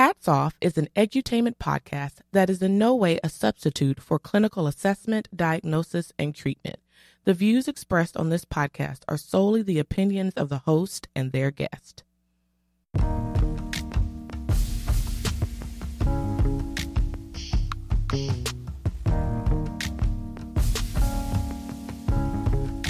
Hats 0.00 0.28
Off 0.28 0.56
is 0.62 0.78
an 0.78 0.88
edutainment 0.96 1.56
podcast 1.58 2.22
that 2.32 2.48
is 2.48 2.62
in 2.62 2.78
no 2.78 2.94
way 2.94 3.20
a 3.22 3.28
substitute 3.28 4.00
for 4.00 4.18
clinical 4.18 4.66
assessment, 4.66 5.28
diagnosis, 5.36 6.10
and 6.18 6.34
treatment. 6.34 6.78
The 7.24 7.34
views 7.34 7.68
expressed 7.68 8.16
on 8.16 8.30
this 8.30 8.46
podcast 8.46 9.00
are 9.08 9.18
solely 9.18 9.60
the 9.60 9.78
opinions 9.78 10.32
of 10.38 10.48
the 10.48 10.60
host 10.60 11.08
and 11.14 11.32
their 11.32 11.50
guest. 11.50 12.02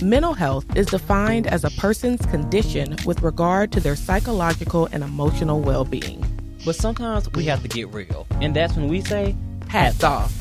Mental 0.01 0.35
health 0.35 0.77
is 0.77 0.87
defined 0.87 1.49
as 1.49 1.65
a 1.65 1.71
person's 1.71 2.25
condition 2.27 2.95
with 3.05 3.21
regard 3.23 3.73
to 3.73 3.81
their 3.81 3.97
psychological 3.97 4.87
and 4.93 5.03
emotional 5.03 5.61
well 5.61 5.85
being. 5.85 6.25
But 6.65 6.77
sometimes 6.77 7.31
we 7.33 7.45
have 7.45 7.63
to 7.63 7.69
get 7.69 7.93
real, 7.93 8.27
and 8.41 8.55
that's 8.55 8.77
when 8.77 8.89
we 8.89 9.01
say, 9.01 9.35
hats 9.69 10.05
off. 10.05 10.40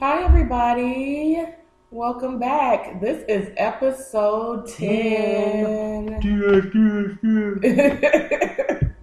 Hi, 0.00 0.24
everybody. 0.24 1.44
Welcome 1.90 2.38
back. 2.38 3.02
This 3.02 3.22
is 3.28 3.50
episode 3.58 4.66
10. 4.66 6.14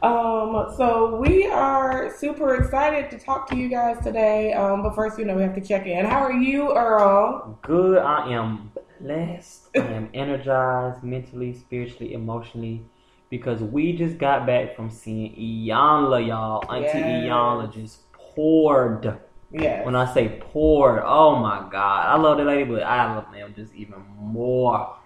um, 0.00 0.72
so 0.76 1.16
we 1.20 1.48
are 1.48 2.14
super 2.16 2.54
excited 2.54 3.10
to 3.10 3.18
talk 3.18 3.48
to 3.48 3.56
you 3.56 3.68
guys 3.68 3.98
today. 4.04 4.52
Um, 4.52 4.84
but 4.84 4.94
first, 4.94 5.18
you 5.18 5.24
know, 5.24 5.34
we 5.34 5.42
have 5.42 5.56
to 5.56 5.60
check 5.60 5.88
in. 5.88 6.04
How 6.04 6.20
are 6.20 6.32
you, 6.32 6.72
Earl? 6.72 7.58
Good. 7.62 7.98
I 7.98 8.32
am 8.32 8.70
blessed. 9.00 9.70
I 9.74 9.80
am 9.80 10.08
energized 10.14 11.02
mentally, 11.02 11.52
spiritually, 11.52 12.12
emotionally. 12.12 12.84
Because 13.28 13.60
we 13.60 13.96
just 13.96 14.18
got 14.18 14.46
back 14.46 14.76
from 14.76 14.88
seeing 14.88 15.34
Iyanla, 15.34 16.28
y'all. 16.28 16.62
Auntie 16.72 16.98
Yes. 16.98 17.24
Iyanla 17.24 17.74
just 17.74 18.12
poured. 18.12 19.18
Yes. 19.52 19.84
When 19.84 19.94
I 19.94 20.12
say 20.12 20.40
poor, 20.40 21.02
oh 21.04 21.36
my 21.36 21.68
God. 21.70 22.06
I 22.06 22.16
love 22.16 22.38
the 22.38 22.44
lady, 22.44 22.64
but 22.64 22.82
I 22.82 23.14
love 23.14 23.32
them 23.32 23.52
just 23.54 23.74
even 23.74 24.02
more 24.18 24.96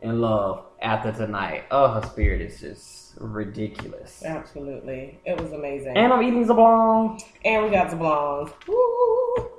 in 0.00 0.20
love 0.20 0.64
after 0.80 1.12
tonight. 1.12 1.64
Oh, 1.70 1.88
her 1.88 2.06
spirit 2.06 2.40
is 2.40 2.60
just 2.60 3.14
ridiculous. 3.18 4.22
Absolutely. 4.24 5.18
It 5.24 5.40
was 5.40 5.52
amazing. 5.52 5.96
And 5.96 6.12
I'm 6.12 6.22
eating 6.22 6.46
Zablon. 6.46 7.20
and 7.44 7.64
we 7.64 7.70
got 7.70 7.90
some. 7.90 7.98
Woo! 7.98 9.50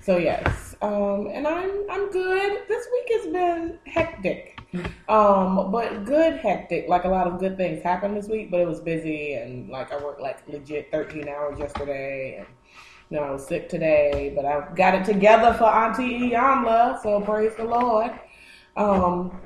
So 0.00 0.18
yes, 0.18 0.76
um, 0.82 1.28
and 1.32 1.46
I'm 1.46 1.90
I'm 1.90 2.10
good. 2.10 2.62
This 2.68 2.86
week 2.92 3.08
has 3.18 3.32
been 3.32 3.78
hectic, 3.86 4.60
um, 5.08 5.70
but 5.70 6.04
good 6.04 6.36
hectic. 6.38 6.88
Like 6.88 7.04
a 7.04 7.08
lot 7.08 7.26
of 7.26 7.38
good 7.38 7.56
things 7.56 7.82
happened 7.82 8.16
this 8.16 8.28
week, 8.28 8.50
but 8.50 8.60
it 8.60 8.68
was 8.68 8.80
busy 8.80 9.34
and 9.34 9.68
like 9.68 9.92
I 9.92 9.96
worked 10.02 10.20
like 10.20 10.46
legit 10.48 10.90
13 10.90 11.28
hours 11.28 11.58
yesterday, 11.58 12.36
and 12.38 12.46
you 13.10 13.16
know 13.16 13.24
I 13.24 13.30
was 13.30 13.46
sick 13.46 13.68
today, 13.68 14.32
but 14.34 14.44
I've 14.44 14.74
got 14.74 14.94
it 14.94 15.04
together 15.04 15.54
for 15.54 15.64
Auntie 15.64 16.30
Iyanla. 16.30 17.02
So 17.02 17.20
praise 17.20 17.54
the 17.56 17.64
Lord. 17.64 18.10
Um, 18.76 19.40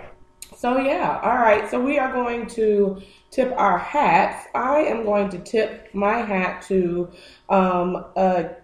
so 0.57 0.79
yeah, 0.79 1.21
all 1.23 1.37
right. 1.37 1.71
So 1.71 1.81
we 1.81 1.99
are 1.99 2.13
going 2.13 2.47
to 2.49 3.01
tip 3.31 3.53
our 3.57 3.79
hats. 3.79 4.47
I 4.55 4.81
am 4.81 5.05
going 5.05 5.29
to 5.31 5.39
tip 5.39 5.95
my 5.95 6.19
hat 6.19 6.63
to 6.69 7.11
um, 7.49 8.05
a 8.17 8.57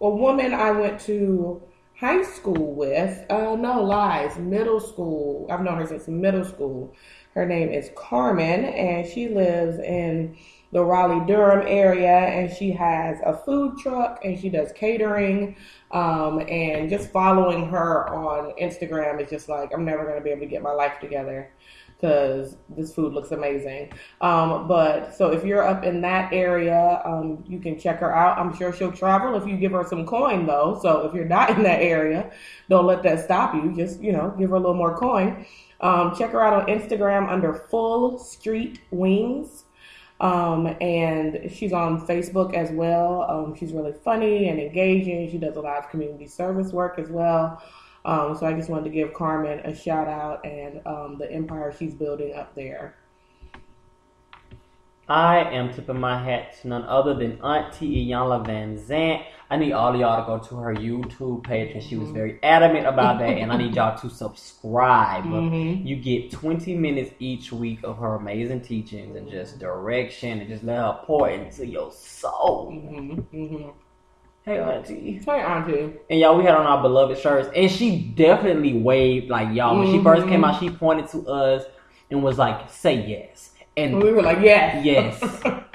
a 0.00 0.08
woman 0.08 0.54
I 0.54 0.70
went 0.70 1.00
to 1.00 1.62
high 1.98 2.22
school 2.22 2.74
with. 2.74 3.24
Uh, 3.28 3.56
no 3.56 3.82
lies, 3.82 4.38
middle 4.38 4.80
school. 4.80 5.46
I've 5.50 5.62
known 5.62 5.78
her 5.78 5.86
since 5.86 6.08
middle 6.08 6.44
school. 6.44 6.94
Her 7.34 7.44
name 7.44 7.70
is 7.70 7.90
Carmen, 7.96 8.64
and 8.64 9.06
she 9.06 9.28
lives 9.28 9.78
in 9.78 10.36
the 10.72 10.84
Raleigh 10.84 11.26
Durham 11.26 11.66
area, 11.66 12.10
and 12.10 12.54
she 12.54 12.70
has 12.72 13.18
a 13.24 13.36
food 13.36 13.78
truck 13.78 14.24
and 14.24 14.38
she 14.38 14.48
does 14.48 14.72
catering. 14.72 15.56
Um, 15.90 16.40
and 16.48 16.90
just 16.90 17.10
following 17.10 17.66
her 17.68 18.08
on 18.12 18.52
Instagram 18.60 19.22
is 19.22 19.30
just 19.30 19.48
like 19.48 19.70
I'm 19.72 19.84
never 19.84 20.04
gonna 20.06 20.20
be 20.20 20.30
able 20.30 20.40
to 20.40 20.46
get 20.46 20.62
my 20.62 20.72
life 20.72 21.00
together 21.00 21.50
because 21.98 22.56
this 22.68 22.94
food 22.94 23.12
looks 23.12 23.32
amazing. 23.32 23.92
Um, 24.20 24.68
but 24.68 25.14
so 25.14 25.32
if 25.32 25.44
you're 25.44 25.66
up 25.66 25.84
in 25.84 26.00
that 26.02 26.32
area, 26.32 27.02
um, 27.04 27.42
you 27.46 27.58
can 27.58 27.78
check 27.78 27.98
her 27.98 28.14
out. 28.14 28.38
I'm 28.38 28.56
sure 28.56 28.72
she'll 28.72 28.92
travel 28.92 29.34
if 29.36 29.46
you 29.48 29.56
give 29.56 29.72
her 29.72 29.84
some 29.84 30.06
coin 30.06 30.46
though. 30.46 30.78
So 30.80 31.06
if 31.06 31.14
you're 31.14 31.24
not 31.24 31.50
in 31.50 31.62
that 31.64 31.80
area, 31.80 32.30
don't 32.68 32.86
let 32.86 33.02
that 33.02 33.24
stop 33.24 33.54
you. 33.54 33.74
Just 33.74 34.00
you 34.00 34.12
know, 34.12 34.34
give 34.38 34.50
her 34.50 34.56
a 34.56 34.60
little 34.60 34.74
more 34.74 34.96
coin. 34.96 35.46
Um, 35.80 36.14
check 36.16 36.30
her 36.32 36.40
out 36.40 36.52
on 36.52 36.66
Instagram 36.66 37.28
under 37.28 37.54
Full 37.54 38.18
Street 38.18 38.80
Wings. 38.90 39.64
Um, 40.20 40.66
and 40.80 41.50
she's 41.50 41.72
on 41.72 42.06
Facebook 42.06 42.54
as 42.54 42.70
well. 42.70 43.22
Um, 43.30 43.54
she's 43.54 43.72
really 43.72 43.92
funny 43.92 44.48
and 44.48 44.58
engaging. 44.58 45.30
She 45.30 45.38
does 45.38 45.56
a 45.56 45.60
lot 45.60 45.78
of 45.78 45.90
community 45.90 46.26
service 46.26 46.72
work 46.72 46.98
as 46.98 47.08
well. 47.08 47.62
Um, 48.04 48.36
so 48.36 48.46
I 48.46 48.52
just 48.54 48.68
wanted 48.68 48.84
to 48.84 48.90
give 48.90 49.14
Carmen 49.14 49.60
a 49.60 49.74
shout 49.74 50.08
out 50.08 50.44
and 50.44 50.80
um, 50.86 51.16
the 51.18 51.30
empire 51.30 51.74
she's 51.76 51.94
building 51.94 52.34
up 52.34 52.54
there. 52.54 52.96
I 55.08 55.38
am 55.52 55.72
tipping 55.72 55.98
my 55.98 56.22
hat 56.22 56.60
to 56.60 56.68
none 56.68 56.82
other 56.84 57.14
than 57.14 57.40
Auntie 57.42 58.06
Iyanla 58.08 58.46
Vanzant. 58.46 59.24
I 59.50 59.56
need 59.56 59.72
all 59.72 59.94
of 59.94 59.98
y'all 60.00 60.22
to 60.22 60.26
go 60.26 60.46
to 60.48 60.56
her 60.56 60.74
YouTube 60.74 61.44
page 61.44 61.68
because 61.68 61.88
she 61.88 61.96
was 61.96 62.10
very 62.10 62.38
adamant 62.42 62.86
about 62.86 63.18
that, 63.20 63.38
and 63.38 63.50
I 63.50 63.56
need 63.56 63.74
y'all 63.74 63.98
to 64.02 64.10
subscribe. 64.10 65.24
Mhm. 65.24 65.86
You 65.86 65.96
get 65.96 66.30
20 66.30 66.76
minutes 66.76 67.12
each 67.18 67.50
week 67.52 67.78
of 67.84 67.96
her 67.96 68.16
amazing 68.16 68.60
teachings 68.60 69.16
and 69.16 69.30
just 69.30 69.58
direction 69.58 70.40
and 70.40 70.48
just 70.48 70.62
let 70.64 70.76
her 70.76 71.00
pour 71.04 71.30
into 71.30 71.66
your 71.66 71.90
soul. 71.90 72.70
hmm 72.70 73.14
hmm 73.14 73.68
Hey, 74.42 74.58
Auntie. 74.60 75.20
Hey, 75.24 75.40
Auntie. 75.40 75.92
And 76.08 76.20
y'all, 76.20 76.36
we 76.36 76.44
had 76.44 76.54
on 76.54 76.64
our 76.66 76.80
beloved 76.82 77.18
shirts, 77.18 77.48
and 77.54 77.70
she 77.70 77.98
definitely 77.98 78.74
waved 78.74 79.28
like 79.30 79.54
y'all. 79.54 79.78
When 79.78 79.90
she 79.90 80.02
first 80.02 80.26
came 80.26 80.40
Mhm. 80.42 80.48
out, 80.54 80.60
she 80.60 80.70
pointed 80.70 81.08
to 81.08 81.26
us 81.28 81.64
and 82.10 82.22
was 82.22 82.38
like, 82.38 82.68
"Say 82.70 83.06
yes." 83.06 83.54
And 83.78 84.02
we 84.02 84.12
were 84.12 84.22
like, 84.22 84.40
yes. 84.40 84.84
yes, 84.84 85.22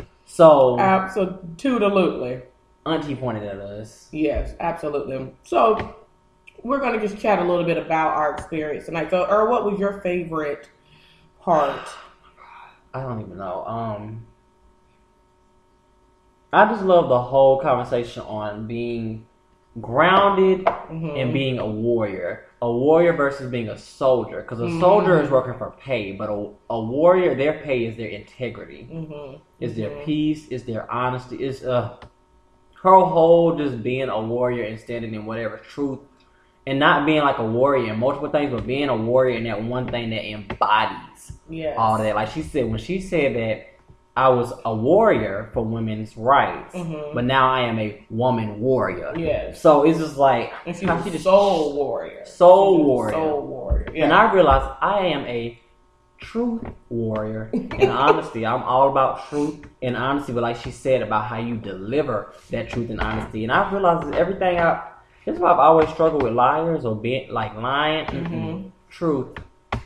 so 0.25 0.77
Absolutely. 0.77 2.41
Auntie 2.85 3.15
pointed 3.15 3.43
at 3.43 3.59
us. 3.59 4.09
Yes, 4.11 4.55
absolutely. 4.59 5.33
So 5.43 5.95
we're 6.63 6.79
going 6.79 6.99
to 6.99 7.07
just 7.07 7.21
chat 7.21 7.39
a 7.39 7.43
little 7.43 7.63
bit 7.63 7.77
about 7.77 8.09
our 8.09 8.33
experience 8.33 8.85
tonight. 8.85 9.09
So, 9.09 9.25
Earl, 9.25 9.49
what 9.49 9.63
was 9.63 9.79
your 9.79 10.01
favorite 10.01 10.69
part? 11.39 11.87
I 12.93 13.01
don't 13.03 13.21
even 13.21 13.37
know. 13.37 13.63
Um, 13.65 14.25
I 16.51 16.65
just 16.65 16.83
love 16.83 17.07
the 17.07 17.21
whole 17.21 17.59
conversation 17.61 18.21
on 18.23 18.67
being 18.67 19.25
grounded 19.81 20.65
Mhm. 20.65 21.19
and 21.21 21.33
being 21.33 21.57
a 21.57 21.65
warrior. 21.65 22.45
A 22.63 22.71
warrior 22.71 23.11
versus 23.11 23.51
being 23.51 23.67
a 23.67 23.77
soldier. 23.77 24.41
Because 24.41 24.61
a 24.61 24.67
Mhm. 24.67 24.79
soldier 24.79 25.21
is 25.21 25.29
working 25.29 25.53
for 25.55 25.73
pay, 25.81 26.13
but 26.13 26.29
a, 26.29 26.47
a 26.69 26.79
warrior, 26.81 27.35
their 27.35 27.55
pay 27.59 27.83
is 27.85 27.97
their 27.97 28.07
integrity, 28.07 28.87
Mhm. 28.89 29.39
is 29.59 29.75
their 29.75 29.89
Mhm. 29.89 30.05
peace, 30.05 30.47
is 30.47 30.63
their 30.63 30.89
honesty, 30.89 31.35
is 31.43 31.65
uh 31.65 31.97
her 32.81 32.99
whole 32.99 33.55
just 33.57 33.83
being 33.83 34.07
a 34.07 34.21
warrior 34.21 34.63
and 34.63 34.79
standing 34.79 35.13
in 35.13 35.25
whatever 35.25 35.57
truth. 35.57 35.99
And 36.65 36.79
not 36.79 37.05
being 37.05 37.21
like 37.21 37.39
a 37.39 37.45
warrior 37.45 37.91
in 37.91 37.99
multiple 37.99 38.29
things, 38.29 38.53
but 38.53 38.65
being 38.65 38.87
a 38.87 38.95
warrior 38.95 39.35
in 39.37 39.43
that 39.43 39.61
one 39.61 39.87
thing 39.87 40.09
that 40.11 40.23
embodies 40.25 41.33
Yes. 41.49 41.75
all 41.77 41.97
that. 41.97 42.15
Like 42.15 42.29
she 42.29 42.41
said, 42.43 42.69
when 42.69 42.79
she 42.79 43.01
said 43.01 43.35
that 43.35 43.72
I 44.15 44.29
was 44.29 44.53
a 44.63 44.73
warrior 44.75 45.49
for 45.53 45.65
women's 45.65 46.15
rights, 46.15 46.75
Mhm. 46.75 47.15
but 47.15 47.23
now 47.25 47.49
I 47.51 47.61
am 47.61 47.79
a 47.79 48.05
woman 48.11 48.59
warrior. 48.61 49.11
Yes. 49.17 49.59
So 49.59 49.83
it's 49.83 49.97
just 49.97 50.17
like 50.17 50.51
And 50.67 50.75
she's 50.75 50.87
how 50.87 50.97
a 50.97 51.03
she 51.03 51.09
just- 51.09 51.23
soul 51.23 51.73
warrior. 51.75 52.23
Soul 52.25 52.83
warrior. 52.83 53.13
Soul 53.15 53.41
warrior. 53.41 53.87
Yeah. 53.93 54.03
And 54.05 54.13
I 54.13 54.31
realized 54.31 54.65
I 54.81 54.99
am 55.07 55.25
a 55.25 55.59
truth 56.19 56.63
warrior 56.89 57.49
and 57.53 57.83
honesty. 57.91 58.45
I'm 58.45 58.61
all 58.63 58.89
about 58.89 59.27
truth 59.29 59.65
and 59.81 59.97
honesty, 59.97 60.31
but 60.31 60.43
like 60.43 60.57
she 60.57 60.69
said 60.71 61.01
about 61.01 61.25
how 61.25 61.37
you 61.37 61.55
deliver 61.57 62.33
that 62.51 62.69
truth 62.69 62.89
and 62.91 63.01
honesty. 63.01 63.43
And 63.43 63.51
I 63.51 63.69
realized 63.71 64.07
that 64.11 64.15
everything 64.19 64.59
I 64.59 64.79
that's 65.25 65.39
why 65.39 65.51
I've 65.53 65.59
always 65.59 65.89
struggled 65.89 66.21
with 66.21 66.33
liars 66.33 66.85
or 66.85 66.95
being 66.95 67.31
like 67.31 67.55
lying. 67.57 68.05
Mm-mm. 68.07 68.29
Mhm. 68.29 68.71
Truth. 68.89 69.37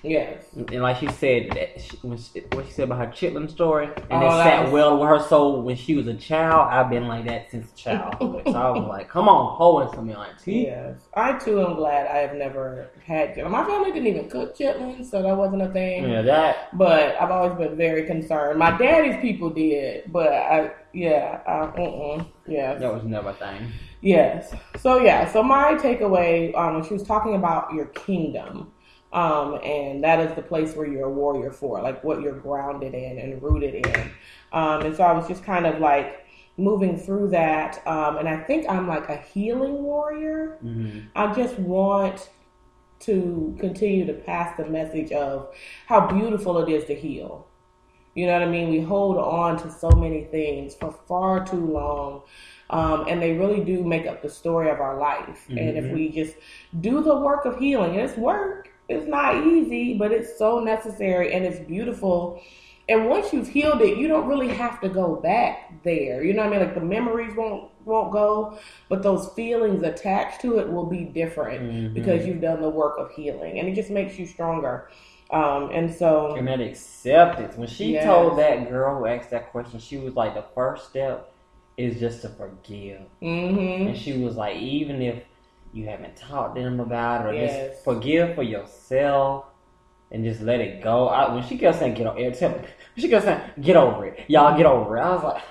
Yes. 0.08 0.46
And 0.56 0.82
like 0.82 0.98
she 0.98 1.08
said, 1.08 1.52
that 1.52 1.82
she, 1.82 1.98
when 2.02 2.18
she, 2.18 2.40
what 2.54 2.66
she 2.66 2.72
said 2.72 2.86
about 2.86 3.00
her 3.00 3.08
chitlin 3.12 3.50
story, 3.50 3.88
and 4.10 4.24
Oh, 4.24 4.28
it 4.28 4.44
sat 4.44 4.64
was- 4.64 4.72
well 4.74 4.98
with 5.00 5.10
her 5.10 5.20
soul 5.20 5.62
when 5.62 5.76
she 5.76 5.96
was 5.96 6.08
a 6.08 6.14
child. 6.14 6.70
I've 6.72 6.90
been 6.90 7.08
like 7.08 7.26
that 7.26 7.52
since 7.52 7.72
childhood. 7.74 8.44
so 8.46 8.54
I 8.54 8.70
was 8.72 8.88
like, 8.90 9.10
come 9.10 9.28
on, 9.30 9.56
hold 9.58 9.84
on 9.84 9.94
some 9.96 10.10
auntie. 10.10 10.54
Yes. 10.68 11.00
I 11.16 11.34
too 11.38 11.62
am 11.62 11.76
glad 11.76 12.08
I 12.08 12.18
have 12.20 12.36
never 12.36 12.90
had 13.06 13.36
chitlins. 13.36 13.52
My 13.52 13.66
family 13.66 13.92
didn't 13.92 14.08
even 14.08 14.30
cook 14.30 14.58
chitlin, 14.58 15.06
so 15.06 15.22
that 15.22 15.36
wasn't 15.36 15.62
a 15.62 15.70
thing. 15.70 16.10
Yeah, 16.10 16.22
that. 16.24 16.78
But 16.78 17.16
I've 17.22 17.32
always 17.32 17.58
been 17.58 17.76
very 17.78 18.06
concerned. 18.06 18.58
My 18.60 18.78
daddy's 18.78 19.20
people 19.22 19.50
did, 19.50 20.12
but 20.12 20.32
I, 20.34 20.72
yeah, 20.94 21.42
I, 21.46 21.52
uh-uh. 21.82 22.24
Yes. 22.48 22.80
That 22.80 22.94
was 22.94 23.04
never 23.04 23.30
a 23.30 23.34
thing. 23.34 23.72
Yes. 24.02 24.54
So 24.78 25.00
yeah. 25.02 25.30
So 25.32 25.44
my 25.44 25.74
takeaway 25.74 26.56
um, 26.56 26.76
when 26.76 26.84
she 26.86 26.94
was 26.94 27.04
talking 27.04 27.34
about 27.36 27.74
your 27.74 27.88
kingdom, 27.88 28.72
um, 29.14 29.60
and 29.64 30.04
that 30.04 30.20
is 30.20 30.36
the 30.36 30.42
place 30.42 30.76
where 30.76 30.88
you're 30.88 31.08
a 31.08 31.12
warrior 31.12 31.52
for, 31.52 31.82
like 31.82 32.04
what 32.04 32.22
you're 32.22 32.38
grounded 32.38 32.94
in 32.94 33.18
and 33.20 33.42
rooted 33.42 33.76
in. 33.76 34.12
Um, 34.52 34.82
and 34.82 34.96
so 34.96 35.04
I 35.04 35.12
was 35.14 35.28
just 35.28 35.44
kind 35.44 35.66
of 35.66 35.80
like 35.80 36.26
moving 36.58 36.98
through 36.98 37.30
that, 37.30 37.86
um, 37.88 38.18
and 38.18 38.28
I 38.28 38.38
think 38.44 38.68
I'm 38.70 38.88
like 38.88 39.10
a 39.10 39.18
healing 39.18 39.84
warrior. 39.84 40.58
hmm 40.62 41.00
I 41.16 41.34
just 41.34 41.58
want 41.60 42.30
to 43.00 43.56
continue 43.60 44.06
to 44.06 44.14
pass 44.14 44.58
the 44.58 44.66
message 44.66 45.12
of 45.12 45.54
how 45.86 46.08
beautiful 46.08 46.58
it 46.60 46.70
is 46.72 46.86
to 46.86 46.96
heal. 46.96 47.48
You 48.16 48.26
know 48.26 48.34
what 48.34 48.42
I 48.42 48.50
mean? 48.50 48.70
We 48.70 48.82
hold 48.82 49.18
on 49.18 49.58
to 49.60 49.72
so 49.72 49.92
many 49.92 50.24
things 50.24 50.74
for 50.74 50.92
far 50.92 51.46
too 51.46 51.64
long. 51.72 52.24
Um, 52.70 53.06
and 53.08 53.22
they 53.22 53.34
really 53.34 53.64
do 53.64 53.84
make 53.84 54.08
up 54.08 54.22
the 54.24 54.30
story 54.30 54.70
of 54.70 54.80
our 54.82 54.98
life. 54.98 55.48
And 55.56 55.78
if 55.78 55.86
Mhm. 55.86 55.94
we 55.94 56.10
just 56.10 56.36
do 56.82 57.02
the 57.02 57.16
work 57.16 57.46
of 57.46 57.58
healing, 57.60 57.96
it's 57.96 58.18
work. 58.18 58.70
It's 58.90 59.08
not 59.08 59.46
easy, 59.46 59.98
but 59.98 60.12
it's 60.12 60.38
so 60.38 60.60
necessary 60.60 61.34
and 61.34 61.46
it's 61.46 61.60
beautiful. 61.60 62.42
And 62.90 63.10
once 63.10 63.34
you've 63.34 63.50
healed 63.50 63.82
it, 63.82 63.98
you 63.98 64.08
don't 64.08 64.28
really 64.28 64.48
have 64.48 64.80
to 64.80 64.88
go 64.88 65.18
back 65.18 65.84
there. 65.84 66.24
You 66.24 66.34
know 66.34 66.44
what 66.44 66.54
I 66.54 66.58
mean? 66.58 66.66
Like 66.68 66.76
the 66.76 66.82
memories 66.82 67.36
won't 67.36 67.70
won't 67.84 68.12
go, 68.12 68.58
but 68.90 69.02
those 69.04 69.30
feelings 69.34 69.84
attached 69.84 70.42
to 70.42 70.60
it 70.60 70.70
will 70.72 70.86
be 70.86 71.04
different 71.06 71.62
Mhm. 71.62 71.94
because 71.94 72.26
you've 72.26 72.42
done 72.42 72.62
the 72.62 72.70
work 72.70 72.98
of 72.98 73.12
healing, 73.12 73.60
and 73.60 73.68
it 73.70 73.76
just 73.76 73.90
makes 73.90 74.18
you 74.20 74.26
stronger. 74.26 74.90
Um, 75.32 75.70
and 75.74 75.94
so, 75.94 76.36
And 76.36 76.48
that 76.48 76.62
acceptance. 76.62 77.58
When 77.58 77.68
she 77.68 77.94
Yes. 77.94 78.06
told 78.06 78.38
that 78.40 78.70
girl 78.70 78.98
who 79.00 79.06
asked 79.06 79.30
that 79.32 79.52
question, 79.52 79.80
she 79.80 79.98
was 79.98 80.16
like, 80.16 80.34
the 80.34 80.46
first 80.56 80.90
step 80.90 81.32
is 81.78 82.00
just 82.00 82.22
to 82.22 82.30
forgive. 82.30 83.02
hmm 83.22 83.88
And 83.88 83.98
she 83.98 84.24
was 84.24 84.36
like, 84.38 84.56
even 84.58 85.02
if 85.02 85.24
you 85.74 85.88
haven't 85.88 86.16
talked 86.16 86.56
to 86.56 86.62
them 86.62 86.80
about 86.80 87.26
or 87.26 87.34
Yes. 87.34 87.72
just 87.74 87.84
forgive 87.84 88.36
for 88.36 88.44
yourself 88.44 89.46
and 90.12 90.24
just 90.24 90.42
let 90.42 90.60
it 90.62 90.82
go. 90.84 91.08
I, 91.08 91.34
when 91.34 91.44
she 91.44 91.58
kept 91.58 91.80
saying, 91.80 91.96
get 91.96 92.08
over 92.08 92.20
it, 92.20 92.36
she 92.98 93.10
kept 93.10 93.26
saying, 93.26 93.42
get 93.62 93.76
over 93.76 94.06
it. 94.06 94.20
Y'all 94.28 94.56
get 94.58 94.66
over 94.66 94.98
it. 94.98 95.02
I 95.02 95.10
was 95.16 95.24
like, 95.24 95.44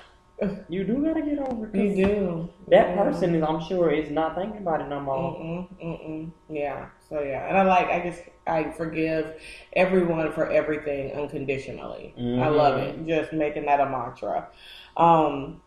you 0.69 0.83
do 0.83 1.03
gotta 1.03 1.21
get 1.21 1.39
over 1.39 1.65
it. 1.67 1.75
you 1.75 1.95
do 2.05 2.49
That 2.67 2.89
Yeah. 2.89 3.03
person 3.03 3.33
is, 3.35 3.43
I'm 3.43 3.59
sure, 3.61 3.89
is 3.91 4.11
not 4.11 4.35
thinking 4.35 4.61
about 4.61 4.81
it 4.81 4.87
no 4.87 4.99
more. 4.99 5.35
Mm-mm, 5.35 5.67
mm-mm. 5.83 6.31
Yeah. 6.49 6.89
So 7.09 7.21
yeah, 7.21 7.47
and 7.47 7.57
I 7.57 7.63
like. 7.63 7.87
I 7.87 8.07
just 8.07 8.21
I 8.45 8.71
forgive 8.71 9.33
everyone 9.73 10.31
for 10.33 10.49
everything 10.51 11.13
unconditionally. 11.13 12.13
I 12.17 12.21
Mhm. 12.21 12.55
love 12.55 12.77
it. 12.77 13.07
Just 13.07 13.33
making 13.33 13.65
that 13.65 13.79
a 13.79 13.89
mantra. 13.89 14.49
Um, 14.95 15.61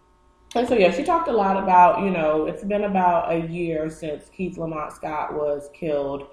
and 0.55 0.67
so 0.67 0.75
yeah, 0.75 0.91
she 0.91 1.05
talked 1.05 1.29
a 1.29 1.33
lot 1.33 1.63
about 1.63 2.03
you 2.03 2.11
know 2.11 2.47
it's 2.47 2.65
been 2.65 2.85
about 2.85 3.33
a 3.33 3.47
year 3.47 3.89
since 3.89 4.29
Keith 4.31 4.59
Lamont 4.59 4.93
Scott 4.93 5.35
was 5.35 5.71
killed 5.73 6.27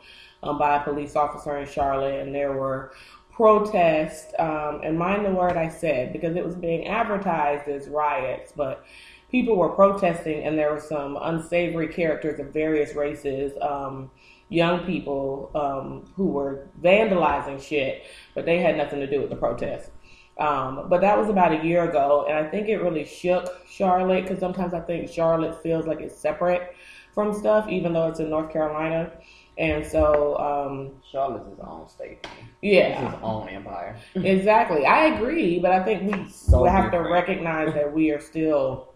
um, 0.43 0.57
by 0.57 0.77
a 0.77 0.83
police 0.83 1.15
officer 1.15 1.57
in 1.57 1.67
Charlotte, 1.67 2.21
and 2.21 2.33
there 2.33 2.53
were 2.53 2.93
protests. 3.31 4.33
Um, 4.39 4.81
and 4.83 4.97
mind 4.97 5.25
the 5.25 5.31
word 5.31 5.57
I 5.57 5.69
said 5.69 6.13
because 6.13 6.35
it 6.35 6.43
was 6.43 6.55
being 6.55 6.87
advertised 6.87 7.67
as 7.67 7.87
riots, 7.87 8.51
but 8.55 8.83
people 9.29 9.55
were 9.55 9.69
protesting, 9.69 10.43
and 10.43 10.57
there 10.57 10.73
were 10.73 10.79
some 10.79 11.17
unsavory 11.21 11.87
characters 11.89 12.39
of 12.39 12.47
various 12.47 12.95
races. 12.95 13.53
Um, 13.61 14.09
young 14.49 14.85
people 14.85 15.51
um, 15.55 16.09
who 16.15 16.27
were 16.27 16.67
vandalizing 16.81 17.61
shit, 17.61 18.03
but 18.33 18.45
they 18.45 18.59
had 18.59 18.77
nothing 18.77 18.99
to 18.99 19.07
do 19.07 19.19
with 19.19 19.29
the 19.29 19.35
protest. 19.35 19.91
Um, 20.39 20.87
but 20.87 21.01
that 21.01 21.17
was 21.17 21.29
about 21.29 21.51
a 21.51 21.65
year 21.65 21.89
ago, 21.89 22.25
and 22.29 22.37
I 22.37 22.47
think 22.49 22.67
it 22.69 22.77
really 22.77 23.05
shook 23.05 23.67
Charlotte 23.67 24.23
because 24.23 24.39
sometimes 24.39 24.73
I 24.73 24.81
think 24.81 25.09
Charlotte 25.09 25.61
feels 25.63 25.87
like 25.87 25.99
it's 25.99 26.15
separate 26.15 26.75
from 27.13 27.33
stuff, 27.33 27.67
even 27.69 27.93
though 27.93 28.07
it's 28.07 28.19
in 28.19 28.29
North 28.29 28.51
Carolina. 28.53 29.11
And 29.57 29.83
so, 29.83 30.37
um, 30.37 30.91
Charlotte's 31.11 31.49
his 31.49 31.59
own 31.59 31.89
state. 31.89 32.27
yeah, 32.61 33.05
It's 33.05 33.15
his 33.15 33.23
own 33.23 33.49
empire. 33.49 33.97
Exactly. 34.15 34.85
I 34.85 35.05
agree, 35.05 35.57
but 35.57 35.71
I 35.71 35.83
think 35.83 36.11
we 36.11 36.29
So 36.29 36.61
we 36.63 36.69
have 36.69 36.91
to 36.91 36.99
recognize 36.99 37.73
that 37.73 37.91
we 37.91 38.11
are 38.11 38.19
still 38.19 38.89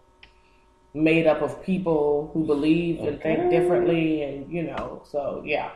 made 0.94 1.26
up 1.26 1.42
of 1.42 1.60
people 1.64 2.30
who 2.32 2.46
believe 2.46 3.00
and 3.00 3.20
think 3.20 3.50
differently 3.50 4.22
and 4.22 4.52
you 4.52 4.62
know, 4.62 5.02
so 5.04 5.42
yeah. 5.44 5.70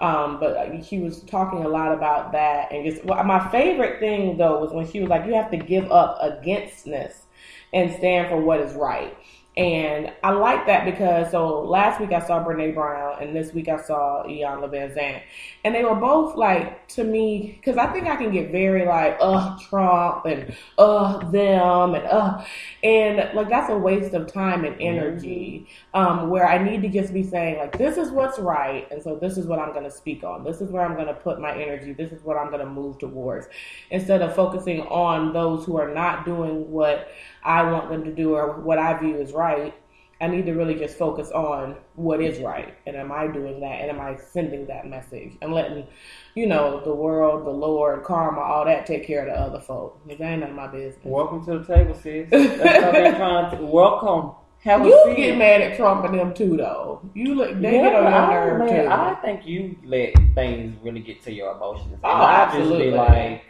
Um, 0.00 0.40
but 0.40 0.82
she 0.82 0.98
was 0.98 1.20
talking 1.20 1.64
a 1.64 1.68
lot 1.68 1.92
about 1.92 2.32
that 2.32 2.72
and 2.72 2.90
just 2.90 3.04
well, 3.04 3.22
my 3.22 3.50
favorite 3.50 4.00
thing 4.00 4.38
though 4.38 4.58
was 4.58 4.72
when 4.72 4.90
she 4.90 5.00
was 5.00 5.10
like, 5.10 5.26
You 5.26 5.34
have 5.34 5.50
to 5.50 5.58
give 5.58 5.90
up 5.92 6.18
againstness 6.20 7.26
and 7.72 7.92
stand 7.94 8.28
for 8.28 8.40
what 8.40 8.60
is 8.60 8.74
right. 8.74 9.16
And 9.56 10.12
I 10.22 10.30
like 10.30 10.64
that 10.66 10.84
because 10.84 11.32
so 11.32 11.62
last 11.62 12.00
week 12.00 12.12
I 12.12 12.24
saw 12.24 12.42
Brene 12.44 12.72
Brown 12.72 13.20
and 13.20 13.34
this 13.34 13.52
week 13.52 13.68
I 13.68 13.80
saw 13.80 14.22
Iyanla 14.24 14.70
Vanzant. 14.70 15.22
And 15.64 15.74
they 15.74 15.82
were 15.84 15.96
both 15.96 16.36
like 16.36 16.86
to 16.88 17.02
me 17.02 17.58
because 17.58 17.76
I 17.76 17.92
think 17.92 18.06
I 18.06 18.14
can 18.14 18.30
get 18.30 18.52
very 18.52 18.86
like 18.86 19.16
uh 19.20 19.58
Trump 19.58 20.24
and 20.24 20.54
uh 20.78 21.18
them 21.30 21.94
and 21.96 22.06
uh 22.06 22.44
and 22.84 23.34
like 23.34 23.48
that's 23.48 23.68
a 23.70 23.76
waste 23.76 24.14
of 24.14 24.32
time 24.32 24.64
and 24.64 24.80
energy. 24.80 25.66
Um, 25.94 26.30
where 26.30 26.48
I 26.48 26.62
need 26.62 26.82
to 26.82 26.88
just 26.88 27.12
be 27.12 27.24
saying 27.24 27.58
like 27.58 27.76
this 27.76 27.96
is 27.96 28.12
what's 28.12 28.38
right 28.38 28.86
and 28.92 29.02
so 29.02 29.16
this 29.16 29.36
is 29.36 29.46
what 29.46 29.58
I'm 29.58 29.74
gonna 29.74 29.90
speak 29.90 30.22
on. 30.22 30.44
This 30.44 30.60
is 30.60 30.70
where 30.70 30.86
I'm 30.86 30.96
gonna 30.96 31.14
put 31.14 31.40
my 31.40 31.52
energy. 31.60 31.92
This 31.92 32.12
is 32.12 32.22
what 32.22 32.36
I'm 32.36 32.52
gonna 32.52 32.66
move 32.66 32.98
towards. 32.98 33.48
Instead 33.90 34.22
of 34.22 34.32
focusing 34.36 34.82
on 34.82 35.32
those 35.32 35.64
who 35.64 35.76
are 35.76 35.92
not 35.92 36.24
doing 36.24 36.70
what 36.70 37.08
I 37.44 37.62
want 37.70 37.90
them 37.90 38.04
to 38.04 38.12
do 38.12 38.34
or 38.34 38.60
what 38.60 38.78
I 38.78 38.98
view 38.98 39.20
as 39.20 39.32
right. 39.32 39.74
I 40.22 40.26
need 40.26 40.44
to 40.46 40.52
really 40.52 40.74
just 40.74 40.98
focus 40.98 41.30
on 41.30 41.76
what 41.94 42.20
is 42.20 42.40
right. 42.40 42.74
And 42.86 42.94
am 42.94 43.10
I 43.10 43.26
doing 43.26 43.58
that? 43.60 43.80
And 43.80 43.88
am 43.90 44.00
I 44.00 44.16
sending 44.16 44.66
that 44.66 44.86
message? 44.86 45.32
And 45.40 45.54
letting, 45.54 45.86
you 46.34 46.46
know, 46.46 46.80
the 46.84 46.94
world, 46.94 47.46
the 47.46 47.50
Lord, 47.50 48.04
karma, 48.04 48.40
all 48.42 48.66
that 48.66 48.84
take 48.84 49.06
care 49.06 49.26
of 49.26 49.32
the 49.34 49.40
other 49.40 49.60
folk. 49.60 49.98
Because 50.06 50.20
ain't 50.20 50.40
none 50.40 50.50
of 50.50 50.56
my 50.56 50.66
business. 50.66 50.98
Welcome 51.04 51.42
to 51.46 51.60
the 51.60 51.64
table, 51.74 51.94
sis. 51.94 52.28
That's 52.30 52.84
what 52.84 52.92
they're 52.92 53.14
trying 53.16 53.56
to. 53.56 53.64
Welcome. 53.64 54.32
Have 54.62 54.84
You 54.84 55.02
seat. 55.06 55.16
get 55.16 55.38
mad 55.38 55.62
at 55.62 55.76
Trump 55.78 56.04
and 56.04 56.18
them 56.18 56.34
too, 56.34 56.54
though. 56.58 57.00
You 57.14 57.34
look, 57.34 57.58
they 57.58 57.76
yeah, 57.76 57.82
get 57.84 57.94
on 57.94 58.12
your 58.12 58.58
nerve 58.58 58.58
man, 58.70 58.84
too. 58.84 58.90
I 58.90 59.14
think 59.22 59.46
you 59.46 59.74
let 59.86 60.12
things 60.34 60.76
really 60.82 61.00
get 61.00 61.22
to 61.24 61.32
your 61.32 61.52
emotions. 61.56 61.98
Oh, 62.04 62.10
and 62.10 62.20
Oh, 62.20 62.24
I 62.26 62.44
just 62.44 62.56
absolutely. 62.56 62.90
be 62.90 62.96
like, 62.96 63.44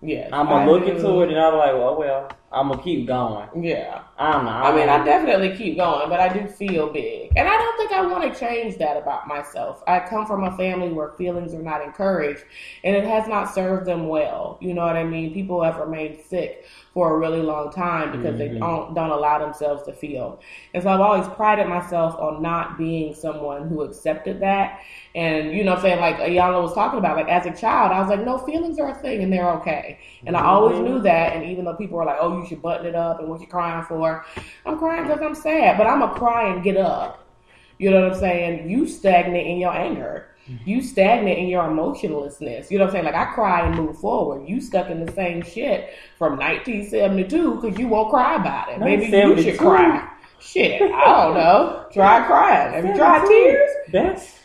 yes, 0.00 0.30
I'm 0.32 0.46
I 0.46 0.50
gonna 0.50 0.70
look 0.70 0.84
do. 0.86 0.92
into 0.92 1.22
it 1.22 1.30
and 1.30 1.38
I'm 1.40 1.56
like, 1.56 1.72
well, 1.72 1.96
well, 1.98 2.28
I'm 2.54 2.68
gonna 2.68 2.82
keep 2.82 3.06
going. 3.06 3.48
Yeah. 3.64 4.02
I'm 4.18 4.44
not. 4.44 4.64
I 4.64 4.76
mean, 4.76 4.88
I 4.88 5.04
definitely 5.04 5.56
keep 5.56 5.76
going, 5.76 6.08
but 6.08 6.20
I 6.20 6.32
do 6.32 6.46
feel 6.46 6.88
big. 6.92 7.32
And 7.36 7.48
I 7.48 7.56
don't 7.56 7.76
think 7.76 7.92
I 7.92 8.06
want 8.06 8.32
to 8.32 8.38
change 8.38 8.76
that 8.78 8.96
about 8.96 9.26
myself. 9.26 9.82
I 9.88 10.00
come 10.00 10.24
from 10.26 10.44
a 10.44 10.56
family 10.56 10.92
where 10.92 11.10
feelings 11.10 11.52
are 11.52 11.62
not 11.62 11.82
encouraged, 11.82 12.44
and 12.84 12.94
it 12.96 13.04
has 13.04 13.26
not 13.26 13.52
served 13.52 13.86
them 13.86 14.06
well. 14.08 14.58
You 14.60 14.72
know 14.74 14.86
what 14.86 14.96
I 14.96 15.04
mean? 15.04 15.34
People 15.34 15.62
have 15.62 15.78
remained 15.78 16.20
sick 16.24 16.64
for 16.92 17.14
a 17.16 17.18
really 17.18 17.42
long 17.42 17.72
time 17.72 18.12
because 18.12 18.38
they 18.38 18.48
Mhm. 18.50 18.60
don't 18.60 18.94
don't 18.94 19.10
allow 19.10 19.38
themselves 19.38 19.82
to 19.82 19.92
feel. 19.92 20.38
And 20.72 20.82
so 20.82 20.90
I've 20.90 21.00
always 21.00 21.26
prided 21.28 21.66
myself 21.66 22.16
on 22.20 22.40
not 22.40 22.78
being 22.78 23.14
someone 23.14 23.66
who 23.68 23.82
accepted 23.82 24.38
that. 24.40 24.78
And 25.16 25.52
you 25.52 25.64
know 25.64 25.72
what 25.72 25.78
I'm 25.78 25.82
saying? 25.82 26.00
Like 26.00 26.18
Iyanla 26.18 26.62
was 26.62 26.74
talking 26.74 26.98
about, 27.00 27.16
like 27.16 27.28
as 27.28 27.46
a 27.46 27.52
child, 27.52 27.90
I 27.92 28.00
was 28.00 28.08
like, 28.10 28.24
no, 28.24 28.38
feelings 28.38 28.78
are 28.78 28.90
a 28.90 28.94
thing 28.94 29.22
and 29.24 29.32
they're 29.32 29.50
okay. 29.54 29.98
And 30.26 30.36
I 30.36 30.44
always 30.44 30.76
Mhm. 30.76 30.84
knew 30.84 31.00
that. 31.00 31.34
And 31.34 31.44
even 31.44 31.64
though 31.64 31.74
people 31.74 31.98
were 31.98 32.04
like, 32.04 32.18
oh, 32.20 32.36
you 32.38 32.43
should 32.44 32.62
button 32.62 32.86
it 32.86 32.94
up 32.94 33.20
and 33.20 33.28
what 33.28 33.40
you're 33.40 33.48
crying 33.48 33.84
for, 33.84 34.24
I'm 34.66 34.78
crying 34.78 35.04
because 35.04 35.20
I'm 35.22 35.34
sad, 35.34 35.76
but 35.78 35.86
I'm 35.86 36.02
a 36.02 36.14
cry 36.14 36.52
and 36.52 36.62
get 36.62 36.76
up. 36.76 37.26
You 37.78 37.90
know 37.90 38.02
what 38.02 38.12
I'm 38.12 38.20
saying? 38.20 38.70
You 38.70 38.86
stagnate 38.86 39.46
in 39.46 39.58
your 39.58 39.74
anger. 39.74 40.28
You 40.64 40.82
stagnate 40.82 41.38
in 41.38 41.48
your 41.48 41.70
emotionlessness. 41.70 42.70
You 42.70 42.78
know 42.78 42.84
what 42.84 42.90
I'm 42.90 42.94
saying? 42.96 43.04
Like 43.06 43.14
I 43.14 43.32
cry 43.32 43.66
and 43.66 43.74
move 43.76 43.98
forward. 43.98 44.46
You 44.46 44.60
stuck 44.60 44.90
in 44.90 45.04
the 45.04 45.10
same 45.12 45.42
shit 45.42 45.94
from 46.18 46.36
1972 46.38 47.54
because 47.60 47.78
you 47.78 47.88
won't 47.88 48.10
cry 48.10 48.36
about 48.36 48.68
it. 48.68 48.78
Maybe 48.78 49.06
you 49.06 49.42
should 49.42 49.58
cry. 49.58 50.10
Shit, 50.40 50.82
I 50.82 51.04
don't 51.04 51.34
know. 51.34 51.86
Try 51.92 52.26
crying. 52.26 52.74
Have 52.74 52.84
you 52.84 52.94
tried 52.94 53.26
72? 53.26 53.28
tears? 53.28 53.70
That's 53.90 54.38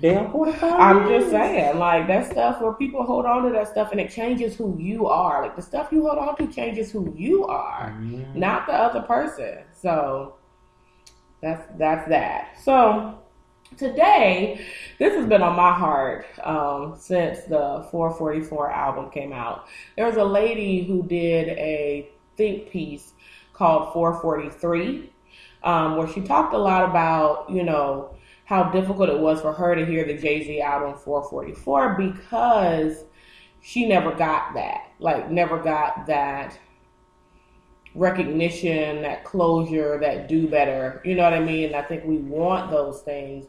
damn 0.00 0.30
45 0.30 0.72
I'm 0.80 1.08
just 1.08 1.30
saying, 1.30 1.78
like 1.78 2.06
that 2.06 2.30
stuff 2.30 2.60
where 2.60 2.72
people 2.72 3.02
hold 3.04 3.26
on 3.26 3.44
to 3.44 3.50
that 3.50 3.68
stuff 3.68 3.92
and 3.92 4.00
it 4.00 4.10
changes 4.10 4.56
who 4.56 4.76
you 4.78 5.06
are. 5.06 5.42
Like 5.42 5.56
the 5.56 5.62
stuff 5.62 5.88
you 5.92 6.06
hold 6.06 6.18
on 6.18 6.36
to 6.36 6.46
changes 6.52 6.90
who 6.92 7.12
you 7.16 7.46
are, 7.46 7.94
Mhm. 8.00 8.34
not 8.34 8.66
the 8.66 8.74
other 8.74 9.02
person. 9.02 9.58
So 9.72 10.34
that's 11.40 11.66
that's 11.78 12.08
that. 12.08 12.58
So 12.62 13.18
today, 13.76 14.64
this 14.98 15.14
has 15.14 15.26
been 15.26 15.42
on 15.42 15.56
my 15.56 15.72
heart 15.72 16.26
um, 16.44 16.96
since 16.98 17.44
the 17.44 17.86
444 17.90 18.70
album 18.70 19.10
came 19.10 19.32
out. 19.32 19.66
There 19.96 20.06
was 20.06 20.16
a 20.16 20.24
lady 20.24 20.84
who 20.84 21.02
did 21.06 21.48
a 21.50 22.08
think 22.36 22.70
piece 22.70 23.12
called 23.52 23.92
443, 23.92 25.12
um, 25.64 25.96
where 25.96 26.08
she 26.08 26.20
talked 26.20 26.54
a 26.54 26.58
lot 26.58 26.88
about, 26.88 27.50
you 27.50 27.64
know, 27.64 28.10
how 28.48 28.62
difficult 28.70 29.10
it 29.10 29.18
was 29.18 29.42
for 29.42 29.52
her 29.52 29.74
to 29.74 29.84
hear 29.84 30.06
the 30.06 30.14
Jay 30.14 30.42
Z 30.42 30.62
album 30.62 30.94
444 30.94 31.96
because 31.96 33.04
she 33.60 33.86
never 33.86 34.10
got 34.10 34.54
that. 34.54 34.90
Like, 35.00 35.30
never 35.30 35.58
got 35.58 36.06
that 36.06 36.58
recognition, 37.94 39.02
that 39.02 39.22
closure, 39.22 39.98
that 40.00 40.28
do 40.28 40.48
better. 40.48 41.02
You 41.04 41.14
know 41.14 41.24
what 41.24 41.34
I 41.34 41.40
mean? 41.40 41.74
I 41.74 41.82
think 41.82 42.06
we 42.06 42.16
want 42.16 42.70
those 42.70 43.02
things. 43.02 43.44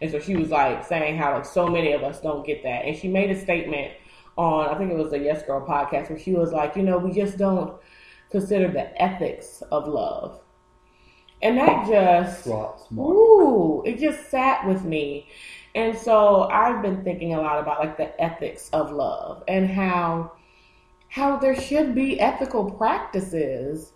And 0.00 0.08
so 0.08 0.20
she 0.20 0.36
was 0.36 0.50
like 0.50 0.86
saying 0.86 1.16
how 1.18 1.34
like 1.34 1.46
so 1.46 1.66
many 1.66 1.90
of 1.90 2.04
us 2.04 2.20
don't 2.20 2.46
get 2.46 2.62
that. 2.62 2.84
And 2.84 2.96
she 2.96 3.08
made 3.08 3.32
a 3.32 3.40
statement 3.40 3.94
on 4.36 4.68
I 4.68 4.78
think 4.78 4.92
it 4.92 4.96
was 4.96 5.10
the 5.10 5.18
Yes 5.18 5.42
Girl 5.42 5.66
podcast 5.66 6.10
where 6.10 6.18
she 6.18 6.32
was 6.32 6.52
like, 6.52 6.76
you 6.76 6.84
know, 6.84 6.98
we 6.98 7.10
just 7.10 7.38
don't 7.38 7.74
consider 8.30 8.68
the 8.68 9.02
ethics 9.02 9.64
of 9.72 9.88
love. 9.88 10.43
And 11.44 11.58
that 11.58 11.86
just 11.86 12.46
ooh, 12.98 13.82
it 13.84 13.98
just 13.98 14.30
sat 14.30 14.66
with 14.66 14.84
me. 14.84 15.28
And 15.74 15.96
so 15.96 16.44
I've 16.44 16.82
been 16.82 17.04
thinking 17.04 17.34
a 17.34 17.40
lot 17.40 17.60
about 17.60 17.80
like 17.80 17.96
the 17.96 18.20
ethics 18.20 18.70
of 18.72 18.90
love 18.90 19.44
and 19.46 19.68
how 19.68 20.32
how 21.08 21.36
there 21.36 21.60
should 21.60 21.94
be 21.94 22.18
ethical 22.18 22.70
practices 22.72 23.92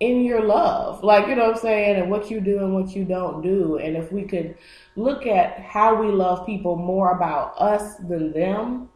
in 0.00 0.24
your 0.24 0.42
love. 0.42 1.04
Like, 1.04 1.26
you 1.26 1.36
know 1.36 1.48
what 1.48 1.56
I'm 1.56 1.60
saying? 1.60 2.00
And 2.00 2.10
what 2.10 2.30
you 2.30 2.40
do 2.40 2.60
and 2.60 2.74
what 2.74 2.96
you 2.96 3.04
don't 3.04 3.42
do. 3.42 3.76
And 3.76 3.96
if 3.96 4.10
we 4.10 4.22
could 4.22 4.56
look 4.96 5.26
at 5.26 5.60
how 5.60 5.94
we 6.00 6.10
love 6.10 6.46
people 6.46 6.76
more 6.76 7.12
about 7.12 7.60
us 7.60 7.96
than 7.96 8.32
them, 8.32 8.88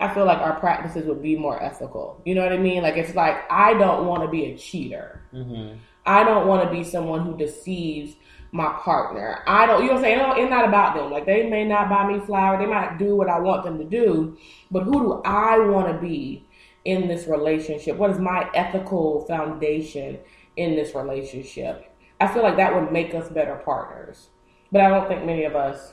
I 0.00 0.12
feel 0.12 0.24
like 0.24 0.38
our 0.38 0.58
practices 0.58 1.06
would 1.06 1.22
be 1.22 1.36
more 1.36 1.62
ethical. 1.62 2.20
You 2.24 2.34
know 2.34 2.42
what 2.42 2.52
I 2.52 2.58
mean? 2.58 2.82
Like, 2.82 2.96
it's 2.96 3.14
like, 3.14 3.36
I 3.48 3.74
don't 3.74 4.06
want 4.08 4.22
to 4.22 4.28
be 4.28 4.46
a 4.46 4.58
cheater. 4.58 5.22
Mm-hmm. 5.32 5.78
I 6.04 6.24
don't 6.24 6.46
want 6.46 6.64
to 6.64 6.70
be 6.70 6.84
someone 6.84 7.24
who 7.24 7.36
deceives 7.36 8.16
my 8.50 8.72
partner. 8.84 9.42
I 9.46 9.66
don't, 9.66 9.82
you 9.82 9.88
know 9.88 9.94
what 9.94 10.04
I'm 10.04 10.18
saying? 10.18 10.42
It's 10.42 10.50
not 10.50 10.68
about 10.68 10.94
them. 10.94 11.10
Like, 11.10 11.24
they 11.24 11.48
may 11.48 11.64
not 11.64 11.88
buy 11.88 12.06
me 12.06 12.20
flowers, 12.20 12.60
they 12.60 12.66
might 12.66 12.98
do 12.98 13.16
what 13.16 13.28
I 13.28 13.38
want 13.38 13.64
them 13.64 13.78
to 13.78 13.84
do, 13.84 14.36
but 14.70 14.84
who 14.84 15.00
do 15.00 15.22
I 15.24 15.58
want 15.58 15.88
to 15.88 15.98
be 15.98 16.46
in 16.84 17.08
this 17.08 17.26
relationship? 17.26 17.96
What 17.96 18.10
is 18.10 18.18
my 18.18 18.50
ethical 18.54 19.24
foundation 19.26 20.18
in 20.56 20.76
this 20.76 20.94
relationship? 20.94 21.94
I 22.20 22.28
feel 22.28 22.42
like 22.42 22.56
that 22.56 22.74
would 22.74 22.92
make 22.92 23.14
us 23.14 23.28
better 23.30 23.56
partners. 23.64 24.28
But 24.70 24.82
I 24.82 24.88
don't 24.88 25.08
think 25.08 25.24
many 25.24 25.44
of 25.44 25.56
us 25.56 25.92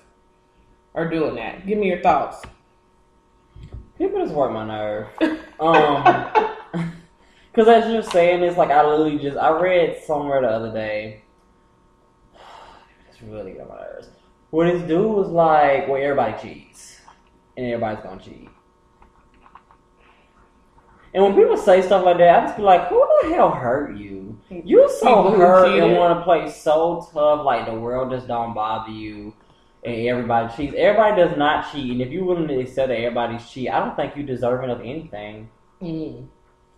are 0.96 1.10
doing 1.10 1.36
that. 1.36 1.66
Give 1.66 1.78
me 1.78 1.88
your 1.88 2.02
thoughts. 2.02 2.46
People 3.98 4.22
just 4.22 4.34
work 4.34 4.52
my 4.52 4.66
nerve. 4.66 5.08
Um, 5.60 6.56
because 7.60 7.84
as 7.84 7.92
you're 7.92 8.04
saying 8.04 8.40
this, 8.40 8.56
like 8.56 8.70
I 8.70 8.86
literally 8.86 9.18
just 9.18 9.38
I 9.38 9.50
read 9.60 10.02
somewhere 10.06 10.42
the 10.42 10.48
other 10.48 10.72
day. 10.72 11.24
It's 13.10 13.22
really 13.22 13.60
on 13.60 13.68
my 13.68 13.76
nerves. 13.76 14.08
Where 14.52 14.72
this 14.72 14.88
dude 14.88 15.12
was 15.12 15.28
like, 15.28 15.90
well, 15.90 16.02
everybody 16.02 16.42
cheats, 16.42 17.02
and 17.58 17.66
everybody's 17.66 18.02
gonna 18.02 18.22
cheat. 18.22 18.50
And 21.14 21.24
when 21.24 21.36
people 21.36 21.58
say 21.58 21.82
stuff 21.82 22.06
like 22.06 22.18
that, 22.20 22.40
I 22.40 22.46
just 22.46 22.56
be 22.56 22.64
like, 22.64 22.88
who 22.88 23.06
the 23.24 23.36
hell 23.36 23.52
hurt 23.52 23.98
you? 23.98 24.40
You 24.50 24.90
so 25.00 25.32
hurt 25.32 25.68
cheated. 25.68 25.84
and 25.84 25.98
want 25.98 26.18
to 26.18 26.24
play 26.24 26.50
so 26.50 27.10
tough, 27.12 27.44
like 27.44 27.66
the 27.66 27.74
world 27.74 28.12
just 28.12 28.28
don't 28.28 28.54
bother 28.54 28.92
you, 28.92 29.34
and 29.84 30.08
everybody 30.08 30.56
cheats. 30.56 30.76
Everybody 30.78 31.22
does 31.22 31.38
not 31.38 31.70
cheat, 31.74 31.92
and 31.92 32.02
if 32.02 32.10
you're 32.10 32.24
willing 32.24 32.48
to 32.48 32.60
accept 32.62 32.88
that 32.88 33.00
everybody's 33.00 33.50
cheat, 33.50 33.70
I 33.70 33.80
don't 33.80 33.98
think 33.98 34.16
you 34.16 34.24
deserving 34.24 34.70
of 34.70 34.80
anything. 34.80 35.50
Mm. 35.82 36.28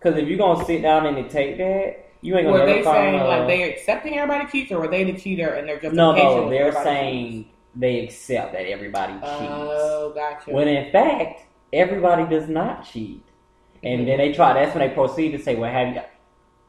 Because 0.01 0.17
if 0.17 0.27
you're 0.27 0.37
gonna 0.37 0.65
sit 0.65 0.81
down 0.81 1.05
and 1.05 1.29
take 1.29 1.57
that, 1.57 2.11
you 2.21 2.35
ain't 2.35 2.47
gonna 2.47 2.59
Were 2.59 2.65
they 2.65 2.83
saying 2.83 3.19
like 3.19 3.47
they 3.47 3.71
accepting 3.71 4.17
everybody 4.17 4.49
cheats, 4.51 4.71
or 4.71 4.79
were 4.79 4.87
they 4.87 5.03
the 5.03 5.19
cheater 5.19 5.49
and 5.49 5.67
they're 5.67 5.79
just 5.79 5.95
no, 5.95 6.11
no, 6.15 6.49
they're 6.49 6.71
saying 6.71 7.49
they 7.75 8.03
accept 8.05 8.53
that 8.53 8.65
everybody 8.67 9.13
oh, 9.21 9.39
cheats. 9.39 9.51
Oh, 9.51 10.11
gotcha. 10.15 10.51
when 10.51 10.67
in 10.67 10.91
fact, 10.91 11.43
everybody 11.71 12.27
does 12.27 12.49
not 12.49 12.85
cheat. 12.85 13.23
And 13.83 14.07
then 14.07 14.19
they 14.19 14.31
try. 14.31 14.53
That's 14.53 14.75
when 14.75 14.87
they 14.87 14.93
proceed 14.93 15.31
to 15.31 15.39
say, 15.39 15.55
"Well, 15.55 15.71
have 15.71 15.95
you?" 15.95 16.01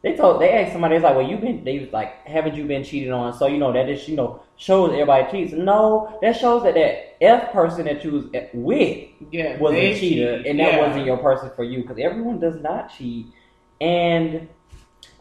They 0.02 0.16
told 0.16 0.40
they 0.40 0.50
asked 0.50 0.72
somebody, 0.72 0.96
"It's 0.96 1.04
like, 1.04 1.14
well, 1.14 1.26
you've 1.26 1.42
been." 1.42 1.62
They 1.62 1.78
was 1.78 1.92
like, 1.92 2.26
"Haven't 2.26 2.54
you 2.54 2.64
been 2.64 2.82
cheated 2.84 3.10
on?" 3.10 3.34
So 3.34 3.46
you 3.46 3.58
know 3.58 3.70
that 3.72 3.88
is 3.88 4.08
you 4.08 4.16
know 4.16 4.42
shows 4.56 4.92
everybody 4.92 5.30
cheats. 5.30 5.52
No, 5.52 6.18
that 6.22 6.36
shows 6.36 6.62
that 6.62 6.74
that 6.74 7.11
F 7.22 7.52
person 7.52 7.84
that 7.84 8.02
you 8.04 8.12
was 8.12 8.24
with 8.52 9.08
yeah, 9.30 9.58
was 9.58 9.72
a 9.74 9.98
cheater, 9.98 10.38
cheat. 10.38 10.46
and 10.46 10.58
that 10.60 10.74
Yeah. 10.74 10.86
wasn't 10.86 11.06
your 11.06 11.18
person 11.18 11.50
for 11.56 11.62
you 11.64 11.82
because 11.82 11.98
everyone 11.98 12.40
does 12.40 12.60
not 12.60 12.92
cheat. 12.96 13.26
And 13.80 14.48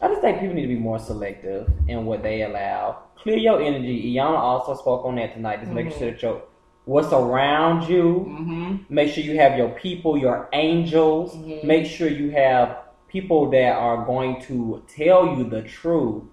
I 0.00 0.08
just 0.08 0.20
think 0.20 0.40
people 0.40 0.54
need 0.56 0.62
to 0.62 0.68
be 0.68 0.76
more 0.76 0.98
selective 0.98 1.70
in 1.86 2.04
what 2.06 2.22
they 2.22 2.42
allow. 2.42 2.98
Clear 3.16 3.36
your 3.36 3.62
energy. 3.62 4.14
Iyanla 4.14 4.36
also 4.38 4.74
spoke 4.74 5.04
on 5.04 5.14
that 5.16 5.32
tonight. 5.34 5.60
Just 5.60 5.72
making 5.72 5.92
Mhm. 5.92 5.98
sure 5.98 6.10
that 6.10 6.22
your 6.22 6.42
what's 6.86 7.12
around 7.12 7.88
you. 7.88 8.26
Mhm. 8.28 8.80
Make 8.90 9.10
sure 9.10 9.22
you 9.22 9.36
have 9.38 9.56
your 9.56 9.68
people, 9.68 10.18
your 10.18 10.48
angels. 10.52 11.36
Mhm. 11.36 11.62
Make 11.62 11.86
sure 11.86 12.08
you 12.08 12.30
have 12.32 12.78
people 13.06 13.48
that 13.50 13.76
are 13.76 14.04
going 14.04 14.40
to 14.42 14.82
tell 14.88 15.36
you 15.36 15.44
the 15.44 15.62
truth 15.62 16.24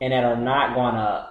and 0.00 0.12
that 0.14 0.24
are 0.24 0.36
not 0.36 0.74
gonna 0.74 1.26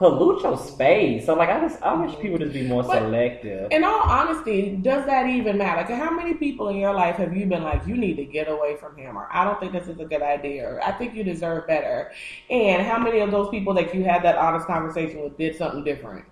pollute 0.00 0.42
your 0.42 0.56
space. 0.56 1.26
So 1.26 1.34
like 1.34 1.50
I 1.50 1.60
just 1.60 1.80
I 1.82 1.92
wish 1.94 2.18
people 2.20 2.38
just 2.38 2.54
be 2.54 2.66
more 2.66 2.82
But- 2.82 2.98
selective. 3.00 3.70
In 3.70 3.84
all 3.84 4.00
honesty, 4.02 4.74
does 4.80 5.04
that 5.04 5.26
even 5.28 5.58
matter? 5.58 5.82
Like, 5.82 5.90
how 5.90 6.10
many 6.10 6.32
people 6.34 6.68
in 6.68 6.76
your 6.76 6.94
life 6.94 7.16
have 7.16 7.36
you 7.36 7.44
been 7.44 7.62
like, 7.62 7.86
you 7.86 7.96
need 7.98 8.16
to 8.16 8.24
get 8.24 8.48
away 8.48 8.76
from 8.76 8.96
him, 8.96 9.18
or 9.18 9.28
I 9.30 9.44
don't 9.44 9.60
think 9.60 9.72
this 9.72 9.88
is 9.88 10.00
a 10.00 10.06
good 10.06 10.22
idea, 10.22 10.66
or 10.66 10.82
I 10.82 10.92
think 10.92 11.14
you 11.14 11.22
deserve 11.22 11.66
better? 11.66 12.12
And 12.48 12.80
how 12.82 12.98
many 12.98 13.20
of 13.20 13.30
those 13.30 13.50
people 13.50 13.74
that 13.74 13.94
you 13.94 14.02
had 14.02 14.22
that 14.22 14.36
honest 14.38 14.66
conversation 14.66 15.22
with 15.22 15.36
did 15.36 15.54
something 15.56 15.84
different? 15.84 16.24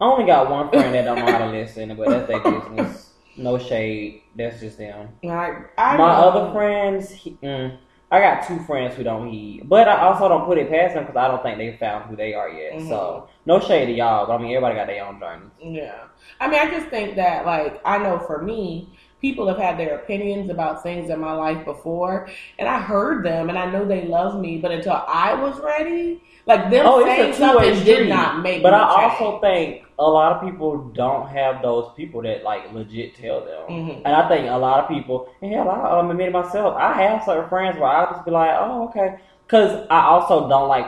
I 0.00 0.04
only 0.06 0.26
got 0.26 0.50
one 0.50 0.68
friend 0.68 0.92
that 0.92 1.04
don't 1.04 1.24
know 1.24 1.30
how 1.30 1.38
to 1.38 1.52
listen, 1.52 1.96
but 1.96 2.08
that's 2.08 2.26
their 2.26 2.40
business. 2.40 3.10
No 3.36 3.58
shade. 3.58 4.22
That's 4.34 4.58
just 4.58 4.76
them. 4.76 5.08
Like, 5.22 5.70
I 5.78 5.96
My 5.96 5.98
know- 5.98 6.28
other 6.28 6.52
friends, 6.52 7.10
he, 7.12 7.38
mm, 7.42 7.78
I 8.12 8.20
got 8.20 8.46
two 8.46 8.58
friends 8.60 8.94
who 8.94 9.02
don't 9.02 9.30
heed, 9.30 9.62
but 9.70 9.88
I 9.88 10.02
also 10.02 10.28
don't 10.28 10.44
put 10.44 10.58
it 10.58 10.68
past 10.68 10.92
them 10.94 11.04
because 11.04 11.16
I 11.16 11.28
don't 11.28 11.42
think 11.42 11.56
they 11.56 11.76
found 11.78 12.10
who 12.10 12.14
they 12.14 12.34
are 12.34 12.50
yet. 12.50 12.74
Mhm. 12.74 12.88
So 12.88 13.26
no 13.46 13.58
shade 13.58 13.86
to 13.86 13.92
y'all, 13.92 14.26
but 14.26 14.34
I 14.34 14.38
mean 14.38 14.54
everybody 14.54 14.74
got 14.74 14.86
their 14.86 15.04
own 15.06 15.18
journey. 15.18 15.46
Yeah. 15.78 15.94
I 16.38 16.46
mean, 16.46 16.60
I 16.60 16.70
just 16.70 16.88
think 16.88 17.16
that, 17.16 17.46
like, 17.46 17.80
I 17.86 17.96
know 17.96 18.18
for 18.18 18.42
me, 18.42 18.90
people 19.22 19.46
have 19.48 19.56
had 19.56 19.78
their 19.78 19.94
opinions 19.94 20.50
about 20.50 20.82
things 20.82 21.08
in 21.08 21.18
my 21.20 21.32
life 21.32 21.64
before, 21.64 22.28
and 22.58 22.68
I 22.68 22.78
heard 22.80 23.24
them, 23.24 23.48
and 23.48 23.56
I 23.56 23.70
know 23.70 23.86
they 23.86 24.04
love 24.04 24.38
me, 24.38 24.58
but 24.58 24.72
until 24.72 25.02
I 25.08 25.32
was 25.32 25.58
ready, 25.60 26.20
like, 26.44 26.70
them 26.70 26.84
Oh, 26.86 27.02
saying 27.04 27.30
it's 27.30 27.38
a 27.38 27.52
two-way 27.52 27.68
something 27.76 27.84
did 27.84 28.08
not 28.08 28.42
make 28.42 28.62
But 28.62 28.74
I 28.74 28.80
change. 28.80 29.12
also 29.20 29.40
think 29.40 29.84
a 29.98 30.02
lot 30.02 30.32
of 30.32 30.42
people 30.42 30.76
don't 30.92 31.28
have 31.28 31.62
those 31.62 31.92
people 31.96 32.20
that 32.22 32.42
like 32.42 32.72
legit 32.72 33.14
tell 33.14 33.40
them. 33.42 33.62
Mhm. 33.68 34.02
And 34.04 34.14
I 34.14 34.28
think 34.28 34.48
a 34.50 34.56
lot 34.56 34.80
of 34.82 34.88
people, 34.88 35.28
and 35.40 35.52
hell, 35.54 35.70
I 35.70 36.00
um, 36.00 36.10
admit 36.10 36.28
it 36.28 36.32
myself. 36.32 36.74
I 36.76 36.92
have 36.94 37.22
certain 37.24 37.48
friends 37.48 37.78
where 37.78 37.88
I'll 37.88 38.12
just 38.12 38.24
be 38.24 38.32
like, 38.32 38.50
oh, 38.58 38.88
okay. 38.88 39.16
Because 39.46 39.86
I 39.88 40.06
also 40.06 40.48
don't 40.48 40.66
like, 40.68 40.86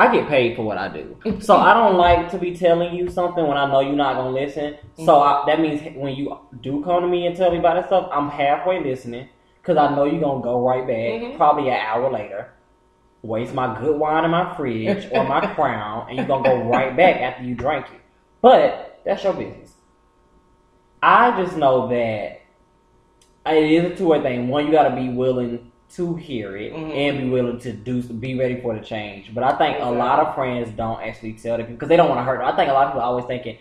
I 0.00 0.10
get 0.10 0.28
paid 0.28 0.56
for 0.56 0.62
what 0.62 0.78
I 0.78 0.88
do. 0.88 1.16
So 1.40 1.56
I 1.56 1.74
don't 1.74 1.96
like 1.96 2.30
to 2.30 2.38
be 2.38 2.56
telling 2.56 2.94
you 2.94 3.10
something 3.10 3.46
when 3.46 3.58
I 3.58 3.70
know 3.70 3.80
you're 3.80 3.92
not 3.92 4.14
going 4.14 4.34
to 4.34 4.40
listen. 4.40 4.76
So 5.04 5.20
I, 5.20 5.44
that 5.46 5.60
means 5.60 5.82
when 5.94 6.14
you 6.14 6.38
do 6.62 6.82
come 6.82 7.02
to 7.02 7.08
me 7.08 7.26
and 7.26 7.36
tell 7.36 7.50
me 7.50 7.58
about 7.58 7.74
that 7.74 7.86
stuff, 7.88 8.08
I'm 8.10 8.30
halfway 8.30 8.82
listening. 8.82 9.28
Because 9.60 9.76
I 9.76 9.94
know 9.94 10.04
you're 10.04 10.22
going 10.22 10.40
to 10.40 10.42
go 10.42 10.66
right 10.66 10.86
back, 10.86 11.20
Mhm. 11.20 11.36
probably 11.36 11.68
an 11.68 11.76
hour 11.76 12.10
later. 12.10 12.50
Waste 13.20 13.52
my 13.52 13.78
good 13.78 13.98
wine 13.98 14.24
in 14.24 14.30
my 14.30 14.54
fridge 14.56 15.06
or 15.12 15.24
my 15.24 15.40
crown, 15.54 16.06
and 16.08 16.16
you're 16.16 16.26
going 16.26 16.44
to 16.44 16.48
go 16.50 16.56
right 16.70 16.96
back 16.96 17.20
after 17.20 17.42
you 17.44 17.54
drink 17.54 17.84
it. 17.92 18.00
But 18.40 19.00
that's 19.04 19.22
your 19.22 19.34
business. 19.34 19.74
I 21.02 21.42
just 21.42 21.56
know 21.58 21.88
that 21.88 22.40
it 23.46 23.70
is 23.70 23.92
a 23.92 23.96
two 23.96 24.06
way 24.08 24.22
thing. 24.22 24.48
One, 24.48 24.64
you 24.66 24.72
got 24.72 24.88
to 24.88 24.96
be 24.96 25.10
willing 25.10 25.69
to 25.90 26.14
hear 26.14 26.56
it 26.56 26.72
Mhm. 26.72 26.94
and 26.94 27.18
be 27.18 27.28
willing 27.30 27.58
to 27.60 27.72
do, 27.72 28.02
be 28.02 28.38
ready 28.38 28.60
for 28.60 28.74
the 28.74 28.80
change. 28.80 29.34
But 29.34 29.44
I 29.44 29.52
think 29.58 29.78
a 29.80 29.90
lot 29.90 30.20
of 30.20 30.34
friends 30.34 30.70
don't 30.70 31.00
actually 31.02 31.32
tell 31.34 31.56
them 31.58 31.66
because 31.66 31.88
they 31.88 31.96
don't 31.96 32.08
want 32.08 32.20
to 32.20 32.24
hurt 32.24 32.38
them. 32.38 32.48
I 32.48 32.56
think 32.56 32.70
a 32.70 32.72
lot 32.72 32.84
of 32.86 32.90
people 32.92 33.02
are 33.02 33.06
always 33.06 33.24
thinking, 33.24 33.58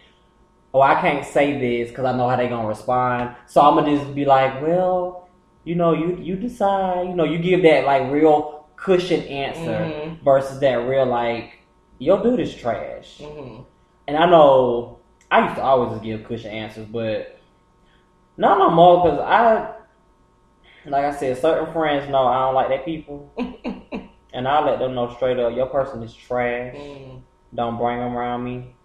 "Oh, 0.74 0.82
I 0.82 0.96
can't 1.02 1.26
say 1.26 1.58
this 1.60 1.90
because 1.90 2.06
I 2.06 2.16
know 2.16 2.28
how 2.30 2.36
they're 2.36 2.48
gonna 2.50 2.68
respond." 2.68 3.32
So 3.48 3.62
I'm 3.62 3.76
gonna 3.76 3.96
just 3.98 4.14
be 4.14 4.26
like, 4.26 4.62
"Well, 4.62 5.28
you 5.64 5.76
know, 5.76 5.94
you 5.94 6.18
you 6.22 6.36
decide. 6.36 7.08
You 7.08 7.16
know, 7.16 7.24
you 7.26 7.40
give 7.40 7.64
that 7.64 7.86
like 7.86 8.12
real 8.12 8.66
cushion 8.76 9.22
answer 9.24 9.92
Mhm. 9.92 10.22
versus 10.24 10.60
that 10.60 10.76
real 10.88 11.06
like, 11.06 11.60
your 11.98 12.22
dude 12.22 12.40
is 12.40 12.56
trash." 12.56 13.20
Mhm. 13.22 13.66
And 14.08 14.18
I 14.18 14.26
know 14.30 14.98
I 15.32 15.44
used 15.44 15.56
to 15.56 15.64
always 15.64 16.00
give 16.02 16.24
cushion 16.24 16.52
answers, 16.52 16.86
but 16.86 17.38
not 18.38 18.58
no 18.58 18.70
more 18.70 19.04
because 19.04 19.20
I, 19.20 19.68
like 20.86 21.06
I 21.06 21.16
said, 21.16 21.38
certain 21.38 21.72
friends 21.74 22.10
know 22.10 22.26
I 22.28 22.40
don't 22.46 22.56
like 22.56 22.70
that 22.70 22.86
people, 22.86 23.32
and 24.34 24.48
I 24.48 24.64
let 24.66 24.80
them 24.80 24.96
know 24.96 25.14
straight 25.16 25.40
up, 25.40 25.56
your 25.56 25.68
person 25.68 26.02
is 26.04 26.14
trash. 26.14 26.76
Mhm. 26.76 27.22
Don't 27.54 27.78
bring 27.78 27.98
them 28.00 28.16
around 28.16 28.44
me. 28.44 28.76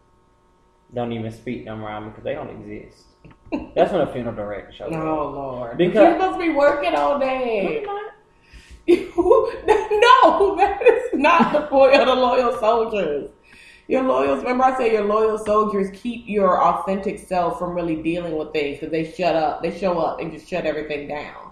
Don't 0.95 1.13
even 1.13 1.31
speak 1.33 1.65
them 1.65 1.85
around 1.85 2.05
me 2.05 2.09
because 2.11 2.25
they 2.25 2.35
don't 2.35 2.51
exist. 2.51 3.05
That's 3.75 3.93
when 3.93 4.01
a 4.01 4.13
funeral 4.13 4.35
director 4.35 4.73
shows 4.73 4.93
up. 4.95 4.99
Oh 5.01 5.31
Lord! 5.31 5.77
Because- 5.77 5.93
Because 5.93 6.03
you're 6.03 6.21
supposed 6.21 6.41
to 6.41 6.47
be 6.47 6.55
working 6.55 6.95
all 6.95 7.19
day. 7.19 7.85
no, 8.87 10.57
that 10.57 10.81
is 10.87 11.11
not 11.15 11.53
the 11.53 11.63
point 11.63 11.95
of 11.95 12.07
the 12.07 12.15
loyal 12.15 12.57
soldiers. 12.59 13.31
Your 13.87 14.03
loyals, 14.03 14.39
remember 14.43 14.65
I 14.65 14.77
said 14.77 14.93
your 14.93 15.05
loyal 15.05 15.37
soldiers 15.39 15.91
keep 15.93 16.25
your 16.27 16.63
authentic 16.63 17.19
self 17.19 17.59
from 17.59 17.75
really 17.75 17.97
dealing 18.03 18.37
with 18.37 18.53
things 18.53 18.79
because 18.79 18.91
they 18.91 19.11
shut 19.11 19.37
up, 19.37 19.63
they 19.63 19.77
show 19.79 19.99
up 19.99 20.21
and 20.21 20.33
just 20.33 20.49
shut 20.49 20.65
everything 20.65 21.07
down. 21.09 21.44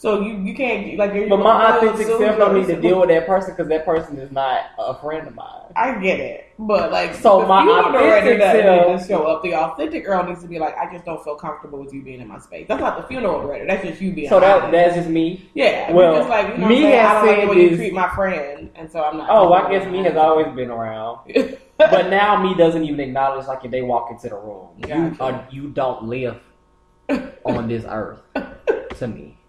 So 0.00 0.22
you 0.22 0.38
you 0.38 0.54
can't 0.54 0.96
like. 0.96 1.12
But 1.28 1.40
my 1.40 1.76
authentic 1.76 2.06
self 2.06 2.38
don't 2.38 2.58
need 2.58 2.66
to 2.68 2.80
deal 2.80 3.00
with 3.00 3.10
that 3.10 3.26
person 3.26 3.52
because 3.52 3.68
that 3.68 3.84
person 3.84 4.16
is 4.16 4.32
not 4.32 4.70
a 4.78 4.94
friend 4.94 5.28
of 5.28 5.34
mine. 5.34 5.60
I 5.76 6.00
get 6.00 6.18
it, 6.18 6.54
but 6.58 6.90
like, 6.90 7.14
So 7.16 7.46
my 7.46 7.68
authentic 7.68 8.40
self- 8.40 9.02
to 9.02 9.06
show 9.06 9.24
up. 9.24 9.42
The 9.42 9.54
authentic 9.54 10.06
girl 10.06 10.24
needs 10.26 10.40
to 10.40 10.48
be 10.48 10.58
like, 10.58 10.74
I 10.78 10.90
just 10.90 11.04
don't 11.04 11.22
feel 11.22 11.34
comfortable 11.34 11.80
with 11.84 11.92
you 11.92 12.00
being 12.02 12.22
in 12.22 12.28
my 12.28 12.38
space. 12.38 12.66
That's 12.66 12.80
not 12.80 12.96
the 12.96 13.08
funeral 13.08 13.42
director. 13.42 13.66
That's 13.66 13.86
just 13.86 14.00
you 14.00 14.14
being. 14.14 14.30
So 14.30 14.40
that 14.40 14.72
that's 14.72 14.94
just 14.94 15.10
me. 15.10 15.50
yeah. 15.52 15.92
well, 15.92 16.14
just 16.14 16.30
like 16.30 16.48
you 16.48 16.62
know, 16.62 16.68
me 16.68 16.80
me 16.80 16.96
I 16.96 17.02
has 17.02 17.12
don't 17.12 17.26
like 17.26 17.36
the 17.36 17.42
said 17.42 17.48
way 17.50 17.70
you 17.70 17.76
treat 17.76 17.92
my 17.92 18.08
friend, 18.14 18.70
and 18.76 18.90
so 18.90 19.04
I'm 19.04 19.18
not. 19.18 19.28
Oh, 19.28 19.52
I 19.52 19.70
guess 19.70 19.86
me 19.86 20.02
has 20.04 20.16
always 20.16 20.46
been 20.56 20.70
around. 20.70 21.30
But 21.76 22.10
now 22.10 22.42
me 22.42 22.54
doesn't 22.54 22.84
even 22.84 23.00
acknowledge 23.00 23.46
like 23.46 23.64
if 23.64 23.70
they 23.70 23.80
walk 23.80 24.10
into 24.10 24.28
the 24.28 24.36
room. 24.36 24.68
You 24.76 24.86
Gotcha. 24.86 25.22
are, 25.22 25.48
you 25.50 25.68
don't 25.68 26.04
live 26.04 26.38
on 27.44 27.68
this 27.68 27.84
earth 27.88 28.20
to 28.98 29.06
me. 29.06 29.39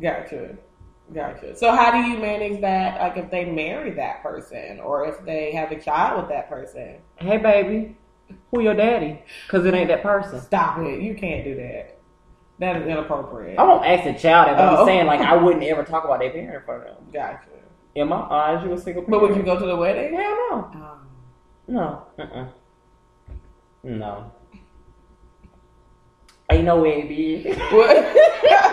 Gotcha. 0.00 0.56
Gotcha. 1.12 1.56
So 1.56 1.72
how 1.72 1.90
do 1.90 1.98
you 1.98 2.18
manage 2.18 2.60
that? 2.60 3.00
Like 3.00 3.16
if 3.16 3.30
they 3.30 3.44
marry 3.44 3.90
that 3.92 4.22
person, 4.22 4.80
or 4.80 5.06
if 5.06 5.24
they 5.24 5.50
have 5.52 5.72
a 5.72 5.80
child 5.80 6.20
with 6.20 6.28
that 6.30 6.48
person? 6.48 6.98
Hey 7.16 7.36
baby, 7.38 7.96
who 8.52 8.62
your 8.62 8.74
daddy? 8.74 9.22
Cause 9.48 9.64
it 9.64 9.74
ain't 9.74 9.88
that 9.88 10.02
person. 10.02 10.40
Stop 10.40 10.78
it! 10.78 11.00
You 11.00 11.14
can't 11.14 11.44
do 11.44 11.56
that. 11.56 11.98
That 12.60 12.76
is 12.76 12.86
inappropriate. 12.86 13.58
I 13.58 13.62
won't 13.64 13.84
ask 13.84 14.04
the 14.04 14.12
child 14.12 14.48
that, 14.48 14.56
but 14.56 14.72
Oh. 14.72 14.80
I'm 14.82 14.86
saying 14.86 15.06
like 15.06 15.20
I 15.20 15.34
wouldn't 15.34 15.64
ever 15.72 15.82
talk 15.82 16.04
about 16.04 16.20
their 16.20 16.30
parent 16.30 16.54
in 16.54 16.62
front 16.62 16.86
of 16.86 16.96
them. 16.96 17.06
Gotcha. 17.12 17.48
In 17.96 18.06
my 18.08 18.20
eyes, 18.20 18.62
you 18.64 18.72
a 18.72 18.78
single 18.78 19.02
But 19.08 19.20
would 19.20 19.34
you 19.34 19.42
go 19.42 19.58
to 19.58 19.66
the 19.66 19.74
wedding? 19.76 20.14
Hell 20.14 20.36
no. 20.50 20.56
Um, 20.74 21.08
No. 21.66 22.06
Uh-uh. 22.20 22.46
No. 23.82 24.32
Ain't 26.52 26.64
no 26.64 26.80
way, 26.82 27.02
bitch. 27.02 27.58
What? 27.72 27.96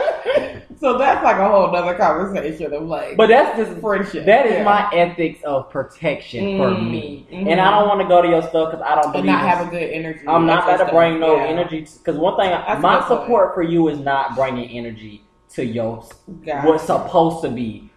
so 0.80 0.98
that's 0.98 1.24
like 1.24 1.38
a 1.38 1.48
whole 1.50 1.76
other 1.76 1.96
conversation 1.96 2.74
of 2.74 2.84
like 2.84 3.18
But 3.18 3.28
that's 3.30 3.58
just 3.58 3.80
friendship. 3.82 4.26
that 4.26 4.46
is 4.46 4.54
Yeah. 4.54 4.64
my 4.64 4.90
ethics 4.94 5.44
of 5.44 5.70
protection 5.70 6.58
for 6.58 6.68
Mm, 6.70 6.90
me, 6.92 7.28
mhm. 7.32 7.48
and 7.52 7.60
I 7.62 7.72
don't 7.72 7.88
want 7.88 8.02
to 8.02 8.08
go 8.08 8.22
to 8.22 8.28
your 8.28 8.42
stuff 8.44 8.72
because 8.72 8.86
I 8.86 8.96
don't 9.02 9.12
believe 9.12 9.30
and 9.30 9.42
not 9.42 9.48
have 9.48 9.68
a 9.68 9.70
good 9.70 9.90
energy. 9.92 10.22
I'm 10.28 10.46
not 10.46 10.64
about 10.64 10.86
to 10.86 10.92
bring 10.94 11.20
no 11.20 11.36
yeah. 11.38 11.44
energy 11.46 11.82
because 11.98 12.18
one 12.18 12.36
thing, 12.38 12.52
That's 12.52 12.82
my 12.82 13.08
support 13.08 13.54
for 13.56 13.64
you 13.64 13.88
is 13.90 14.00
not 14.00 14.36
bringing 14.36 14.70
energy 14.70 15.24
to 15.52 15.66
your 15.66 16.04
Gotcha. 16.46 16.68
what's 16.68 16.84
supposed 16.84 17.42
to 17.44 17.50
be 17.50 17.90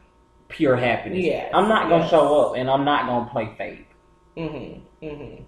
pure 0.49 0.77
happiness. 0.77 1.19
Yes, 1.25 1.51
I'm 1.55 1.69
not 1.69 1.89
gonna 1.89 2.03
yes. 2.03 2.11
show 2.11 2.41
up 2.41 2.57
and 2.57 2.71
I'm 2.71 2.85
not 2.85 3.07
gonna 3.07 3.29
play 3.31 3.51
fake. 3.59 3.87
Mhm. 4.37 4.81
Mhm. 5.03 5.43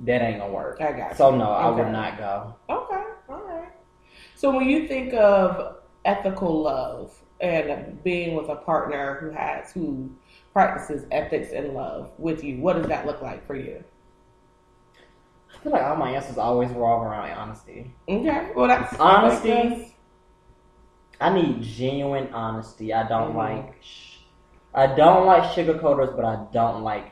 That 0.00 0.22
ain't 0.22 0.38
gonna 0.40 0.52
work. 0.52 0.80
I 0.80 0.92
got. 0.92 1.16
So 1.16 1.30
you. 1.30 1.38
no, 1.38 1.50
I 1.50 1.68
would 1.70 1.88
not 1.92 2.18
go. 2.18 2.54
Okay. 2.70 3.02
All 3.28 3.42
right. 3.44 3.68
So 4.36 4.54
when 4.54 4.68
you 4.68 4.86
think 4.86 5.12
of 5.14 5.77
ethical 6.08 6.62
love 6.62 7.22
and 7.40 8.02
being 8.02 8.34
with 8.34 8.48
a 8.48 8.56
partner 8.56 9.18
who 9.20 9.30
has 9.30 9.72
who 9.72 10.10
practices 10.52 11.06
ethics 11.12 11.52
and 11.52 11.74
love 11.74 12.10
with 12.18 12.42
you, 12.42 12.58
what 12.60 12.76
does 12.76 12.86
that 12.86 13.06
look 13.06 13.20
like 13.20 13.46
for 13.46 13.54
you? 13.54 13.84
I 15.54 15.58
feel 15.62 15.72
like 15.72 15.82
all 15.82 15.96
my 15.96 16.10
answers 16.10 16.38
always 16.38 16.70
revolve 16.70 17.02
around 17.02 17.30
honesty. 17.30 17.94
Okay. 18.08 18.50
Well, 18.56 18.68
that's 18.68 18.94
Honesty. 18.98 19.94
I 21.20 21.34
need 21.34 21.62
genuine 21.62 22.32
honesty. 22.32 22.94
I 22.94 23.06
don't 23.08 23.32
Mhm. 23.32 23.36
like. 23.36 23.74
I 24.74 24.86
don't 24.86 25.26
like 25.26 25.42
sugarcoaters, 25.42 26.14
but 26.14 26.24
I 26.24 26.46
don't 26.52 26.82
like 26.84 27.10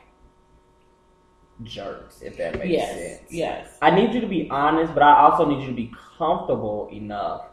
jerks. 1.63 2.21
If 2.21 2.37
that 2.37 2.53
makes 2.53 2.67
Yes. 2.67 2.95
sense. 3.19 3.31
Yes. 3.31 3.77
I 3.81 3.91
need 3.91 4.13
you 4.13 4.21
to 4.21 4.27
be 4.27 4.49
honest, 4.49 4.93
but 4.93 5.03
I 5.03 5.19
also 5.21 5.45
need 5.45 5.61
you 5.61 5.67
to 5.67 5.73
be 5.73 5.91
comfortable 6.17 6.87
enough. 6.91 7.47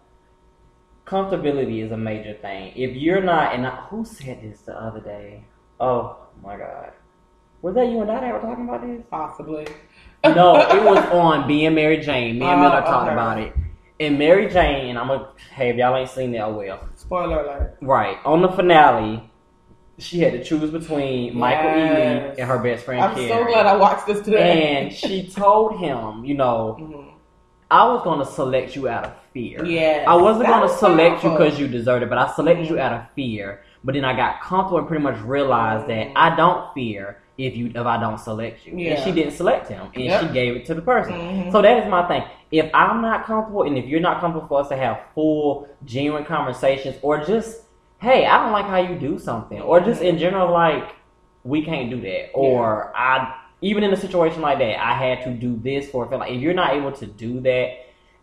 Comfortability 1.07 1.85
is 1.85 1.93
a 1.93 1.97
major 1.97 2.35
thing. 2.41 2.73
If 2.75 2.97
you're 2.97 3.21
not, 3.23 3.55
and 3.55 3.67
I, 3.67 3.71
who 3.91 4.05
said 4.05 4.41
this 4.43 4.63
the 4.63 4.73
other 4.81 5.01
day? 5.01 5.45
Oh 5.79 6.17
my 6.43 6.57
god, 6.57 6.93
was 7.61 7.75
that 7.75 7.89
you 7.89 8.01
and 8.01 8.11
I 8.11 8.21
that 8.21 8.33
were 8.33 8.41
talking 8.41 8.65
about 8.67 8.81
this? 8.87 9.03
Possibly. 9.11 9.67
No, 10.25 10.57
it 10.57 10.83
was 10.83 11.05
on 11.11 11.47
being 11.47 11.75
Mary 11.75 11.99
Jane. 11.99 12.39
Me 12.39 12.47
and 12.47 12.59
Oh, 12.61 12.63
Miller 12.63 12.81
talked 12.81 13.05
okay. 13.05 13.13
about 13.13 13.39
it. 13.39 13.53
And 14.01 14.19
Mary 14.19 14.49
Jane, 14.49 14.97
I'm 14.97 15.09
gonna 15.09 15.29
hey, 15.53 15.69
if 15.71 15.77
y'all 15.77 15.95
ain't 15.95 16.09
seen 16.09 16.33
that, 16.33 16.43
oh 16.45 16.55
well. 16.57 16.89
Spoiler 16.97 17.41
alert. 17.43 17.77
Right 17.83 18.17
on 18.25 18.41
the 18.41 18.49
finale, 18.49 19.31
she 19.99 20.21
had 20.21 20.33
to 20.33 20.43
choose 20.43 20.71
between 20.71 21.37
Michael 21.37 21.65
Yes. 21.79 22.33
Ealy 22.33 22.39
and 22.41 22.49
her 22.49 22.59
best 22.61 22.85
friend 22.87 23.03
I'm 23.05 23.15
so 23.29 23.45
glad 23.45 23.67
I 23.67 23.77
watched 23.77 24.07
this 24.07 24.23
today. 24.23 24.77
and 24.79 24.93
she 24.93 25.29
told 25.29 25.79
him, 25.79 26.25
you 26.25 26.35
know, 26.35 26.79
Mhm. 26.81 27.11
I 27.75 27.83
was 27.93 28.03
gonna 28.05 28.25
select 28.25 28.77
you 28.77 28.89
out 28.89 29.05
of 29.07 29.13
fear. 29.33 29.65
Yeah. 29.65 30.05
I 30.07 30.15
wasn't 30.15 30.47
gonna 30.47 30.63
was 30.67 30.79
select 30.79 31.25
you 31.25 31.31
because 31.31 31.59
you 31.59 31.67
deserved 31.67 32.05
it, 32.05 32.09
but 32.09 32.19
I 32.19 32.29
selected 32.31 32.69
you 32.69 32.77
Mhm. 32.77 32.81
out 32.81 32.93
of 32.93 33.01
fear. 33.17 33.63
But 33.83 33.95
then 33.97 34.05
I 34.05 34.15
got 34.15 34.41
comfortable 34.41 34.79
and 34.79 34.87
pretty 34.87 35.03
much 35.03 35.21
realized 35.23 35.89
that 35.89 36.07
Mhm. 36.07 36.13
I 36.15 36.37
don't 36.37 36.73
fear 36.73 37.19
if 37.37 37.57
you 37.57 37.73
if 37.75 37.85
I 37.95 37.97
don't 38.01 38.19
select 38.21 38.65
you. 38.65 38.75
Yeah. 38.79 38.93
And 38.93 39.03
she 39.03 39.11
didn't 39.11 39.33
select 39.33 39.69
him, 39.69 39.89
and 39.93 40.05
Yep. 40.05 40.21
she 40.21 40.27
gave 40.29 40.55
it 40.55 40.67
to 40.67 40.75
the 40.75 40.83
person. 40.83 41.15
Mhm. 41.15 41.51
So 41.51 41.61
that 41.63 41.77
is 41.79 41.87
my 41.91 42.05
thing. 42.07 42.23
If 42.53 42.71
I'm 42.73 43.03
not 43.03 43.25
comfortable, 43.25 43.65
and 43.65 43.77
if 43.77 43.87
you're 43.87 43.99
not 44.09 44.21
comfortable 44.21 44.47
for 44.47 44.61
us 44.61 44.69
to 44.69 44.77
have 44.77 44.99
full, 45.17 45.67
genuine 45.85 46.25
conversations, 46.25 46.97
or 47.03 47.19
just, 47.25 47.67
hey, 47.99 48.25
I 48.25 48.39
don't 48.41 48.53
like 48.53 48.67
how 48.67 48.77
you 48.77 48.95
do 48.95 49.19
something, 49.19 49.61
or 49.61 49.81
just 49.81 50.01
in 50.01 50.17
general, 50.19 50.49
like 50.53 50.85
we 51.43 51.63
can't 51.65 51.91
do 51.91 52.01
that, 52.03 52.31
or 52.35 52.93
I 52.95 53.35
even 53.61 53.83
in 53.85 53.93
a 53.93 53.97
situation 53.97 54.41
like 54.43 54.59
that, 54.59 54.79
I 54.85 54.93
had 54.95 55.25
to 55.25 55.31
do 55.33 55.57
this 55.57 55.91
for. 55.91 56.05
a 56.05 56.17
Like 56.17 56.33
if 56.33 56.41
you're 56.41 56.55
not 56.55 56.75
able 56.75 56.93
to 56.93 57.07
do 57.07 57.41
that 57.41 57.71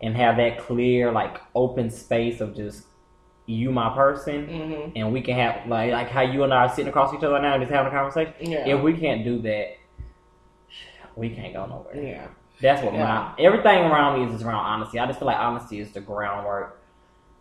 and 0.01 0.15
have 0.15 0.37
that 0.37 0.59
clear, 0.59 1.11
like 1.11 1.37
open 1.55 1.89
space 1.89 2.41
of 2.41 2.55
just 2.55 2.85
you, 3.47 3.71
my 3.71 3.89
person, 3.95 4.47
Mhm. 4.47 4.91
and 4.95 5.11
we 5.13 5.21
can 5.21 5.35
have 5.35 5.67
like 5.67 5.91
like 5.91 6.09
how 6.09 6.21
you 6.21 6.43
and 6.43 6.53
I 6.53 6.65
are 6.65 6.69
sitting 6.69 6.87
across 6.87 7.13
each 7.13 7.23
other 7.23 7.39
now 7.41 7.53
and 7.55 7.61
just 7.63 7.71
having 7.73 7.91
a 7.91 7.95
conversation. 7.95 8.33
Yeah. 8.39 8.67
If 8.67 8.81
we 8.81 8.93
can't 8.93 9.23
do 9.23 9.39
that, 9.41 9.77
we 11.15 11.29
can't 11.29 11.53
go 11.53 11.65
nowhere. 11.65 11.95
yeah. 11.95 12.27
That's 12.61 12.83
what 12.83 12.93
Yeah. 12.93 13.03
my 13.05 13.43
everything 13.43 13.85
around 13.85 14.19
me 14.19 14.25
is 14.25 14.31
just 14.33 14.45
around 14.45 14.63
honesty. 14.63 14.99
I 14.99 15.07
just 15.07 15.17
feel 15.19 15.25
like 15.25 15.39
honesty 15.39 15.79
is 15.79 15.91
the 15.91 15.99
groundwork 16.01 16.79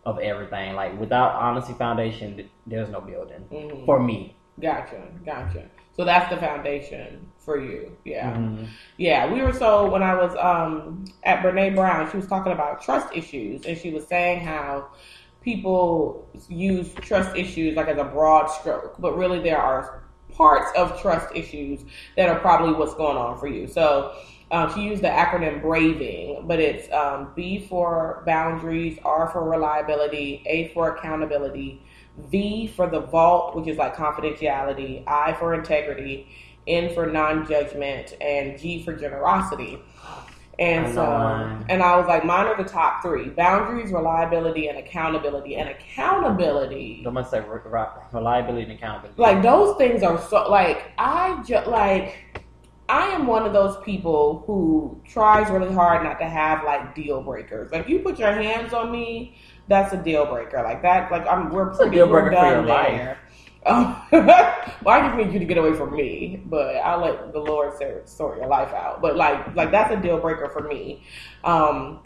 of 0.05 0.19
everything. 0.19 0.75
Like 0.75 0.99
without 0.99 1.35
honesty 1.35 1.73
foundation, 1.73 2.49
there's 2.65 2.89
no 2.89 2.99
building 3.01 3.45
Mhm. 3.51 3.85
for 3.85 3.99
me. 3.99 4.35
Gotcha. 4.59 5.01
Gotcha. 5.23 5.63
So 5.93 6.03
that's 6.03 6.29
the 6.29 6.37
foundation 6.37 7.30
for 7.43 7.59
you. 7.59 7.95
Yeah. 8.05 8.33
Mhm. 8.33 8.67
Yeah, 8.97 9.31
we 9.31 9.41
were 9.41 9.53
so 9.53 9.89
when 9.89 10.03
I 10.03 10.13
was 10.15 10.35
um, 10.37 11.05
at 11.23 11.41
Brene 11.43 11.75
Brown, 11.75 12.09
she 12.11 12.17
was 12.17 12.27
talking 12.27 12.51
about 12.51 12.81
trust 12.81 13.07
issues, 13.15 13.65
and 13.65 13.77
she 13.77 13.91
was 13.91 14.07
saying 14.07 14.41
how 14.41 14.87
people 15.41 16.27
use 16.47 16.93
trust 16.95 17.35
issues 17.35 17.75
like 17.75 17.87
as 17.87 17.97
a 17.97 18.03
broad 18.03 18.47
stroke, 18.47 18.95
but 18.99 19.17
really 19.17 19.39
there 19.39 19.57
are 19.57 20.03
parts 20.31 20.71
of 20.77 21.01
trust 21.01 21.27
issues 21.35 21.81
that 22.15 22.29
are 22.29 22.39
probably 22.39 22.73
what's 22.73 22.93
going 22.93 23.17
on 23.17 23.37
for 23.39 23.47
you. 23.47 23.67
So 23.67 24.13
um, 24.51 24.73
she 24.73 24.81
used 24.81 25.01
the 25.01 25.07
acronym 25.07 25.61
BRAVING, 25.61 26.47
but 26.47 26.59
it's 26.59 26.91
um, 26.93 27.31
B 27.35 27.65
for 27.67 28.23
boundaries, 28.25 28.99
R 29.03 29.29
for 29.29 29.49
reliability, 29.49 30.43
A 30.45 30.67
for 30.73 30.95
accountability, 30.95 31.81
V 32.29 32.67
for 32.67 32.87
the 32.87 32.99
vault, 32.99 33.55
which 33.55 33.67
is 33.67 33.77
like 33.77 33.95
confidentiality, 33.95 35.03
I 35.07 35.33
for 35.33 35.53
integrity, 35.53 36.27
N 36.67 36.93
for 36.93 37.07
non-judgment, 37.07 38.15
and 38.21 38.57
G 38.59 38.83
for 38.83 38.93
generosity. 38.93 39.81
And 40.59 40.93
so, 40.93 41.03
mine. 41.05 41.65
and 41.69 41.81
I 41.81 41.97
was 41.97 42.05
like, 42.07 42.23
mine 42.23 42.45
are 42.45 42.61
the 42.61 42.69
top 42.69 43.01
three: 43.01 43.29
boundaries, 43.29 43.91
reliability, 43.91 44.67
and 44.67 44.77
accountability. 44.77 45.55
And 45.55 45.69
accountability, 45.69 47.01
gonna 47.03 47.27
say 47.27 47.39
re- 47.39 47.59
re- 47.65 47.85
reliability 48.11 48.63
and 48.63 48.71
accountability. 48.73 49.19
like 49.21 49.41
those 49.41 49.75
things 49.77 50.03
are 50.03 50.21
so 50.21 50.49
like 50.49 50.91
I 50.97 51.41
just 51.47 51.67
like 51.67 52.41
I 52.91 53.07
am 53.07 53.25
one 53.25 53.45
of 53.45 53.53
those 53.53 53.77
people 53.85 54.43
who 54.45 55.01
tries 55.07 55.49
really 55.49 55.73
hard 55.73 56.03
not 56.03 56.19
to 56.19 56.25
have 56.25 56.65
like 56.65 56.93
deal 56.93 57.21
breakers. 57.23 57.71
Like 57.71 57.87
you 57.87 57.99
put 57.99 58.19
your 58.19 58.33
hands 58.33 58.73
on 58.73 58.91
me, 58.91 59.37
that's 59.69 59.93
a 59.93 59.97
deal 59.97 60.25
breaker. 60.25 60.61
Like 60.61 60.81
that, 60.81 61.09
like 61.09 61.25
I'm 61.25 61.49
we're 61.49 61.73
pretty 61.73 61.95
deal 61.95 62.07
breaker 62.07 62.27
for 62.27 62.35
done 62.35 62.67
your 62.67 62.75
there. 62.75 63.17
Um, 63.65 64.01
well, 64.11 64.87
I 64.87 65.01
just 65.07 65.17
need 65.17 65.33
you 65.33 65.39
to 65.39 65.45
get 65.45 65.57
away 65.57 65.73
from 65.73 65.95
me, 65.95 66.41
but 66.45 66.75
I'll 66.77 67.01
let 67.01 67.31
the 67.33 67.39
Lord 67.39 67.73
sort 68.05 68.37
your 68.37 68.47
life 68.47 68.73
out. 68.73 69.01
But 69.01 69.15
like, 69.15 69.55
like 69.55 69.71
that's 69.71 69.93
a 69.93 70.01
deal 70.01 70.19
breaker 70.19 70.49
for 70.49 70.61
me. 70.67 71.03
Um, 71.43 72.01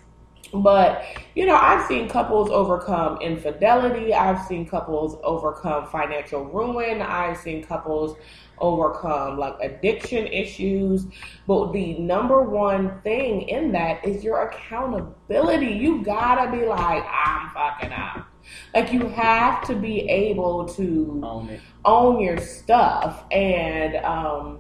But, 0.54 1.04
you 1.36 1.46
know, 1.46 1.56
I've 1.56 1.86
seen 1.88 2.08
couples 2.08 2.50
overcome 2.50 3.20
infidelity. 3.22 4.14
I've 4.14 4.46
seen 4.46 4.68
couples 4.68 5.18
overcome 5.24 5.88
financial 5.88 6.46
ruin. 6.46 7.02
I've 7.02 7.38
seen 7.38 7.64
couples 7.64 8.18
overcome 8.60 9.38
like 9.38 9.56
addiction 9.62 10.28
issues. 10.28 11.08
But 11.48 11.74
the 11.74 11.98
number 12.00 12.42
one 12.44 13.02
thing 13.02 13.44
in 13.50 13.72
that 13.74 14.06
is 14.06 14.24
your 14.24 14.48
accountability. 14.48 15.68
You 15.74 16.04
gotta 16.04 16.52
be 16.52 16.66
like, 16.66 17.04
I'm 17.06 17.50
fucking 17.52 17.92
up. 17.92 18.28
Like 18.74 18.92
you 18.92 19.08
have 19.08 19.66
to 19.68 19.76
be 19.76 20.10
able 20.10 20.66
to 20.70 21.22
Own 21.24 21.60
own 21.84 22.20
your 22.20 22.38
stuff. 22.38 23.24
And 23.32 23.96
um 23.98 24.60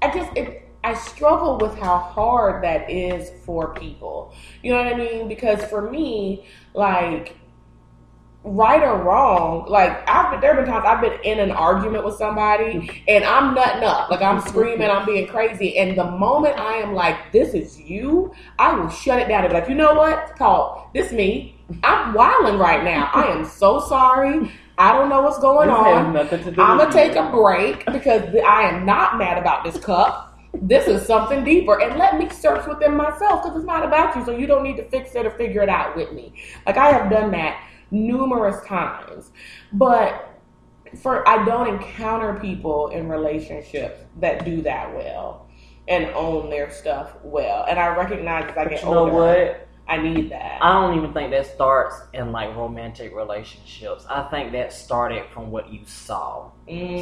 i 0.00 0.10
just 0.12 0.30
it 0.36 0.68
i 0.84 0.94
struggle 0.94 1.58
with 1.58 1.76
how 1.78 1.98
hard 1.98 2.62
that 2.64 2.90
is 2.90 3.30
for 3.44 3.74
people. 3.74 4.34
You 4.62 4.72
know 4.72 4.82
what 4.82 4.92
i 4.92 4.96
mean? 4.96 5.28
Because 5.28 5.62
for 5.64 5.90
me 5.90 6.46
like 6.74 7.36
right 8.44 8.82
or 8.82 9.00
wrong 9.04 9.64
like 9.68 10.02
i've 10.08 10.32
been 10.32 10.40
there 10.40 10.56
have 10.56 10.64
been 10.64 10.74
times 10.74 10.84
i've 10.84 11.00
been 11.00 11.16
in 11.22 11.38
an 11.38 11.52
argument 11.52 12.04
with 12.04 12.16
somebody 12.16 13.04
and 13.06 13.24
i'm 13.24 13.54
nutting 13.54 13.84
up. 13.84 14.10
Like 14.10 14.20
i'm 14.20 14.40
screaming 14.40 14.90
i'm 14.90 15.06
being 15.06 15.28
crazy. 15.28 15.78
And 15.78 15.96
the 15.96 16.10
moment 16.10 16.58
i 16.58 16.74
am 16.74 16.92
like 16.94 17.30
this 17.32 17.54
is 17.54 17.80
you 17.80 18.32
i 18.58 18.74
will 18.74 18.88
shut 18.88 19.20
it 19.20 19.28
down 19.28 19.44
and 19.44 19.52
be 19.52 19.60
like 19.60 19.68
you 19.68 19.76
know 19.76 19.94
what? 19.94 20.36
Talk. 20.36 20.92
This 20.92 21.12
me 21.12 21.61
i'm 21.82 22.14
wilding 22.14 22.58
right 22.58 22.84
now 22.84 23.10
i 23.14 23.24
am 23.26 23.44
so 23.44 23.80
sorry 23.80 24.50
i 24.78 24.92
don't 24.92 25.08
know 25.08 25.22
what's 25.22 25.38
going 25.38 25.68
This 25.68 25.76
on 25.78 26.16
I'm 26.58 26.78
gonna 26.78 26.92
take 26.92 27.14
you. 27.14 27.20
a 27.20 27.30
break 27.30 27.84
because 27.86 28.22
I 28.46 28.62
am 28.62 28.84
not 28.86 29.18
mad 29.18 29.38
about 29.38 29.64
this 29.64 29.82
cup. 29.82 30.38
This 30.54 30.86
is 30.86 31.06
something 31.06 31.44
deeper, 31.44 31.80
and 31.80 31.98
let 31.98 32.18
me 32.18 32.28
search 32.28 32.66
within 32.66 32.94
myself 32.96 33.42
because 33.42 33.56
it's 33.56 33.66
not 33.66 33.84
about 33.84 34.14
you. 34.16 34.24
So 34.24 34.32
you 34.32 34.46
don't 34.46 34.62
need 34.62 34.76
to 34.76 34.84
fix 34.90 35.14
it 35.14 35.24
or 35.24 35.30
figure 35.30 35.62
it 35.62 35.68
out 35.70 35.96
with 35.96 36.12
me. 36.12 36.34
Like 36.66 36.76
I 36.76 36.90
have 36.92 37.10
done 37.10 37.30
that 37.32 37.62
numerous 37.90 38.64
times, 38.66 39.30
but 39.72 40.28
for 41.02 41.26
I 41.28 41.44
don't 41.44 41.68
encounter 41.68 42.38
people 42.40 42.88
in 42.88 43.08
relationships 43.08 44.00
that 44.20 44.44
do 44.44 44.62
that 44.62 44.94
well 44.94 45.48
and 45.88 46.06
own 46.14 46.50
their 46.50 46.70
stuff 46.70 47.12
well. 47.22 47.64
And 47.68 47.78
I 47.78 47.94
recognize 47.96 48.50
as 48.50 48.56
I 48.56 48.64
But 48.64 48.70
get 48.70 48.82
you 48.82 48.90
know 48.90 48.98
older, 48.98 49.12
what? 49.12 49.68
I 49.92 50.02
need 50.02 50.30
that. 50.30 50.58
I 50.62 50.72
don't 50.80 50.96
even 50.96 51.12
think 51.12 51.30
that 51.32 51.46
starts 51.46 51.96
in 52.14 52.32
like 52.32 52.56
romantic 52.56 53.14
relationships. 53.14 54.06
I 54.08 54.22
think 54.24 54.52
that 54.52 54.72
started 54.72 55.24
from 55.34 55.50
what 55.50 55.70
you 55.72 55.80
saw. 55.84 56.50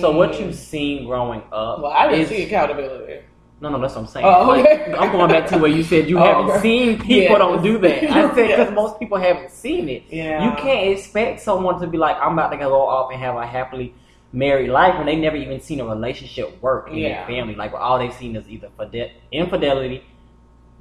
So 0.01 0.11
what 0.11 0.41
you've 0.41 0.57
seen 0.57 1.07
growing 1.07 1.41
up. 1.53 1.79
Mm. 1.79 1.83
Well, 1.83 1.93
I 1.93 2.09
didn't 2.09 2.23
is- 2.23 2.29
see 2.31 2.43
accountability. 2.45 3.21
No, 3.63 3.69
no, 3.69 3.79
that's 3.79 3.95
what 3.95 4.01
I'm 4.03 4.07
saying. 4.07 4.25
Oh, 4.27 4.47
Like. 4.49 4.89
I'm 4.99 5.13
going 5.13 5.31
back 5.31 5.47
to 5.51 5.59
where 5.59 5.71
you 5.71 5.83
said 5.83 6.09
you 6.09 6.19
Oh, 6.23 6.23
haven't 6.25 6.51
okay. 6.53 6.61
seen 6.63 6.99
people 6.99 7.37
don't 7.37 7.63
do 7.63 7.77
that. 7.79 8.05
I 8.05 8.09
said 8.29 8.35
because 8.35 8.49
Yes. 8.49 8.73
most 8.75 8.99
people 8.99 9.19
haven't 9.19 9.51
seen 9.51 9.89
it. 9.91 10.05
Yeah. 10.09 10.45
You 10.47 10.57
can't 10.57 10.89
expect 10.97 11.41
someone 11.43 11.79
to 11.81 11.87
be 11.87 11.99
like, 11.99 12.17
I'm 12.17 12.33
about 12.33 12.49
to 12.53 12.57
go 12.57 12.73
off 12.89 13.13
and 13.13 13.21
have 13.21 13.37
a 13.37 13.47
happily 13.47 13.95
married 14.33 14.71
life 14.71 14.97
when 14.97 15.05
they 15.07 15.15
never 15.17 15.37
even 15.37 15.61
seen 15.61 15.79
a 15.81 15.85
relationship 15.85 16.61
work 16.63 16.89
in 16.89 16.97
Yeah. 16.97 17.09
their 17.09 17.27
family. 17.27 17.55
Like 17.55 17.75
all 17.75 17.99
they've 17.99 18.15
seen 18.15 18.35
is 18.35 18.49
either 18.49 18.71
fide- 18.79 19.13
infidelity, 19.31 20.05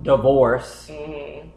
divorce, 0.02 0.89
hmm 0.89 1.50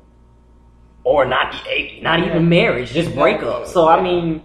or 1.05 1.25
not 1.25 1.55
not 2.03 2.21
Yeah. 2.21 2.27
even 2.27 2.49
marriage, 2.49 2.89
just 2.93 3.11
Exactly. 3.11 3.23
breakup. 3.23 3.67
So 3.67 3.89
I 3.89 4.01
mean, 4.01 4.43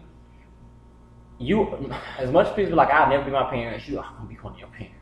you 1.39 1.91
as 2.17 2.32
much 2.32 2.56
people 2.56 2.76
like 2.76 2.89
I'll 2.91 3.10
never 3.10 3.24
be 3.24 3.32
my 3.32 3.43
parents. 3.50 3.88
You 3.88 4.00
are 4.00 4.06
gonna 4.17 4.28
be 4.30 4.36
one 4.36 4.54
of 4.54 4.60
your 4.60 4.70
parents. 4.70 4.93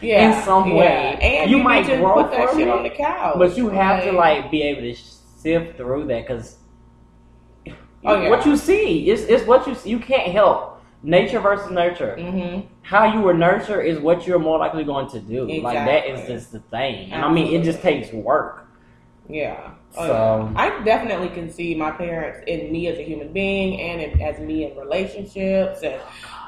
Yeah, 0.00 0.36
in 0.38 0.42
some 0.44 0.68
yeah. 0.70 0.74
way. 0.76 1.18
and 1.20 1.50
You 1.50 1.58
you, 1.58 1.62
might 1.62 1.86
need 1.86 1.98
grow 1.98 2.14
put 2.22 2.30
that 2.32 2.48
from 2.50 2.58
shit 2.58 2.68
it, 2.68 2.70
on 2.74 2.82
the 2.82 2.90
couch. 2.90 3.34
But 3.38 3.56
you 3.56 3.68
have 3.68 4.02
to 4.04 4.12
like 4.12 4.50
be 4.50 4.62
able 4.62 4.82
to 4.82 4.94
sift 4.94 5.76
through 5.76 6.06
that 6.06 6.26
because 6.26 6.58
Oh, 8.04 8.20
yeah. 8.20 8.30
what 8.30 8.44
you 8.44 8.56
see 8.56 9.08
is 9.10 9.22
it's 9.24 9.46
what 9.46 9.66
you 9.66 9.74
see. 9.76 9.90
You 9.90 10.00
can't 10.00 10.32
help 10.32 10.82
nature 11.04 11.38
versus 11.38 11.70
nurture. 11.70 12.16
hmm 12.16 12.60
How 12.82 13.04
you 13.12 13.20
were 13.20 13.34
nurtured 13.34 13.86
is 13.86 14.00
what 14.00 14.26
you're 14.26 14.40
more 14.40 14.58
likely 14.58 14.82
going 14.82 15.08
to 15.10 15.20
do. 15.20 15.46
Like 15.62 15.74
that 15.76 16.06
is 16.06 16.26
just 16.26 16.50
the 16.52 16.58
thing. 16.60 17.12
And 17.12 17.24
I 17.24 17.30
mean, 17.32 17.54
it 17.54 17.62
just 17.64 17.80
takes 17.80 18.12
work. 18.12 18.61
Yeah. 19.28 19.70
Oh, 19.96 20.06
So- 20.06 20.50
yeah. 20.52 20.60
I 20.60 20.84
definitely 20.84 21.28
can 21.28 21.50
see 21.50 21.74
my 21.74 21.90
parents 21.90 22.40
in 22.46 22.72
me 22.72 22.88
as 22.88 22.98
a 22.98 23.02
human 23.02 23.32
being 23.32 23.80
and 23.80 24.00
in, 24.00 24.20
as 24.20 24.38
me 24.38 24.70
in 24.70 24.76
relationships 24.76 25.82
and 25.82 26.00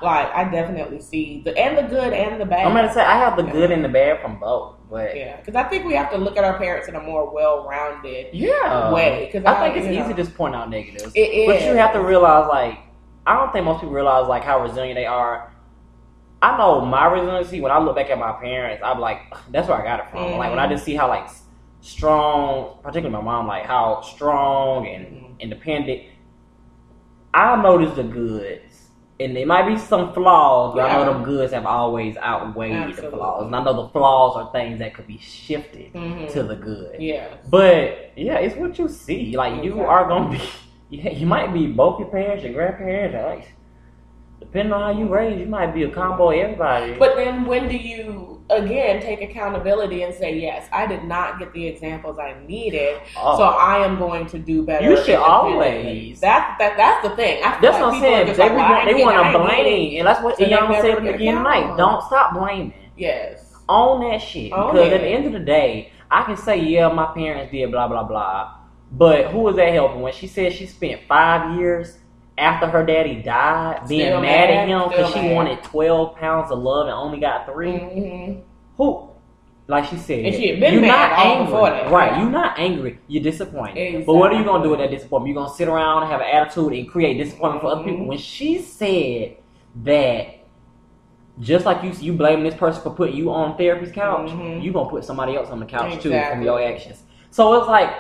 like 0.03 0.33
I 0.35 0.45
definitely 0.45 1.01
see 1.01 1.43
the 1.45 1.57
and 1.57 1.79
the 1.79 1.83
good 1.83 2.13
and 2.13 2.41
the 2.41 2.45
bad. 2.45 2.67
I'm 2.67 2.75
gonna 2.75 2.93
say 2.93 3.03
I 3.03 3.17
have 3.17 3.37
the 3.37 3.43
good 3.43 3.71
and 3.71 3.85
the 3.85 3.89
bad 3.89 4.21
from 4.21 4.39
both, 4.39 4.77
but 4.91 5.17
yeah, 5.17 5.37
because 5.37 5.55
I 5.55 5.65
think 5.65 5.85
we 5.85 5.95
have 5.95 6.11
to 6.11 6.19
look 6.19 6.37
at 6.37 6.45
our 6.45 6.59
parents 6.59 6.89
in 6.89 6.95
a 6.95 7.01
more 7.01 7.33
well-rounded 7.33 8.35
yeah, 8.35 8.93
way. 8.93 9.31
Because 9.33 9.47
I 9.47 9.61
think 9.61 9.77
it's 9.77 9.87
easy 9.87 10.01
know, 10.01 10.09
to 10.09 10.15
just 10.15 10.35
point 10.35 10.55
out 10.55 10.71
negatives. 10.71 11.13
It 11.15 11.21
is. 11.21 11.47
But 11.47 11.63
you 11.63 11.77
have 11.77 11.93
to 11.95 12.01
realize, 12.01 12.49
like, 12.49 12.79
I 13.27 13.37
don't 13.37 13.53
think 13.53 13.65
most 13.65 13.81
people 13.81 13.95
realize, 13.95 14.29
like, 14.29 14.45
how 14.45 14.61
resilient 14.61 14.97
they 14.97 15.07
are. 15.07 15.53
I 16.43 16.59
know 16.59 16.85
my 16.85 17.07
resiliency, 17.07 17.61
when 17.63 17.73
I 17.73 17.79
look 17.79 17.97
back 17.97 18.11
at 18.11 18.19
my 18.19 18.33
parents, 18.33 18.83
I'm 18.85 19.01
like, 19.01 19.21
that's 19.51 19.69
where 19.69 19.81
I 19.81 19.85
got 19.85 20.01
it 20.01 20.11
from. 20.11 20.37
Like, 20.37 20.51
when 20.51 20.59
I 20.59 20.65
mm-hmm. 20.65 20.75
just 20.75 20.85
see 20.85 20.95
how, 20.95 21.09
like, 21.09 21.29
strong, 21.85 22.79
particularly 22.83 23.13
my 23.13 23.21
mom, 23.23 23.47
like, 23.47 23.65
how 23.67 24.01
strong 24.01 24.87
and 24.87 25.07
Mhm. 25.07 25.41
independent, 25.41 26.03
I 27.35 27.61
notice 27.61 27.95
the 27.95 28.05
goods. 28.05 28.91
And 29.21 29.37
there 29.37 29.47
might 29.47 29.67
be 29.69 29.77
some 29.77 30.13
flaws, 30.13 30.75
but 30.75 30.91
I 30.91 30.95
know 31.05 31.19
the 31.19 31.25
goods 31.25 31.53
have 31.53 31.67
always 31.67 32.17
outweighed 32.17 32.97
the 32.97 33.03
flaws. 33.11 33.47
And 33.47 33.55
I 33.55 33.63
know 33.63 33.83
the 33.83 33.89
flaws 33.89 34.37
are 34.37 34.51
things 34.51 34.81
that 34.81 34.95
could 34.95 35.07
be 35.07 35.19
shifted 35.19 35.93
Mhm. 35.93 36.33
to 36.33 36.43
the 36.43 36.57
good. 36.57 37.01
Yeah. 37.01 37.27
But 37.49 38.13
yeah, 38.17 38.39
it's 38.39 38.57
what 38.57 38.77
you 38.79 38.89
see. 38.89 39.37
Like 39.37 39.63
you 39.63 39.73
Exactly. 39.73 39.85
are 39.85 40.09
gonna 40.09 40.31
be. 40.31 40.41
Yeah, 40.91 41.11
you 41.11 41.27
might 41.27 41.53
be 41.53 41.67
both 41.67 41.99
your 41.99 42.09
parents, 42.09 42.45
your 42.45 42.53
grandparents, 42.53 43.17
like 43.17 43.49
depending 44.39 44.73
on 44.73 44.81
how 44.81 45.01
you 45.01 45.09
raised, 45.09 45.41
you 45.41 45.47
might 45.47 45.75
be 45.75 45.83
a 45.85 45.91
combo 45.91 46.31
of 46.31 46.37
everybody. 46.37 46.95
But 46.99 47.17
then 47.17 47.47
when 47.47 47.69
do 47.69 47.77
you 47.77 48.34
again 48.51 49.01
take 49.03 49.23
accountability 49.23 50.03
and 50.03 50.15
say, 50.15 50.39
Yes, 50.39 50.69
I 50.73 50.87
did 50.87 51.05
not 51.05 51.39
get 51.39 51.53
the 51.53 51.67
examples 51.67 52.19
I 52.19 52.37
needed, 52.47 53.01
Oh. 53.17 53.37
so 53.39 53.45
I 53.45 53.85
am 53.85 53.99
going 53.99 54.27
to 54.27 54.39
do 54.39 54.63
better. 54.65 54.89
You 54.89 55.03
should 55.03 55.17
always- 55.17 56.21
That, 56.21 56.57
that 56.59 56.77
that's 56.77 57.09
the 57.09 57.17
thing. 57.17 57.43
I 57.43 57.59
that's 57.61 57.75
like 57.75 57.83
what 57.83 57.95
I'm 57.95 58.01
saying. 58.01 58.27
They, 58.27 58.35
like, 58.37 58.53
want, 58.57 58.85
they 58.87 59.03
want 59.03 59.33
to 59.33 59.39
blame, 59.39 59.99
and 59.99 60.07
that's 60.07 60.23
what 60.23 60.37
So 60.39 60.45
y'all 60.45 60.69
they 60.69 60.81
said 60.81 60.91
at 60.99 61.03
the 61.05 61.13
beginning 61.13 61.43
night. 61.43 61.77
Don't 61.77 62.03
stop 62.05 62.35
blaming. 62.35 62.75
Yes. 62.97 63.53
Own 63.69 64.09
that 64.11 64.19
shit 64.21 64.53
Own 64.53 64.73
because 64.75 64.89
it. 64.89 64.93
at 64.95 65.01
the 65.01 65.09
end 65.09 65.27
of 65.27 65.33
the 65.33 65.39
day, 65.41 65.91
I 66.11 66.23
can 66.25 66.37
say 66.37 66.59
yeah, 66.59 66.89
my 66.89 67.07
parents 67.15 67.51
did 67.51 67.71
blah 67.71 67.89
blah 67.89 68.05
blah, 68.05 68.55
but 68.93 69.29
who 69.29 69.39
was 69.41 69.57
that 69.57 69.73
helping? 69.73 70.03
When 70.03 70.13
she 70.13 70.27
said 70.27 70.53
she 70.53 70.67
spent 70.67 71.01
five 71.09 71.57
years 71.59 71.99
after 72.37 72.67
her 72.67 72.85
daddy 72.85 73.17
died 73.23 73.87
being 73.89 74.09
Still 74.09 74.21
mad, 74.21 74.51
at 74.51 74.69
him 74.69 74.89
because 74.89 75.13
she 75.13 75.33
wanted 75.33 75.63
twelve 75.63 76.17
pounds 76.17 76.51
of 76.51 76.59
love 76.59 76.87
and 76.87 76.95
only 76.95 77.21
got 77.21 77.47
3 77.47 77.73
hmm 77.73 78.33
Who? 78.77 79.09
Like 79.67 79.87
she 79.87 79.97
said, 79.97 80.27
And 80.27 80.35
she 80.35 80.49
had 80.49 80.61
been 80.61 80.75
you're 80.75 80.83
mad 80.83 81.11
not 81.11 81.27
angry, 81.27 81.55
right? 81.91 82.13
Yeah. 82.13 82.21
You're 82.23 82.31
not 82.31 82.59
angry. 82.59 82.99
You're 83.09 83.23
disappointed. 83.23 84.05
But 84.05 84.15
what 84.15 84.33
are 84.33 84.39
you 84.39 84.45
gonna 84.45 84.63
do 84.63 84.71
with 84.71 84.81
that 84.81 84.91
disappointment? 84.91 85.33
You're 85.35 85.43
gonna 85.43 85.55
sit 85.55 85.69
around 85.69 86.03
and 86.03 86.13
have 86.13 86.21
an 86.21 86.27
attitude 86.27 86.73
and 86.75 86.89
create 86.91 87.17
disappointment 87.17 87.63
for 87.63 87.69
other 87.69 87.83
Mhm. 87.83 87.87
people. 87.87 88.07
When 88.07 88.19
she 88.19 88.59
said 88.59 89.37
that, 89.85 90.27
just 91.41 91.65
like 91.65 91.83
you, 91.83 91.93
you 91.99 92.13
blaming 92.13 92.45
this 92.45 92.55
person 92.55 92.83
for 92.83 92.91
putting 92.91 93.17
you 93.17 93.33
on 93.33 93.57
therapy's 93.57 93.91
couch, 93.91 94.29
Mhm. 94.31 94.63
you 94.63 94.71
gonna 94.73 94.91
put 94.91 95.05
somebody 95.05 95.35
else 95.35 95.49
on 95.51 95.61
the 95.61 95.67
couch 95.67 95.99
too 96.03 96.11
from 96.11 96.43
your 96.43 96.61
actions. 96.61 97.03
So 97.31 97.55
it's 97.55 97.69
like 97.69 97.91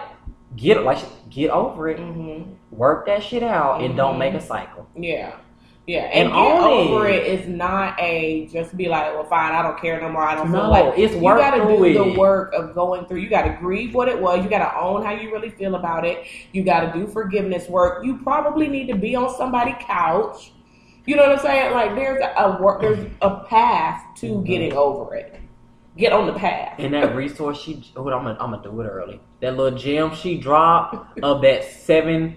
get 0.56 0.82
like 0.84 0.98
get 1.30 1.50
over 1.50 1.88
it, 1.88 1.98
hmm 1.98 2.42
work 2.70 3.06
that 3.06 3.22
shit 3.22 3.42
out, 3.42 3.82
and 3.82 3.96
don't 3.96 4.16
Mhm. 4.16 4.18
make 4.18 4.34
a 4.34 4.40
cycle. 4.40 4.86
Yeah. 4.96 5.32
Yeah. 5.86 6.04
And 6.12 6.28
And, 6.28 6.32
get 6.32 6.62
over 6.64 7.06
it. 7.06 7.14
it 7.24 7.40
is 7.40 7.46
not 7.48 7.94
a 8.00 8.46
just 8.46 8.76
be 8.76 8.88
like, 8.88 9.12
well, 9.14 9.24
fine, 9.24 9.52
I 9.54 9.62
don't 9.62 9.78
care 9.80 10.00
no 10.00 10.08
more. 10.08 10.22
I 10.22 10.34
don't 10.34 10.50
No, 10.50 10.62
feel 10.62 10.70
like 10.70 10.98
it's 10.98 11.14
work. 11.14 11.36
you 11.36 11.44
got 11.44 11.50
to 11.56 11.76
do 11.76 11.84
it. 11.84 11.92
the 11.94 12.18
work 12.18 12.52
of 12.54 12.74
going 12.74 13.04
through. 13.06 13.18
You 13.18 13.28
got 13.28 13.42
to 13.42 13.56
grieve 13.60 13.94
what 13.94 14.08
it 14.08 14.18
was. 14.20 14.42
You 14.42 14.48
got 14.50 14.60
to 14.60 14.80
own 14.80 15.04
how 15.04 15.12
you 15.12 15.30
really 15.30 15.50
feel 15.50 15.74
about 15.74 16.04
it. 16.06 16.24
You 16.52 16.64
got 16.64 16.80
to 16.90 16.98
do 16.98 17.06
forgiveness 17.06 17.68
work. 17.68 18.04
You 18.04 18.16
probably 18.18 18.66
need 18.66 18.86
to 18.88 18.96
be 18.96 19.14
on 19.14 19.28
somebody's 19.36 19.76
couch. 19.80 20.52
You 21.06 21.16
know 21.16 21.22
what 21.28 21.32
I'm 21.32 21.44
saying? 21.44 21.72
Like 21.74 21.94
there's 21.94 22.22
a, 22.22 22.32
a 22.42 22.62
work, 22.62 22.80
there's 22.80 23.06
a 23.20 23.40
path 23.44 24.02
to 24.16 24.26
Mhm. 24.26 24.44
getting 24.46 24.72
over 24.72 25.14
it. 25.14 25.38
Get 25.96 26.12
on 26.12 26.26
the 26.26 26.32
path. 26.32 26.74
And 26.78 26.92
that 26.94 27.14
resource 27.16 27.60
she, 27.60 27.84
hold 27.96 28.12
on, 28.12 28.26
I'm 28.26 28.36
gonna, 28.36 28.56
I'm 28.56 28.62
do 28.62 28.80
it 28.80 28.84
early. 28.86 29.20
That 29.40 29.56
little 29.56 29.78
gem 29.78 30.14
she 30.14 30.38
dropped 30.38 31.18
of 31.22 31.42
that 31.42 31.64
seven, 31.64 32.36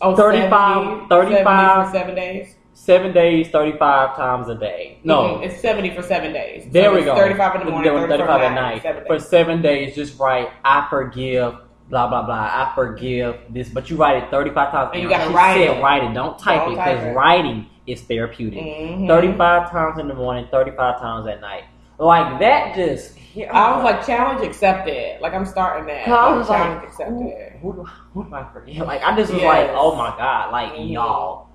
On 0.00 0.14
35 0.16 1.08
70, 1.08 1.08
35 1.08 1.90
70 1.90 1.92
seven 1.98 2.14
days. 2.14 2.56
seven 2.72 3.12
days, 3.12 3.48
thirty 3.50 3.76
five 3.76 4.16
times 4.16 4.48
a 4.48 4.54
day. 4.54 4.98
No, 5.04 5.22
Mhm, 5.22 5.42
it's 5.46 5.60
seventy 5.60 5.90
for 5.94 6.02
seven 6.02 6.32
days. 6.32 6.70
there 6.70 6.90
So 6.90 6.96
we 6.96 7.04
go. 7.04 7.14
Thirty-five 7.16 7.60
in 7.60 7.66
the 7.66 7.70
morning, 7.72 7.90
thirty-five 7.92 8.40
at 8.42 8.54
night 8.54 8.82
Seven 8.82 9.04
for 9.06 9.18
seven 9.18 9.60
days. 9.62 9.94
Just 9.94 10.18
write, 10.18 10.48
I 10.64 10.86
forgive. 10.88 11.56
Blah 11.90 12.06
blah 12.08 12.22
blah. 12.22 12.34
I 12.36 12.72
forgive 12.76 13.36
this, 13.50 13.68
but 13.68 13.90
you 13.90 13.96
write 13.96 14.22
it 14.22 14.30
thirty 14.30 14.50
five 14.50 14.70
times. 14.70 14.90
And 14.94 15.02
you 15.02 15.08
gotta 15.08 15.28
write 15.30 15.54
said 15.56 15.76
it. 15.76 15.82
write 15.82 16.04
it. 16.04 16.14
Don't 16.14 16.38
type 16.38 16.60
Don't 16.60 16.72
it 16.72 16.76
because 16.76 17.16
writing 17.16 17.66
is 17.86 18.00
therapeutic. 18.02 18.60
Mhm. 18.62 19.08
35 19.08 19.70
times 19.72 19.98
in 19.98 20.06
the 20.06 20.14
morning, 20.14 20.46
35 20.52 21.00
times 21.00 21.26
at 21.26 21.40
night. 21.40 21.64
Like 22.00 22.40
that 22.40 22.74
just 22.74 23.16
Yeah, 23.34 23.52
I 23.52 23.76
was 23.76 23.84
like, 23.84 24.04
challenge 24.06 24.44
accepted. 24.44 25.20
Like 25.20 25.34
I'm 25.34 25.44
starting 25.46 25.86
that. 25.86 26.08
I 26.08 26.36
was 26.36 26.48
like, 26.48 26.58
challenge 26.62 26.80
who, 26.80 26.86
accepted. 26.86 27.58
who, 27.60 27.72
do, 27.74 27.82
who 27.84 28.24
do 28.24 28.34
I 28.34 28.52
forget? 28.52 28.86
Like, 28.86 29.02
I 29.02 29.14
just 29.16 29.32
was 29.32 29.42
like, 29.42 29.68
oh 29.72 29.94
my 29.94 30.16
god, 30.16 30.50
like 30.50 30.72
Mhm. 30.72 30.90
y'all. 30.92 31.48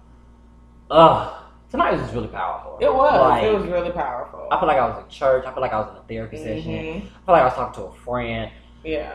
Ugh, 0.91 1.33
tonight 1.71 1.93
was 1.93 2.01
just 2.01 2.13
really 2.13 2.27
powerful. 2.27 2.77
It 2.79 2.93
was. 2.93 3.19
Like, 3.19 3.43
it 3.43 3.53
was 3.53 3.65
really 3.65 3.89
powerful. 3.91 4.47
I 4.51 4.59
feel 4.59 4.67
like 4.67 4.77
I 4.77 4.87
was 4.87 5.03
in 5.03 5.09
church. 5.09 5.45
I 5.47 5.51
feel 5.51 5.61
like 5.61 5.73
I 5.73 5.79
was 5.79 5.89
in 5.89 5.95
a 5.97 6.01
therapy 6.07 6.37
session. 6.37 6.71
Mhm. 6.71 6.97
I 6.97 7.01
feel 7.01 7.09
like 7.27 7.41
I 7.41 7.45
was 7.45 7.53
talking 7.55 7.83
to 7.83 7.89
a 7.89 7.93
friend. 7.93 8.51
Yeah. 8.83 9.13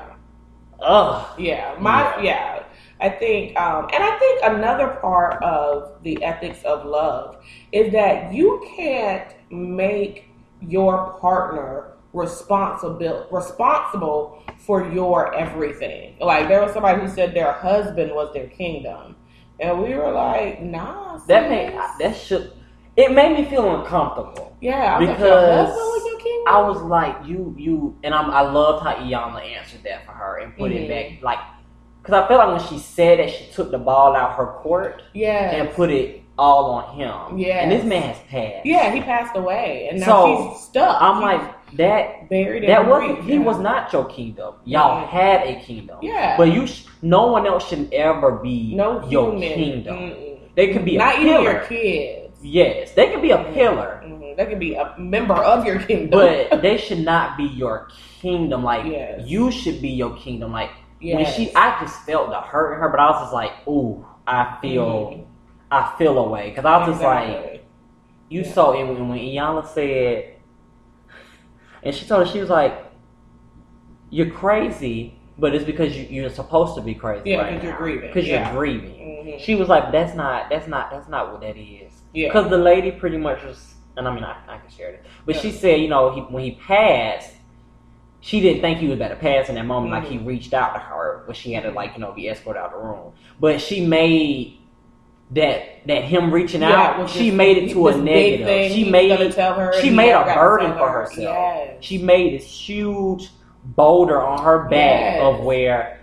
Ugh. 0.82 1.26
Yeah, 1.38 1.74
my 1.78 2.16
Yeah. 2.16 2.22
yeah. 2.22 2.62
I 3.02 3.08
think, 3.08 3.58
um, 3.58 3.88
and 3.94 4.02
I 4.02 4.18
think 4.18 4.40
another 4.42 4.88
part 5.00 5.42
of 5.42 6.02
the 6.02 6.22
ethics 6.24 6.62
of 6.64 6.84
love 6.84 7.36
is 7.72 7.92
that 7.92 8.32
you 8.32 8.62
can't 8.76 9.32
make 9.50 10.29
your 10.60 11.18
partner 11.20 11.92
responsible 12.12 13.26
responsible 13.30 14.42
for 14.58 14.90
your 14.92 15.34
everything. 15.34 16.16
Like 16.20 16.48
there 16.48 16.62
was 16.62 16.72
somebody 16.72 17.00
who 17.00 17.08
said 17.08 17.34
their 17.34 17.52
husband 17.52 18.12
was 18.12 18.32
their 18.34 18.48
kingdom, 18.48 19.16
and 19.60 19.82
we 19.82 19.94
were 19.94 20.10
like, 20.12 20.60
nah. 20.62 21.18
That 21.26 21.48
made 21.50 21.78
that 22.00 22.16
should. 22.16 22.52
It 22.96 23.12
made 23.12 23.38
me 23.38 23.44
feel 23.48 23.80
uncomfortable. 23.80 24.56
yeah, 24.60 24.96
I 24.96 24.98
because 25.06 25.68
was. 25.68 25.86
I 26.46 26.60
was 26.60 26.82
like, 26.82 27.16
you, 27.26 27.54
you, 27.56 27.96
and 28.02 28.14
I'm, 28.14 28.30
I 28.30 28.40
loved 28.40 28.82
how 28.84 28.94
Iyanla 28.94 29.44
answered 29.56 29.82
that 29.84 30.04
for 30.06 30.12
her 30.12 30.38
and 30.38 30.56
put 30.56 30.72
Mhm. 30.72 30.76
it 30.84 30.88
back, 30.88 31.22
like, 31.22 31.38
because 32.02 32.14
I 32.14 32.26
felt 32.28 32.38
like 32.48 32.58
when 32.58 32.68
she 32.68 32.78
said 32.78 33.18
that, 33.18 33.30
she 33.30 33.52
took 33.52 33.70
the 33.70 33.78
ball 33.78 34.16
out 34.16 34.36
her 34.36 34.46
court 34.62 35.02
yeah, 35.14 35.50
and 35.52 35.70
put 35.70 35.90
it 35.90 36.19
all 36.40 36.64
on 36.72 36.94
him. 36.96 37.38
Yeah. 37.38 37.58
And 37.62 37.70
this 37.70 37.84
man 37.84 38.02
has 38.02 38.18
passed. 38.30 38.64
yeah. 38.66 38.90
He 38.92 39.00
passed 39.02 39.36
away, 39.36 39.88
and 39.90 40.00
now 40.00 40.06
So, 40.06 40.50
she's 40.54 40.62
stuck. 40.64 40.96
I'm 41.00 41.16
She's 41.16 41.22
like 41.22 41.76
that. 41.76 42.28
buried. 42.30 42.68
That 42.68 42.86
grief, 42.86 42.88
wasn't. 43.10 43.24
He 43.30 43.38
was 43.38 43.58
not 43.58 43.92
your 43.92 44.06
kingdom. 44.06 44.54
Y'all 44.64 45.02
Mhm. 45.04 45.08
had 45.08 45.42
a 45.46 45.54
kingdom. 45.60 45.98
Yeah. 46.02 46.36
But 46.38 46.52
you, 46.52 46.66
sh- 46.66 46.86
no 47.02 47.26
one 47.26 47.46
else 47.46 47.68
should 47.68 47.92
ever 47.92 48.32
be 48.42 48.74
no 48.74 49.02
your 49.08 49.30
human. 49.32 49.52
kingdom. 49.54 49.96
Mm-mm. 49.96 50.38
They 50.56 50.72
could 50.72 50.84
be 50.84 50.96
not 50.96 51.16
a 51.16 51.20
even 51.20 51.42
your 51.42 51.60
kids. 51.60 52.38
Yes, 52.42 52.92
they 52.92 53.08
could 53.12 53.20
be 53.22 53.32
a 53.32 53.38
Mhm. 53.38 53.52
pillar, 53.54 54.02
Mhm. 54.06 54.36
They 54.36 54.46
could 54.46 54.58
be 54.58 54.74
a 54.74 54.94
member 54.98 55.34
of 55.34 55.66
your 55.66 55.78
kingdom. 55.80 56.18
but 56.18 56.62
they 56.62 56.78
should 56.78 57.04
not 57.04 57.36
be 57.36 57.44
your 57.44 57.88
kingdom. 58.22 58.64
Like 58.64 58.86
Yes. 58.86 59.20
you 59.26 59.50
should 59.50 59.82
be 59.82 59.90
your 59.90 60.10
kingdom. 60.16 60.50
Like 60.52 60.70
when 61.02 61.24
she, 61.26 61.54
I 61.54 61.78
just 61.80 61.96
felt 62.06 62.30
the 62.30 62.36
hurt 62.40 62.72
in 62.74 62.80
her, 62.80 62.88
but 62.88 62.98
I 63.00 63.10
was 63.10 63.20
just 63.22 63.32
like, 63.34 63.52
ooh, 63.68 64.04
I 64.26 64.56
feel, 64.62 64.86
Mhm. 64.86 65.24
I 65.70 65.94
feel 65.98 66.18
away 66.18 66.50
because 66.50 66.64
I 66.64 66.78
was 66.78 66.88
just 66.88 67.02
like, 67.02 67.64
you 68.28 68.42
Yeah. 68.42 68.52
saw 68.52 68.72
it 68.72 68.84
when, 68.84 69.08
when 69.08 69.18
Iyanla 69.18 69.66
said, 69.68 70.34
and 71.82 71.94
she 71.94 72.06
told 72.06 72.26
her 72.26 72.32
she 72.32 72.40
was 72.40 72.50
like, 72.50 72.74
you're 74.10 74.30
crazy, 74.30 75.14
but 75.38 75.54
it's 75.54 75.64
because 75.64 75.96
you, 75.96 76.04
you're 76.10 76.30
supposed 76.30 76.74
to 76.74 76.80
be 76.82 76.94
crazy 76.94 77.30
Yeah, 77.30 77.36
right 77.42 77.54
'cause 77.54 77.64
you're 77.64 77.76
grieving. 77.76 78.08
Because 78.08 78.26
Yeah. 78.26 78.48
you're 78.52 78.58
grieving. 78.60 78.90
Mhm. 79.26 79.40
She 79.40 79.54
was 79.54 79.68
like, 79.68 79.92
that's 79.92 80.14
not, 80.14 80.50
that's 80.50 80.66
not, 80.66 80.90
that's 80.90 81.08
not 81.08 81.32
what 81.32 81.40
that 81.42 81.56
is. 81.56 81.92
Yeah. 82.12 82.28
Because 82.28 82.50
the 82.50 82.58
lady 82.58 82.90
pretty 82.90 83.16
much 83.16 83.42
was, 83.44 83.74
and 83.96 84.06
I 84.08 84.14
mean, 84.14 84.24
I, 84.24 84.36
I 84.48 84.58
can 84.58 84.68
share 84.70 84.90
it, 84.90 85.04
but 85.24 85.36
she 85.36 85.52
said, 85.52 85.80
you 85.80 85.88
know, 85.88 86.12
he, 86.12 86.20
when 86.22 86.42
he 86.44 86.52
passed, 86.52 87.34
she 88.20 88.40
didn't 88.40 88.60
think 88.60 88.78
he 88.80 88.86
was 88.86 88.96
about 88.96 89.08
to 89.08 89.16
pass 89.16 89.48
in 89.48 89.54
that 89.54 89.64
moment. 89.64 89.92
Like 89.92 90.04
he 90.04 90.16
Mm-hmm. 90.16 90.26
reached 90.26 90.52
out 90.52 90.74
to 90.74 90.80
her, 90.80 91.24
but 91.26 91.36
she 91.36 91.52
had 91.52 91.62
to 91.62 91.70
like, 91.70 91.94
you 91.94 92.00
know, 92.00 92.12
be 92.12 92.28
escorted 92.28 92.60
out 92.60 92.74
of 92.74 92.80
the 92.80 92.86
room. 92.86 93.12
But 93.38 93.60
she 93.62 93.86
made 93.86 94.58
that 95.32 95.86
that 95.86 96.04
him 96.04 96.32
reaching 96.32 96.60
Yeah, 96.62 96.96
out, 96.98 97.08
she 97.10 97.30
made 97.30 97.56
it 97.58 97.70
to 97.72 97.88
a 97.88 97.96
negative. 97.96 98.72
She 98.72 98.90
made 98.90 99.10
it, 99.12 99.32
tell 99.32 99.54
her. 99.54 99.72
she 99.80 99.90
made 99.90 100.12
a 100.12 100.24
burden 100.34 100.72
for 100.72 100.88
her. 100.90 101.00
herself. 101.02 101.18
Yes. 101.18 101.76
She 101.80 101.98
made 101.98 102.34
this 102.38 102.44
huge 102.46 103.30
boulder 103.64 104.20
on 104.22 104.42
her 104.44 104.64
back 104.68 105.16
Yes. 105.16 105.22
of 105.22 105.44
where 105.44 106.00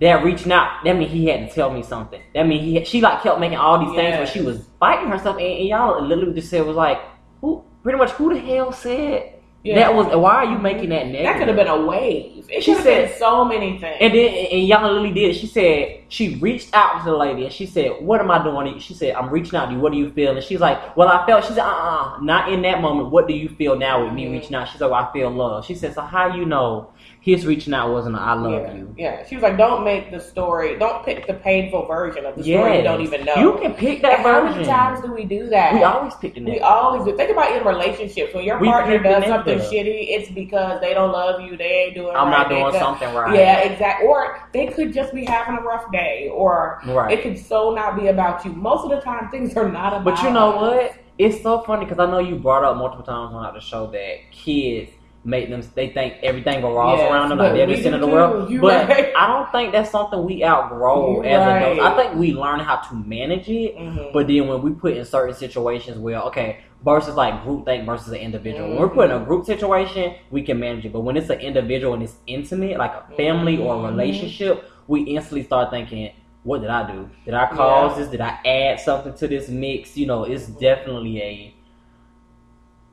that 0.00 0.24
reaching 0.24 0.52
out. 0.52 0.82
That 0.84 0.96
mean 0.96 1.08
he 1.08 1.26
had 1.26 1.48
to 1.48 1.54
tell 1.54 1.70
me 1.70 1.82
something. 1.82 2.20
That 2.34 2.46
mean 2.46 2.62
he 2.62 2.84
she 2.84 3.00
like 3.00 3.22
kept 3.22 3.38
making 3.40 3.58
all 3.58 3.78
these 3.78 3.94
things 3.94 4.12
where 4.12 4.20
Yes. 4.20 4.32
she 4.32 4.40
was 4.40 4.64
fighting 4.78 5.08
herself, 5.10 5.36
and, 5.36 5.44
and 5.46 5.68
y'all 5.68 6.02
literally 6.04 6.32
just 6.34 6.48
said 6.50 6.64
was 6.66 6.76
like, 6.76 6.98
who? 7.40 7.62
Pretty 7.82 7.98
much, 7.98 8.10
who 8.12 8.32
the 8.34 8.40
hell 8.40 8.72
said 8.72 9.34
Yeah. 9.62 9.74
that 9.76 9.94
was? 9.94 10.06
Why 10.06 10.36
are 10.36 10.44
you 10.46 10.58
making 10.58 10.88
that 10.88 11.06
negative? 11.08 11.24
That 11.24 11.38
could 11.38 11.48
have 11.48 11.56
been 11.56 11.66
a 11.68 11.84
wave. 11.84 12.46
It 12.48 12.64
She 12.64 12.74
said- 12.74 13.14
so 13.18 13.44
many 13.44 13.78
things. 13.78 13.96
And 14.00 14.14
then 14.14 14.28
and 14.52 14.66
y'all 14.66 14.82
literally 14.82 15.12
did. 15.12 15.36
She 15.36 15.46
said 15.46 15.98
she 16.08 16.36
reached 16.36 16.70
out 16.74 17.00
to 17.04 17.10
the 17.10 17.16
lady 17.16 17.44
and 17.44 17.52
she 17.52 17.66
said, 17.66 17.92
"What 18.00 18.20
am 18.20 18.30
I 18.30 18.42
doing?" 18.42 18.78
She 18.78 18.94
said, 18.94 19.14
"I'm 19.14 19.28
reaching 19.28 19.56
out 19.58 19.66
to 19.66 19.72
you. 19.74 19.78
What 19.78 19.92
do 19.92 19.98
you 19.98 20.10
feel?" 20.10 20.34
And 20.34 20.42
she's 20.42 20.60
like, 20.60 20.96
"Well, 20.96 21.08
I 21.08 21.26
felt." 21.26 21.44
She 21.44 21.52
said, 21.52 21.64
"Uh, 21.64 21.68
uh 21.68 22.18
not 22.22 22.50
in 22.50 22.62
that 22.62 22.80
moment. 22.80 23.10
What 23.10 23.28
do 23.28 23.34
you 23.34 23.50
feel 23.50 23.76
now 23.76 24.02
with 24.02 24.14
me 24.14 24.24
Mhm. 24.26 24.32
reaching 24.32 24.54
out?" 24.54 24.66
She's 24.68 24.80
like, 24.80 24.90
well, 24.90 25.06
"I 25.08 25.12
feel 25.12 25.28
love." 25.30 25.66
She 25.66 25.74
said, 25.74 25.92
"So 25.94 26.00
how 26.00 26.34
you 26.34 26.46
know 26.46 26.86
his 27.20 27.46
reaching 27.46 27.74
out 27.74 27.92
wasn't 27.92 28.16
a 28.16 28.18
I 28.18 28.34
love 28.34 28.62
yeah. 28.62 28.74
you?" 28.74 28.94
Yeah. 28.96 29.26
She 29.26 29.34
was 29.36 29.42
like, 29.42 29.56
don't 29.56 29.84
make 29.84 30.10
the 30.10 30.20
story, 30.20 30.78
don't 30.78 31.04
pick 31.04 31.26
the 31.26 31.34
painful 31.34 31.86
version 31.86 32.24
of 32.24 32.36
the 32.36 32.42
story 32.42 32.78
you 32.78 32.82
don't 32.82 33.02
even 33.02 33.24
know. 33.24 33.34
You 33.36 33.58
can 33.60 33.74
pick 33.74 34.02
that 34.02 34.20
And 34.20 34.26
how 34.26 34.44
many 34.44 34.64
times 34.64 35.00
do 35.02 35.12
we 35.12 35.24
do 35.24 35.48
that? 35.48 35.74
we 35.74 35.82
always 35.82 36.14
pick 36.14 36.34
the 36.34 36.40
We 36.42 36.60
always 36.60 37.04
do. 37.04 37.16
Think 37.16 37.30
about 37.30 37.56
in 37.56 37.64
relationships 37.64 38.34
when 38.34 38.44
your 38.44 38.58
We 38.58 38.68
partner 38.68 38.98
does 38.98 39.24
something 39.24 39.60
up. 39.60 39.66
shitty, 39.66 40.06
it's 40.08 40.30
because 40.30 40.80
they 40.80 40.94
don't 40.94 41.12
love 41.12 41.40
you. 41.40 41.56
They 41.56 41.84
ain't 41.86 41.94
doing. 41.94 42.14
I'm 42.16 42.28
right, 42.28 42.38
not 42.38 42.48
doing 42.48 42.72
something 42.72 43.14
right. 43.14 43.34
Yeah, 43.34 43.60
exactly. 43.60 44.06
Or 44.06 44.40
they 44.52 44.68
could 44.68 44.92
just 44.92 45.14
be 45.14 45.24
having 45.24 45.56
a 45.56 45.62
rough 45.62 45.90
day, 45.92 46.30
or 46.32 46.80
right. 46.86 47.12
it 47.12 47.22
could 47.22 47.38
so 47.38 47.74
not 47.74 47.98
be 47.98 48.08
about 48.08 48.44
you. 48.44 48.52
Most 48.52 48.84
of 48.84 48.90
the 48.90 49.00
time, 49.00 49.30
things 49.30 49.56
are 49.56 49.70
not 49.70 49.92
about. 49.92 50.04
But 50.04 50.22
you 50.22 50.30
know 50.30 50.52
us. 50.52 50.60
what? 50.60 51.04
It's 51.18 51.42
so 51.42 51.62
funny 51.62 51.84
because 51.84 51.98
I 51.98 52.10
know 52.10 52.18
you 52.18 52.36
brought 52.36 52.64
up 52.64 52.76
multiple 52.78 53.04
times 53.04 53.34
on 53.34 53.52
the 53.52 53.60
show 53.60 53.90
that 53.90 54.30
kids 54.30 54.90
make 55.22 55.50
them 55.50 55.62
they 55.74 55.90
think 55.90 56.14
everything 56.22 56.64
revolves 56.64 57.00
Yes, 57.00 57.10
around 57.10 57.28
them 57.28 57.38
like 57.38 57.52
they're 57.52 57.66
the 57.66 57.76
center 57.76 57.96
of 57.96 58.00
the 58.00 58.06
world. 58.06 58.50
But 58.60 58.88
right. 58.88 59.12
I 59.14 59.26
don't 59.26 59.52
think 59.52 59.72
that's 59.72 59.90
something 59.90 60.24
we 60.24 60.42
outgrow 60.42 61.22
You 61.22 61.24
as 61.24 61.46
right. 61.46 61.56
adults. 61.62 61.80
I 61.82 61.96
think 62.02 62.18
we 62.18 62.32
learn 62.32 62.60
how 62.60 62.76
to 62.76 62.94
manage 62.94 63.48
it. 63.48 63.76
Mhm. 63.76 64.12
But 64.12 64.28
then 64.28 64.48
when 64.48 64.62
we 64.62 64.70
put 64.70 64.96
in 64.96 65.04
certain 65.04 65.34
situations 65.34 65.98
where 65.98 66.20
okay, 66.22 66.60
versus 66.84 67.14
like 67.16 67.42
group 67.44 67.66
think 67.66 67.84
versus 67.84 68.08
an 68.08 68.18
individual. 68.20 68.70
When 68.70 68.78
we're 68.78 68.88
put 68.88 69.10
in 69.10 69.16
a 69.20 69.24
group 69.24 69.44
situation, 69.44 70.14
we 70.30 70.42
can 70.42 70.58
manage 70.58 70.86
it. 70.86 70.92
But 70.92 71.00
when 71.00 71.16
it's 71.16 71.28
an 71.28 71.40
individual 71.40 71.92
and 71.92 72.02
it's 72.02 72.16
intimate, 72.26 72.78
like 72.78 72.92
a 72.94 73.14
family 73.16 73.58
or 73.58 73.74
a 73.74 73.78
Mhm. 73.78 73.90
relationship, 73.90 74.64
we 74.86 75.02
instantly 75.02 75.42
start 75.44 75.70
thinking, 75.70 76.12
what 76.42 76.62
did 76.62 76.70
I 76.70 76.90
do? 76.90 77.10
Did 77.26 77.34
I 77.34 77.46
cause 77.46 77.92
Yeah. 77.92 78.02
this? 78.02 78.10
Did 78.10 78.20
I 78.22 78.38
add 78.46 78.80
something 78.80 79.12
to 79.12 79.28
this 79.28 79.50
mix? 79.50 79.98
You 79.98 80.06
know, 80.06 80.24
it's 80.24 80.46
definitely 80.46 81.20
a. 81.20 81.54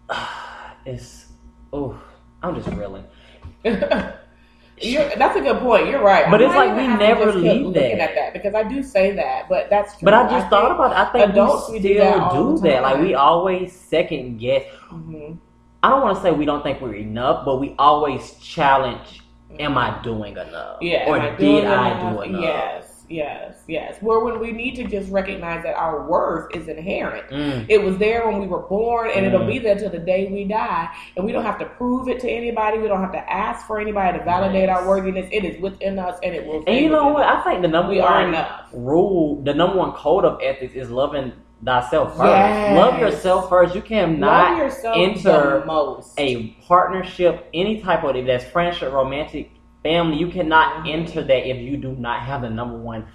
it's 0.86 1.28
oh, 1.72 1.98
I'm 2.44 2.56
just 2.56 2.68
reeling. 2.76 3.06
You're, 4.80 5.10
that's 5.18 5.36
a 5.36 5.42
good 5.42 5.60
point. 5.60 5.88
You're 5.88 6.04
right. 6.04 6.30
But 6.30 6.40
I 6.42 6.46
it's 6.46 6.56
like 6.56 6.78
we 6.78 6.88
never 6.88 7.34
leave 7.34 7.66
looking 7.66 7.98
that. 7.98 8.10
at 8.10 8.16
that 8.16 8.34
because 8.34 8.54
I 8.54 8.62
do 8.62 8.84
say 8.84 9.12
that, 9.16 9.50
but 9.50 9.72
that's 9.72 9.94
true. 9.98 10.06
But 10.06 10.14
I 10.14 10.30
just 10.30 10.50
thought 10.50 10.70
about 10.72 10.92
it. 10.92 10.98
I 10.98 11.12
think 11.12 11.32
adults, 11.32 11.70
we 11.70 11.80
we 11.80 11.80
do 11.80 11.98
that 11.98 12.30
still 12.30 12.58
do 12.58 12.62
that. 12.70 12.84
Like 12.84 13.02
we 13.02 13.16
always 13.16 13.74
second 13.74 14.38
guess. 14.38 14.66
Mhm. 14.92 15.38
I 15.82 15.90
don't 15.90 16.02
want 16.04 16.16
to 16.18 16.22
say 16.22 16.32
we 16.32 16.46
don't 16.46 16.62
think 16.62 16.80
we're 16.80 16.94
enough, 16.96 17.44
but 17.44 17.58
we 17.58 17.74
always 17.80 18.34
challenge. 18.34 19.22
Am 19.60 19.78
I 19.78 20.00
doing 20.04 20.34
enough? 20.38 20.78
Yeah. 20.82 21.06
Or 21.08 21.20
I 21.20 21.36
did 21.36 21.66
I 21.66 21.92
enough? 22.00 22.16
do 22.18 22.22
enough? 22.22 22.42
Yes, 22.42 22.87
yes, 23.10 23.56
yes. 23.68 23.98
Where 24.02 24.20
when 24.20 24.40
we 24.40 24.52
need 24.52 24.76
to 24.76 24.84
just 24.86 25.12
recognize 25.12 25.64
that 25.64 25.76
our 25.76 26.08
worth 26.08 26.56
is 26.56 26.68
inherent. 26.68 27.30
Mm. 27.30 27.66
It 27.70 27.82
was 27.84 27.98
there 27.98 28.28
when 28.28 28.40
we 28.40 28.48
were 28.48 28.60
born, 28.62 29.10
and 29.14 29.26
it'll 29.26 29.42
Mm. 29.42 29.48
be 29.52 29.60
there 29.60 29.76
till 29.76 29.90
the 29.90 30.00
day 30.00 30.28
we 30.32 30.44
die. 30.46 30.90
And 31.16 31.26
we 31.26 31.32
don't 31.32 31.46
have 31.46 31.60
to 31.60 31.66
prove 31.66 32.08
it 32.10 32.20
to 32.22 32.30
anybody. 32.30 32.78
We 32.80 32.88
don't 32.88 33.02
have 33.02 33.12
to 33.14 33.32
ask 33.34 33.66
for 33.66 33.80
anybody 33.80 34.18
to 34.18 34.24
validate 34.24 34.68
Yes. 34.70 34.78
our 34.78 34.88
worthiness. 34.88 35.28
It 35.32 35.44
is 35.46 35.62
within 35.62 36.00
us, 36.00 36.18
and 36.24 36.36
it 36.36 36.46
will. 36.46 36.64
And 36.68 36.78
you 36.78 36.90
know 36.90 37.08
what? 37.10 37.24
us. 37.26 37.42
I 37.46 37.50
think 37.50 37.62
the 37.62 37.68
number 37.68 37.92
We 37.92 38.00
are 38.00 38.20
one 38.22 38.30
enough. 38.30 38.50
rule, 38.74 39.42
the 39.44 39.54
number 39.54 39.78
one 39.78 39.92
code 39.94 40.26
of 40.26 40.40
ethics 40.44 40.74
is 40.76 40.90
loving 40.92 41.32
thyself 41.66 42.16
first. 42.16 42.30
Yes. 42.30 42.78
Love 42.78 43.00
yourself 43.00 43.50
first. 43.50 43.74
You 43.74 43.82
cannot 43.82 44.62
enter 44.96 45.64
most. 45.66 46.14
a 46.20 46.56
partnership, 46.68 47.48
any 47.54 47.82
type 47.82 48.04
of 48.04 48.16
if 48.16 48.28
that's 48.28 48.46
friendship, 48.46 48.92
romantic, 48.94 49.50
family, 49.88 50.18
you 50.18 50.28
cannot 50.28 50.68
Mhm. 50.84 50.94
enter 50.94 51.22
that 51.24 51.50
if 51.50 51.58
you 51.58 51.78
do 51.78 51.92
not 52.08 52.20
have 52.20 52.42
the 52.42 52.50
number 52.50 52.78
one 52.78 53.06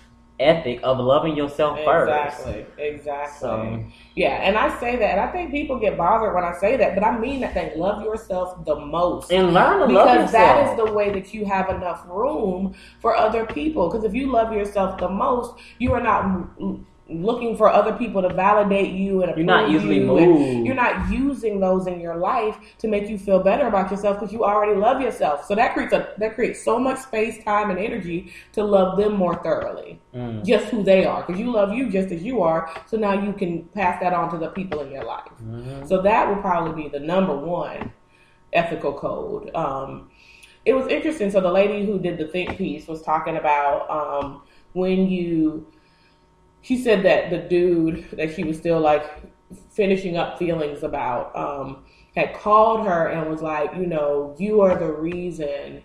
ethic 0.40 0.80
of 0.82 0.98
loving 0.98 1.36
yourself 1.36 1.78
first. 1.84 2.10
Exactly. 2.10 2.66
Exactly. 2.78 3.38
So 3.38 3.78
Yeah, 4.16 4.40
and 4.46 4.56
I 4.56 4.68
say 4.80 4.96
that, 4.96 5.10
and 5.12 5.20
I 5.20 5.28
think 5.28 5.50
people 5.52 5.78
get 5.78 5.96
bothered 5.96 6.34
when 6.34 6.44
I 6.44 6.52
say 6.54 6.76
that, 6.76 6.94
but 6.96 7.04
I 7.04 7.16
mean 7.16 7.40
that 7.42 7.54
they 7.54 7.72
Love 7.76 8.02
yourself 8.02 8.64
the 8.64 8.76
most. 8.76 9.30
and 9.30 9.54
learn 9.54 9.78
to 9.80 9.86
love 9.86 9.90
yourself. 9.90 10.16
because 10.18 10.32
that 10.32 10.70
is 10.70 10.76
the 10.84 10.92
way 10.92 11.10
that 11.10 11.32
you 11.32 11.44
have 11.44 11.68
enough 11.70 12.04
room 12.08 12.74
for 13.00 13.16
other 13.16 13.44
people. 13.46 13.88
Because 13.88 14.04
if 14.04 14.14
you 14.14 14.26
love 14.32 14.52
yourself 14.52 14.98
the 14.98 15.08
most, 15.08 15.54
you 15.78 15.92
are 15.92 16.02
not 16.02 16.20
looking 17.08 17.56
for 17.56 17.68
other 17.68 17.92
people 17.92 18.22
to 18.22 18.32
validate 18.32 18.92
you 18.92 19.22
and 19.22 19.36
You're 19.36 19.44
not 19.44 19.64
approve 19.64 19.82
easily 19.82 19.96
you, 20.00 20.06
moved. 20.06 20.66
You're 20.66 20.74
not 20.74 21.10
using 21.10 21.60
those 21.60 21.86
in 21.86 22.00
your 22.00 22.16
life 22.16 22.56
to 22.78 22.88
make 22.88 23.08
you 23.08 23.18
feel 23.18 23.42
better 23.42 23.66
about 23.66 23.90
yourself 23.90 24.18
because 24.20 24.32
you 24.32 24.44
already 24.44 24.74
love 24.78 25.00
yourself. 25.00 25.44
So 25.44 25.54
that 25.54 25.74
creates 25.74 25.92
a 25.92 26.14
that 26.18 26.34
creates 26.34 26.64
so 26.64 26.78
much 26.78 26.98
space, 27.00 27.42
time, 27.44 27.70
and 27.70 27.78
energy 27.78 28.32
to 28.52 28.62
love 28.64 28.96
them 28.96 29.12
more 29.14 29.34
thoroughly 29.42 30.00
Mm. 30.14 30.44
just 30.44 30.66
who 30.66 30.82
they 30.82 31.04
are 31.06 31.22
because 31.24 31.40
you 31.40 31.50
love 31.50 31.72
you 31.72 31.88
just 31.90 32.10
as 32.12 32.22
you 32.22 32.42
are 32.42 32.70
so 32.86 32.96
now 32.98 33.12
you 33.14 33.32
can 33.32 33.64
pass 33.74 33.98
that 34.02 34.12
on 34.12 34.30
to 34.30 34.36
the 34.36 34.48
people 34.48 34.80
in 34.80 34.90
your 34.90 35.04
life 35.04 35.32
Mhm. 35.42 35.88
so 35.88 36.02
that 36.02 36.28
would 36.28 36.40
probably 36.42 36.82
be 36.82 36.88
the 36.88 37.00
number 37.00 37.34
one 37.36 37.92
ethical 38.52 38.92
code. 38.92 39.50
Um, 39.54 40.10
it 40.64 40.74
was 40.74 40.86
interesting. 40.86 41.30
So 41.30 41.40
the 41.40 41.50
lady 41.50 41.84
who 41.86 41.98
did 41.98 42.18
the 42.18 42.26
think 42.28 42.56
piece 42.58 42.86
was 42.86 43.02
talking 43.02 43.36
about 43.36 43.90
um, 43.90 44.42
when 44.74 45.08
you. 45.08 45.66
She 46.62 46.76
said 46.82 47.02
that 47.04 47.30
the 47.30 47.38
dude 47.38 48.08
that 48.12 48.34
she 48.34 48.44
was 48.44 48.56
still 48.58 48.80
like 48.80 49.04
finishing 49.70 50.16
up 50.16 50.38
feelings 50.38 50.82
about 50.82 51.34
um, 51.36 51.84
had 52.16 52.34
called 52.34 52.86
her 52.86 53.08
and 53.08 53.30
was 53.30 53.42
like, 53.42 53.74
you 53.76 53.86
know, 53.86 54.34
you 54.38 54.60
are 54.60 54.78
the 54.78 54.92
reason 54.92 55.82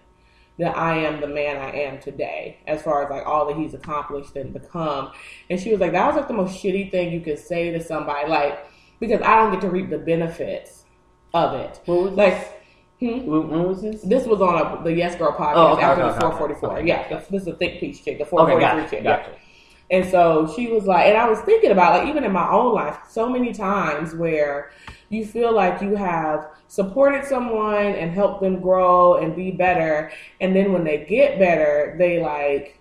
that 0.60 0.76
I 0.78 0.98
am 0.98 1.22
the 1.22 1.28
man 1.28 1.58
I 1.58 1.72
am 1.72 2.00
today, 2.00 2.58
as 2.66 2.82
far 2.82 3.04
as 3.04 3.10
like 3.12 3.26
all 3.28 3.46
that 3.48 3.56
he's 3.58 3.74
accomplished 3.76 4.36
and 4.36 4.52
become. 4.54 5.12
And 5.50 5.60
she 5.60 5.72
was 5.72 5.80
like, 5.80 5.92
that 5.92 6.08
was 6.08 6.16
like 6.16 6.28
the 6.28 6.34
most 6.34 6.58
shitty 6.62 6.90
thing 6.92 7.12
you 7.14 7.22
could 7.22 7.38
say 7.40 7.72
to 7.72 7.84
somebody, 7.84 8.28
like, 8.30 8.66
because 9.00 9.22
I 9.22 9.36
don't 9.36 9.52
get 9.52 9.62
to 9.62 9.70
reap 9.70 9.90
the 9.92 10.00
benefits 10.00 10.86
of 11.34 11.54
it. 11.54 11.80
What 11.86 12.02
was 12.02 12.14
Like, 12.14 12.60
When, 13.00 13.28
when 13.28 13.64
was 13.68 13.82
this? 13.84 14.02
this 14.02 14.26
was 14.26 14.42
on 14.42 14.56
a, 14.80 14.84
the 14.84 14.92
Yes 14.94 15.16
Girl 15.16 15.32
podcast 15.32 15.54
Oh, 15.56 15.74
okay, 15.74 15.84
after 15.84 16.04
okay, 16.04 16.14
the 16.16 16.20
444. 16.22 16.78
okay. 16.80 16.88
Yeah, 16.88 17.08
this, 17.08 17.28
this 17.28 17.42
is 17.44 17.48
a 17.50 17.56
thick 17.56 17.80
piece 17.80 18.00
chick, 18.04 18.18
the 18.18 18.24
Okay, 18.24 18.30
443 18.32 18.60
gotcha, 18.80 18.90
chick. 18.96 19.04
yeah. 19.04 19.47
And 19.90 20.10
so 20.10 20.52
she 20.56 20.68
was 20.68 20.86
like, 20.86 21.08
and 21.08 21.18
I 21.18 21.30
was 21.30 21.40
thinking 21.40 21.72
about 21.72 22.00
like 22.00 22.10
even 22.10 22.24
in 22.24 22.32
my 22.32 22.50
own 22.50 22.74
life, 22.74 23.00
so 23.10 23.30
many 23.30 23.54
times 23.54 24.14
where 24.14 24.72
you 25.10 25.26
feel 25.26 25.54
like 25.54 25.82
you 25.82 25.96
have 25.96 26.50
supported 26.68 27.24
someone 27.24 27.76
and 27.76 28.12
helped 28.12 28.42
them 28.42 28.60
grow 28.60 29.16
and 29.16 29.36
be 29.36 29.52
better, 29.52 30.12
and 30.42 30.56
then 30.56 30.74
when 30.74 30.84
they 30.84 31.06
get 31.06 31.40
better, 31.40 31.96
they 31.98 32.22
like 32.22 32.80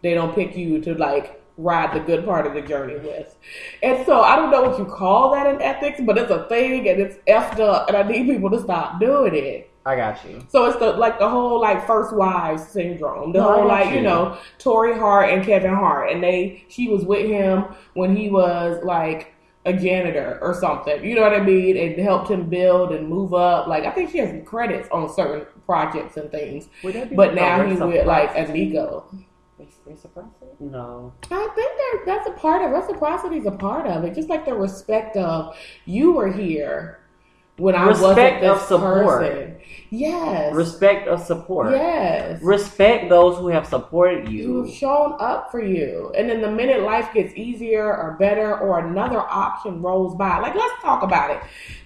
they 0.00 0.14
don't 0.14 0.34
pick 0.34 0.56
you 0.56 0.80
to 0.80 0.94
like 0.94 1.42
ride 1.58 1.92
the 1.92 2.00
good 2.00 2.24
part 2.24 2.46
of 2.46 2.54
the 2.54 2.62
journey 2.62 2.96
with. 2.96 3.36
And 3.82 4.06
so 4.06 4.22
I 4.22 4.36
don't 4.36 4.50
know 4.50 4.62
what 4.62 4.78
you 4.78 4.84
call 4.86 5.32
that 5.32 5.46
in 5.46 5.60
ethics, 5.60 6.00
but 6.06 6.16
it's 6.16 6.30
a 6.30 6.48
thing 6.48 6.88
and 6.88 7.00
it's 7.00 7.16
effed 7.26 7.60
up, 7.60 7.88
and 7.88 7.96
I 7.96 8.04
need 8.04 8.26
people 8.26 8.48
to 8.50 8.62
stop 8.62 9.00
doing 9.00 9.34
it. 9.34 9.67
I 9.88 9.96
got 9.96 10.22
you. 10.28 10.44
So 10.50 10.66
it's 10.66 10.78
the 10.78 10.92
like 10.92 11.18
the 11.18 11.28
whole 11.28 11.60
like 11.60 11.86
first 11.86 12.14
wives 12.14 12.68
syndrome. 12.68 13.32
The 13.32 13.38
No, 13.40 13.52
whole 13.54 13.66
like 13.66 13.88
you. 13.90 13.96
you 13.96 14.02
know 14.02 14.36
Torrei 14.58 14.98
Hart 14.98 15.30
and 15.30 15.42
Kevin 15.44 15.72
Hart, 15.74 16.10
and 16.12 16.22
they 16.22 16.64
she 16.68 16.88
was 16.88 17.04
with 17.04 17.26
him 17.26 17.64
when 17.94 18.14
he 18.14 18.28
was 18.28 18.84
like 18.84 19.32
a 19.64 19.72
janitor 19.72 20.38
or 20.42 20.52
something. 20.54 21.04
You 21.04 21.14
know 21.14 21.22
what 21.22 21.34
I 21.34 21.40
mean? 21.40 21.76
And 21.76 21.98
helped 21.98 22.30
him 22.30 22.48
build 22.48 22.92
and 22.92 23.08
move 23.08 23.32
up. 23.34 23.66
Like 23.66 23.84
I 23.84 23.90
think 23.90 24.10
she 24.10 24.18
has 24.18 24.30
credits 24.46 24.88
on 24.92 25.08
certain 25.12 25.46
projects 25.64 26.16
and 26.18 26.30
things. 26.30 26.68
Would 26.84 26.94
that 26.94 27.08
be 27.10 27.16
But 27.16 27.34
now 27.34 27.64
he's 27.66 27.80
with 27.80 28.06
like 28.06 28.34
reciprocity? 28.34 28.62
Amigo. 28.66 29.04
Reciprocity? 29.86 30.46
No. 30.60 31.12
I 31.30 31.48
think 31.54 31.70
that 31.78 32.02
that's 32.06 32.28
a 32.28 32.32
part 32.32 32.62
of 32.62 32.70
reciprocity 32.70 33.38
is 33.38 33.46
a 33.46 33.50
part 33.52 33.86
of 33.86 34.04
it. 34.04 34.14
Just 34.14 34.28
like 34.28 34.44
the 34.44 34.54
respect 34.54 35.16
of 35.16 35.56
you 35.86 36.12
were 36.12 36.30
here 36.30 37.00
when 37.56 37.74
I 37.74 37.86
wasn't 37.86 38.08
Respect 38.10 38.40
this 38.42 38.52
of 38.52 38.60
support. 38.68 39.20
person. 39.20 39.57
Yes. 39.90 40.54
Respect 40.54 41.08
of 41.08 41.20
support. 41.20 41.70
yes. 41.72 42.42
Respect 42.42 43.08
those 43.08 43.38
who 43.38 43.48
have 43.48 43.66
supported 43.66 44.28
you. 44.28 44.46
who've 44.46 44.74
shown 44.74 45.16
up 45.18 45.50
for 45.50 45.62
you. 45.62 46.12
And 46.16 46.28
then 46.28 46.40
the 46.42 46.50
minute 46.50 46.82
life 46.82 47.12
gets 47.14 47.34
easier 47.34 47.84
or 47.84 48.16
better 48.18 48.58
or 48.58 48.80
another 48.80 49.20
option 49.20 49.80
rolls 49.82 50.14
by, 50.16 50.38
like 50.38 50.54
let's 50.54 50.82
talk 50.82 51.02
about 51.02 51.30
it. 51.30 51.40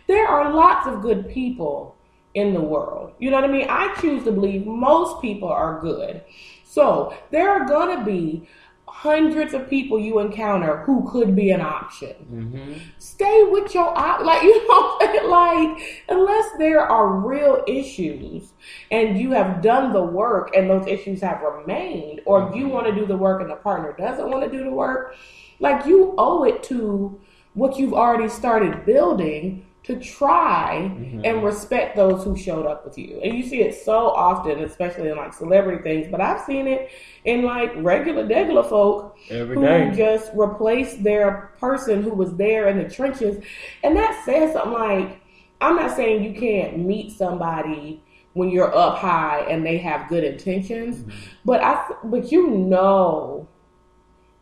There 0.07 0.27
are 0.27 0.53
lots 0.53 0.87
of 0.87 1.03
good 1.03 1.29
people 1.31 1.95
in 2.35 2.55
the 2.55 2.61
world. 2.61 3.13
You 3.19 3.31
know 3.31 3.37
what 3.37 3.49
I 3.49 3.53
mean? 3.53 3.67
I 3.69 3.95
choose 4.01 4.25
to 4.25 4.33
believe 4.33 4.67
most 4.67 5.21
people 5.23 5.49
are 5.49 5.81
good. 5.81 6.23
So 6.65 7.15
there 7.31 7.51
are 7.51 7.67
going 7.67 7.99
to 7.99 8.05
be 8.05 8.49
hundreds 8.87 9.55
of 9.55 9.69
people 9.69 9.99
you 9.99 10.19
encounter 10.19 10.79
who 10.83 11.09
could 11.11 11.35
be 11.35 11.51
an 11.51 11.61
option. 11.61 12.15
Hmm 12.15 12.75
stay 13.23 13.45
with 13.45 13.73
your 13.73 13.97
op 13.97 14.21
like 14.21 14.43
you 14.51 14.69
know 14.69 15.29
like 15.29 16.05
unless 16.09 16.47
there 16.59 16.81
are 16.81 17.21
real 17.21 17.63
issues 17.69 18.53
and 18.91 19.19
you 19.19 19.31
have 19.31 19.63
done 19.63 19.93
the 19.93 20.03
work 20.03 20.51
and 20.57 20.69
those 20.69 20.87
issues 20.87 21.21
have 21.21 21.41
remained 21.43 22.21
or 22.25 22.51
you 22.55 22.67
want 22.67 22.87
to 22.87 22.95
do 22.95 23.07
the 23.07 23.17
work 23.17 23.41
and 23.41 23.51
the 23.51 23.57
partner 23.57 23.95
doesn't 23.97 24.29
want 24.29 24.43
to 24.43 24.51
do 24.51 24.65
the 24.65 24.71
work 24.71 25.15
like 25.61 25.87
you 25.87 26.15
owe 26.19 26.43
it 26.43 26.63
to 26.63 27.21
what 27.55 27.79
you've 27.79 27.95
already 27.95 28.29
started 28.29 28.85
building 28.85 29.65
to 29.85 29.99
try 29.99 30.91
Mhm. 30.95 31.23
and 31.25 31.43
respect 31.43 31.97
those 31.97 32.23
who 32.23 32.37
showed 32.37 32.67
up 32.67 32.85
with 32.85 32.97
you 32.97 33.19
and 33.25 33.35
you 33.35 33.43
see 33.43 33.61
it 33.63 33.75
so 33.75 34.11
often 34.11 34.61
especially 34.61 35.09
in 35.09 35.17
like 35.17 35.33
celebrity 35.33 35.83
things 35.83 36.07
but 36.09 36.21
i've 36.21 36.41
seen 36.43 36.69
it 36.69 36.89
in 37.25 37.43
like 37.43 37.73
regular 37.77 38.25
regular 38.25 38.63
folk 38.63 39.17
Every 39.29 39.57
who 39.57 39.63
day. 39.63 39.91
just 39.95 40.31
replace 40.37 40.95
their 40.97 41.51
person 41.59 42.03
who 42.03 42.11
was 42.15 42.37
there 42.37 42.69
in 42.69 42.79
the 42.79 42.89
trenches. 42.89 43.43
And 43.85 43.97
that 43.97 44.23
says 44.25 44.53
something 44.55 44.73
like, 44.73 45.21
I'm 45.61 45.77
not 45.77 45.95
saying 45.95 46.25
you 46.25 46.33
can't 46.39 46.79
meet 46.79 47.13
somebody 47.13 48.03
when 48.35 48.49
you're 48.51 48.75
up 48.75 48.97
high 48.99 49.47
and 49.49 49.65
they 49.65 49.79
have 49.79 50.09
good 50.09 50.25
intentions, 50.25 50.99
Mm-hmm. 51.03 51.11
but 51.45 51.61
I 51.63 51.85
but 52.05 52.33
you 52.33 52.49
know 52.49 53.47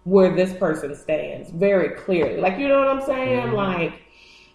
where 0.05 0.35
this 0.35 0.53
person 0.55 0.95
stands 0.95 1.51
very 1.51 1.91
clearly. 1.91 2.41
Like 2.41 2.59
you 2.59 2.69
know 2.69 2.79
what 2.79 2.89
I'm 2.89 3.03
saying? 3.03 3.49
Mhm. 3.49 3.53
Like 3.55 3.93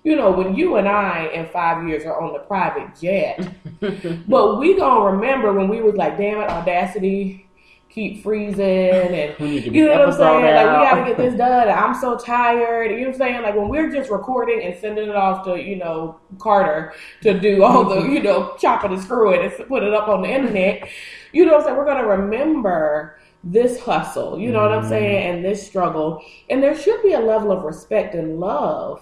you 0.05 0.15
know, 0.15 0.29
when 0.29 0.55
you 0.55 0.75
and 0.75 0.87
I 0.87 1.31
in 1.33 1.47
five 1.47 1.87
years 1.87 2.05
are 2.05 2.21
on 2.21 2.31
the 2.31 2.39
private 2.39 2.95
jet, 3.01 3.49
but 4.27 4.59
we 4.59 4.77
gonna 4.77 5.11
remember 5.11 5.51
when 5.51 5.67
we 5.67 5.81
was 5.81 5.95
like, 5.95 6.15
damn 6.15 6.39
it, 6.41 6.47
audacity, 6.47 7.49
keep 7.89 8.21
freezing 8.21 8.59
and 8.61 9.35
We 9.39 9.49
need 9.49 9.63
to 9.63 9.71
you 9.71 9.85
know 9.85 9.93
what 9.93 10.01
I'm 10.09 10.13
saying? 10.13 10.45
episode 10.45 10.55
Like 10.55 10.79
we 10.79 10.85
gotta 10.85 11.03
get 11.05 11.17
this 11.17 11.35
done. 11.37 11.69
I'm 11.69 11.95
so 11.95 12.17
tired. 12.19 12.91
You 12.91 12.97
know 12.97 13.07
what 13.07 13.13
I'm 13.13 13.17
saying? 13.17 13.41
Like 13.41 13.55
when 13.55 13.67
we're 13.67 13.91
just 13.91 14.11
recording 14.11 14.61
and 14.61 14.79
sending 14.79 15.09
it 15.09 15.15
off 15.15 15.43
to, 15.45 15.59
you 15.59 15.77
know, 15.77 16.19
Carter 16.37 16.93
to 17.23 17.39
do 17.39 17.63
all 17.63 17.83
the, 17.85 18.03
you 18.07 18.21
know, 18.21 18.55
chopping 18.59 18.93
and 18.93 19.01
screwing 19.01 19.41
and 19.41 19.67
put 19.67 19.81
it 19.81 19.93
up 19.93 20.07
on 20.07 20.21
the 20.21 20.29
internet. 20.29 20.87
You 21.33 21.47
know 21.47 21.53
what 21.53 21.61
I'm 21.61 21.65
saying? 21.65 21.77
We're 21.77 21.85
gonna 21.85 22.07
remember 22.07 23.17
this 23.43 23.79
hustle, 23.79 24.39
you 24.39 24.51
know 24.51 24.61
what 24.61 24.71
I'm 24.71 24.83
Mhm. 24.83 24.89
saying, 24.89 25.35
and 25.35 25.45
this 25.45 25.65
struggle. 25.65 26.21
And 26.51 26.61
there 26.61 26.75
should 26.77 27.01
be 27.01 27.13
a 27.13 27.19
level 27.19 27.51
of 27.51 27.63
respect 27.63 28.13
and 28.13 28.39
love 28.39 29.01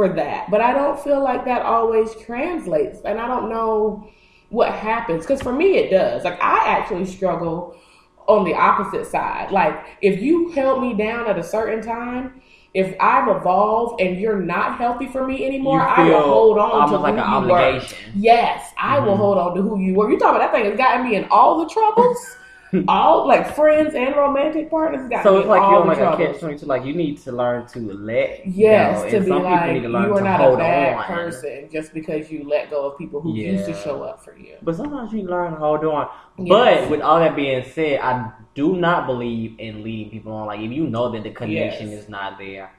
for 0.00 0.08
that. 0.08 0.50
But 0.50 0.62
I 0.62 0.72
don't 0.72 0.98
feel 0.98 1.22
like 1.22 1.44
that 1.44 1.60
always 1.60 2.14
translates. 2.14 3.00
And 3.04 3.20
I 3.20 3.28
don't 3.28 3.50
know 3.50 4.08
what 4.48 4.72
happens. 4.72 5.24
Because 5.26 5.42
for 5.42 5.52
me, 5.52 5.76
it 5.76 5.90
does. 5.90 6.24
Like, 6.24 6.40
I 6.42 6.64
actually 6.68 7.04
struggle 7.04 7.76
on 8.26 8.44
the 8.44 8.54
opposite 8.54 9.06
side. 9.06 9.50
Like, 9.50 9.98
if 10.00 10.22
you 10.22 10.52
held 10.52 10.80
me 10.80 10.94
down 10.94 11.28
at 11.28 11.38
a 11.38 11.42
certain 11.42 11.82
time, 11.82 12.40
if 12.72 12.94
I've 12.98 13.28
evolved 13.28 14.00
and 14.00 14.18
you're 14.18 14.40
not 14.40 14.78
healthy 14.78 15.06
for 15.06 15.26
me 15.26 15.44
anymore, 15.44 15.82
I 15.82 16.08
will 16.08 16.22
hold 16.22 16.58
on 16.58 16.88
to 16.88 16.96
like 16.96 17.16
who 17.16 17.20
an 17.20 17.42
you 17.42 17.50
were. 17.50 17.82
Yes, 18.14 18.72
I 18.80 19.00
will 19.00 19.14
Mhm. 19.14 19.18
hold 19.18 19.36
on 19.38 19.54
to 19.56 19.60
who 19.60 19.78
you 19.80 19.94
were. 19.96 20.10
You 20.10 20.18
talking 20.18 20.36
about 20.36 20.50
that 20.50 20.56
thing 20.56 20.64
has 20.70 20.78
gotten 20.78 21.06
me 21.06 21.16
in 21.16 21.26
all 21.30 21.58
the 21.58 21.68
troubles. 21.68 22.36
all 22.88 23.26
like 23.26 23.54
friends 23.56 23.94
and 23.94 24.14
romantic 24.14 24.70
partners 24.70 25.08
got 25.10 25.22
So 25.22 25.38
it's 25.38 25.48
like 25.48 25.60
you're 25.70 25.84
like 25.84 25.98
a 25.98 26.16
catch 26.16 26.40
twenty 26.40 26.58
two. 26.58 26.66
Like 26.66 26.84
you 26.84 26.94
need 26.94 27.18
to 27.22 27.32
learn 27.32 27.66
to 27.68 27.78
let 27.92 28.46
Yes, 28.46 29.02
go. 29.02 29.10
to 29.10 29.16
and 29.16 29.24
be 29.24 29.30
some 29.30 29.42
like 29.42 29.60
people 29.60 29.74
need 29.74 29.80
to 29.82 29.88
learn 29.88 30.04
you 30.04 30.12
are 30.14 30.18
to 30.18 30.24
not 30.24 30.40
hold 30.40 30.54
a 30.54 30.62
bad 30.62 30.96
on. 30.98 31.04
person 31.04 31.68
just 31.72 31.92
because 31.92 32.30
you 32.30 32.48
let 32.48 32.70
go 32.70 32.86
of 32.86 32.96
people 32.98 33.20
who 33.20 33.34
used 33.36 33.66
to 33.66 33.74
show 33.74 34.02
up 34.02 34.24
for 34.24 34.36
you. 34.36 34.56
But 34.62 34.76
sometimes 34.76 35.12
you 35.12 35.22
learn 35.22 35.52
to 35.52 35.58
hold 35.58 35.84
on. 35.84 36.08
Yes. 36.38 36.48
But 36.82 36.90
with 36.90 37.00
all 37.00 37.18
that 37.18 37.34
being 37.34 37.64
said, 37.64 38.00
I 38.00 38.30
do 38.54 38.76
not 38.76 39.06
believe 39.06 39.58
in 39.58 39.82
leading 39.82 40.10
people 40.10 40.32
on. 40.32 40.46
Like 40.46 40.60
if 40.60 40.70
you 40.70 40.86
know 40.86 41.10
that 41.10 41.22
the 41.22 41.30
connection 41.30 41.90
Yes. 41.90 42.04
is 42.04 42.08
not 42.08 42.38
there, 42.38 42.72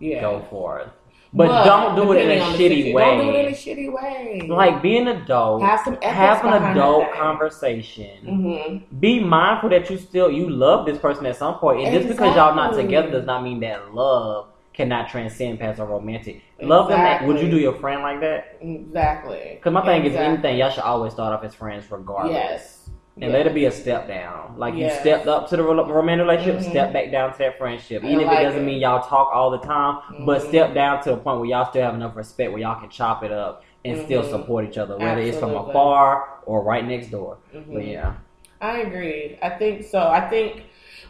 Yeah, 0.00 0.20
go 0.20 0.44
for 0.50 0.80
it. 0.80 0.88
But, 1.32 1.64
don't 1.64 1.94
do 1.94 2.12
it 2.12 2.22
in 2.24 2.30
a 2.38 2.42
shitty 2.44 2.94
way. 2.94 3.04
Don't 3.04 3.26
do 3.26 3.30
it 3.30 3.44
in 3.46 3.52
a 3.52 3.56
shitty 3.56 3.92
way. 3.92 4.46
like 4.48 4.80
be 4.80 4.96
an 4.96 5.08
adult, 5.08 5.62
have 5.62 5.80
some 5.84 5.98
have 6.00 6.44
an 6.44 6.62
adult 6.72 7.02
that 7.02 7.14
conversation. 7.14 8.08
Mhm. 8.24 9.00
Be 9.00 9.20
mindful 9.20 9.68
that 9.70 9.90
you 9.90 9.98
still 9.98 10.30
you 10.30 10.48
love 10.48 10.86
this 10.86 10.98
person 10.98 11.26
at 11.26 11.36
some 11.36 11.54
point, 11.58 11.84
and 11.84 11.94
just 11.94 12.08
because 12.08 12.34
y'all 12.34 12.54
not 12.54 12.74
together 12.74 13.10
does 13.10 13.26
not 13.26 13.42
mean 13.42 13.60
that 13.60 13.94
love 13.94 14.46
cannot 14.72 15.08
transcend 15.08 15.58
past 15.58 15.80
a 15.80 15.84
romantic. 15.84 16.40
Love 16.62 16.88
them. 16.88 17.26
Would 17.26 17.40
you 17.40 17.50
do 17.50 17.58
your 17.58 17.74
friend 17.74 18.00
like 18.02 18.20
that? 18.20 18.56
Exactly. 18.60 19.54
Because 19.56 19.72
my 19.72 19.84
thing 19.84 20.04
is, 20.04 20.14
anything 20.14 20.56
y'all 20.56 20.70
should 20.70 20.84
always 20.84 21.12
start 21.12 21.34
off 21.34 21.44
as 21.44 21.54
friends, 21.54 21.90
regardless. 21.90 22.32
Yes. 22.32 22.77
And 23.20 23.32
Yes. 23.32 23.32
let 23.32 23.46
it 23.48 23.54
be 23.54 23.64
a 23.64 23.70
step 23.70 24.06
down. 24.06 24.54
Like 24.56 24.74
Yes. 24.76 24.94
you 24.94 25.00
stepped 25.00 25.26
up 25.26 25.48
to 25.48 25.56
the 25.56 25.62
ro- 25.64 25.84
romantic 25.84 26.26
relationship, 26.26 26.60
Mhm. 26.60 26.70
step 26.70 26.92
back 26.92 27.10
down 27.10 27.32
to 27.32 27.38
that 27.38 27.58
friendship. 27.58 28.04
Even 28.04 28.20
if 28.26 28.32
it 28.32 28.42
doesn't 28.44 28.60
it. 28.62 28.64
mean 28.64 28.80
y'all 28.80 29.02
talk 29.02 29.30
all 29.34 29.50
the 29.50 29.58
time, 29.58 29.98
but 30.20 30.40
Mhm. 30.40 30.48
step 30.48 30.72
down 30.74 31.02
to 31.02 31.14
a 31.14 31.16
point 31.16 31.40
where 31.40 31.48
y'all 31.48 31.64
still 31.64 31.82
have 31.82 31.94
enough 31.94 32.14
respect 32.16 32.52
where 32.52 32.60
y'all 32.60 32.78
can 32.80 32.88
chop 32.90 33.24
it 33.24 33.32
up 33.32 33.62
and 33.84 33.98
still 33.98 34.22
Mhm. 34.22 34.30
support 34.30 34.64
each 34.66 34.78
other, 34.78 34.96
whether 34.96 35.20
it's 35.20 35.38
from 35.38 35.54
afar 35.56 36.28
or 36.46 36.62
right 36.62 36.86
next 36.86 37.08
door. 37.08 37.38
Mhm. 37.52 37.72
But 37.74 37.84
yeah, 37.86 38.12
I 38.60 38.78
agree. 38.78 39.36
I 39.42 39.50
think 39.50 39.82
so. 39.84 40.00
I 40.00 40.20
think, 40.20 40.62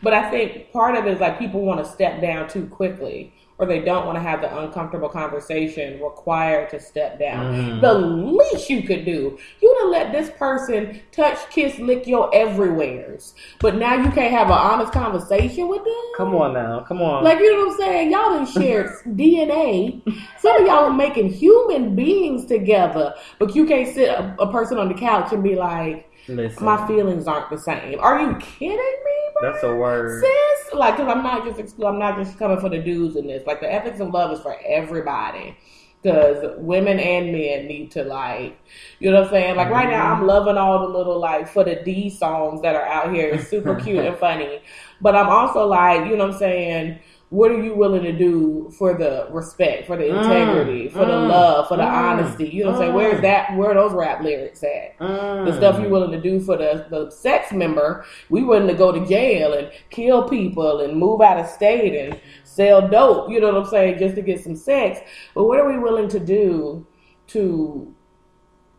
but 0.02 0.14
I 0.14 0.30
think 0.30 0.72
part 0.72 0.94
of 0.96 1.06
it 1.06 1.12
is 1.12 1.20
like 1.20 1.38
people 1.38 1.60
want 1.60 1.78
to 1.80 1.84
step 1.84 2.20
down 2.22 2.48
too 2.48 2.66
quickly, 2.66 3.32
or 3.58 3.66
they 3.66 3.80
don't 3.80 4.06
want 4.06 4.16
to 4.16 4.22
have 4.22 4.40
the 4.40 4.58
uncomfortable 4.58 5.08
conversation 5.08 6.00
required 6.00 6.70
to 6.70 6.80
step 6.80 7.18
down. 7.18 7.54
Mm. 7.54 7.80
The 7.80 7.94
least 7.94 8.70
you 8.70 8.82
could 8.82 9.04
do, 9.04 9.38
you 9.60 9.78
to 9.80 9.86
let 9.88 10.12
this 10.12 10.30
person 10.30 11.00
touch, 11.12 11.38
kiss, 11.50 11.78
lick 11.78 12.06
your 12.06 12.34
everywheres. 12.34 13.34
But 13.60 13.76
now 13.76 13.94
you 13.94 14.10
can't 14.10 14.32
have 14.32 14.48
an 14.48 14.54
honest 14.54 14.92
conversation 14.92 15.68
with 15.68 15.84
them. 15.84 15.94
Come 16.16 16.34
on 16.34 16.54
now, 16.54 16.80
come 16.80 17.02
on. 17.02 17.24
Like 17.24 17.38
you 17.38 17.52
know 17.52 17.66
what 17.66 17.72
I'm 17.72 17.78
saying? 17.78 18.12
Y'all 18.12 18.34
done 18.34 18.46
shared 18.46 18.90
DNA. 19.08 20.02
Some 20.38 20.56
of 20.60 20.66
y'all 20.66 20.84
are 20.84 20.92
making 20.92 21.32
human 21.32 21.96
beings 21.96 22.46
together, 22.46 23.14
but 23.38 23.54
you 23.54 23.66
can't 23.66 23.92
sit 23.92 24.08
a, 24.08 24.34
a 24.38 24.52
person 24.52 24.78
on 24.78 24.88
the 24.88 24.94
couch 24.94 25.32
and 25.32 25.42
be 25.42 25.56
like, 25.56 26.10
Listen, 26.28 26.64
"My 26.64 26.86
feelings 26.86 27.26
aren't 27.26 27.50
the 27.50 27.58
same." 27.58 27.98
Are 28.00 28.20
you 28.20 28.36
kidding 28.36 28.76
me? 28.76 29.17
That's 29.40 29.62
a 29.62 29.74
word. 29.74 30.22
sis. 30.22 30.74
Like, 30.74 30.96
cause 30.96 31.08
I'm 31.08 31.22
not 31.22 31.44
just 31.44 31.80
I'm 31.82 31.98
not 31.98 32.18
just 32.18 32.38
coming 32.38 32.60
for 32.60 32.68
the 32.68 32.78
dudes 32.78 33.16
in 33.16 33.26
this. 33.26 33.46
Like, 33.46 33.60
the 33.60 33.72
ethics 33.72 34.00
of 34.00 34.10
love 34.10 34.32
is 34.32 34.40
for 34.40 34.56
everybody. 34.66 35.56
Cause 36.04 36.54
women 36.58 37.00
and 37.00 37.32
men 37.32 37.66
need 37.66 37.90
to 37.92 38.04
like, 38.04 38.56
you 39.00 39.10
know 39.10 39.16
what 39.16 39.26
I'm 39.26 39.30
saying? 39.30 39.56
Like 39.56 39.68
right 39.68 39.88
now, 39.88 40.12
I'm 40.12 40.18
mm-hmm. 40.18 40.28
loving 40.28 40.56
all 40.56 40.86
the 40.86 40.96
little 40.96 41.18
like 41.18 41.48
for 41.48 41.64
the 41.64 41.82
D 41.84 42.08
songs 42.08 42.62
that 42.62 42.76
are 42.76 42.86
out 42.86 43.12
here. 43.12 43.30
It's 43.30 43.48
super 43.48 43.74
cute 43.74 44.04
and 44.04 44.16
funny. 44.20 44.62
But 45.00 45.16
I'm 45.16 45.28
also 45.28 45.66
like, 45.66 46.06
you 46.06 46.16
know 46.16 46.26
what 46.26 46.34
I'm 46.34 46.38
saying? 46.38 47.00
What 47.30 47.50
are 47.50 47.62
you 47.62 47.74
willing 47.74 48.02
to 48.04 48.12
do 48.12 48.70
for 48.78 48.94
the 48.94 49.26
respect, 49.30 49.86
for 49.86 49.96
the 49.98 50.04
Mm, 50.04 50.22
integrity, 50.22 50.88
for 50.88 51.04
the 51.04 51.12
mm, 51.12 51.28
love, 51.28 51.68
for 51.68 51.76
the 51.76 51.82
mm, 51.82 51.92
honesty? 51.92 52.48
You 52.48 52.64
know 52.64 52.70
what 52.70 52.76
I'm 52.76 52.80
saying? 52.80 52.92
mm. 52.92 52.96
Where's 52.96 53.20
that? 53.20 53.54
Where 53.56 53.70
are 53.70 53.74
those 53.74 53.92
rap 53.92 54.22
lyrics 54.22 54.62
at? 54.62 54.98
Mm. 54.98 55.44
the 55.44 55.52
stuff 55.56 55.78
you're 55.78 55.90
willing 55.90 56.10
to 56.12 56.20
do 56.20 56.40
for 56.40 56.56
the, 56.56 56.86
the 56.90 57.10
sex 57.10 57.52
member, 57.52 58.04
we 58.30 58.42
willing 58.44 58.66
to 58.68 58.74
go 58.74 58.92
to 58.92 59.06
jail 59.06 59.52
and 59.52 59.70
kill 59.90 60.28
people 60.28 60.80
and 60.80 60.96
move 60.96 61.20
out 61.20 61.38
of 61.38 61.46
state 61.46 61.94
and 61.94 62.18
sell 62.44 62.88
dope, 62.88 63.30
you 63.30 63.40
know 63.40 63.52
what 63.52 63.62
I'm 63.64 63.70
saying, 63.70 63.98
just 63.98 64.14
to 64.16 64.22
get 64.22 64.42
some 64.42 64.56
sex. 64.56 65.00
But 65.34 65.44
what 65.44 65.58
are 65.60 65.68
we 65.70 65.78
willing 65.78 66.08
to 66.08 66.18
do 66.20 66.86
to, 67.28 67.94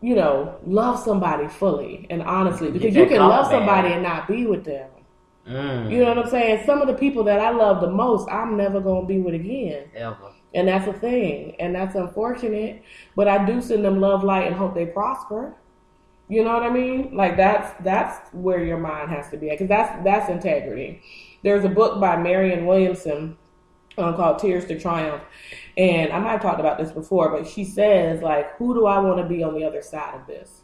you 0.00 0.14
know, 0.16 0.58
love 0.66 0.98
somebody 0.98 1.46
fully 1.48 2.06
and 2.10 2.20
honestly? 2.22 2.70
Because 2.70 2.96
you 2.96 3.06
can 3.06 3.20
love 3.20 3.44
compliment. 3.46 3.68
somebody 3.68 3.94
and 3.94 4.02
not 4.02 4.26
be 4.28 4.46
with 4.46 4.64
them. 4.64 4.90
Mm. 5.48 5.90
You 5.90 6.00
know 6.00 6.14
what 6.14 6.18
I'm 6.18 6.30
saying? 6.30 6.64
Some 6.66 6.80
of 6.80 6.88
the 6.88 6.94
people 6.94 7.24
that 7.24 7.40
I 7.40 7.50
love 7.50 7.80
the 7.80 7.90
most, 7.90 8.28
I'm 8.30 8.56
never 8.56 8.80
going 8.80 9.02
to 9.02 9.06
be 9.06 9.20
with 9.20 9.34
again. 9.34 9.90
Ever. 9.94 10.32
And 10.54 10.68
that's 10.68 10.86
a 10.86 10.92
thing. 10.92 11.56
And 11.58 11.74
that's 11.74 11.94
unfortunate. 11.94 12.82
But 13.16 13.28
I 13.28 13.44
do 13.44 13.60
send 13.60 13.84
them 13.84 14.00
love, 14.00 14.22
light, 14.24 14.46
and 14.46 14.54
hope 14.54 14.74
they 14.74 14.86
prosper. 14.86 15.56
You 16.30 16.44
know 16.44 16.54
what 16.54 16.62
I 16.62 16.70
mean? 16.70 17.16
Like 17.16 17.36
that's 17.36 17.74
that's 17.82 18.32
where 18.32 18.62
your 18.64 18.78
mind 18.78 19.10
has 19.10 19.28
to 19.30 19.36
be 19.36 19.50
at 19.50 19.58
because 19.58 19.68
that's 19.68 20.04
that's 20.04 20.30
integrity. 20.30 21.02
There's 21.42 21.64
a 21.64 21.68
book 21.68 22.00
by 22.00 22.16
Marianne 22.16 22.66
Williamson 22.66 23.36
um, 23.98 24.14
called 24.14 24.38
Tears 24.38 24.64
to 24.66 24.78
Triumph, 24.78 25.24
and 25.76 26.12
I 26.12 26.20
might 26.20 26.30
have 26.30 26.42
talked 26.42 26.60
about 26.60 26.78
this 26.78 26.92
before, 26.92 27.30
but 27.36 27.48
she 27.48 27.64
says 27.64 28.22
like, 28.22 28.56
who 28.58 28.74
do 28.74 28.86
I 28.86 29.00
want 29.00 29.18
to 29.18 29.24
be 29.24 29.42
on 29.42 29.54
the 29.54 29.64
other 29.64 29.82
side 29.82 30.14
of 30.14 30.28
this? 30.28 30.62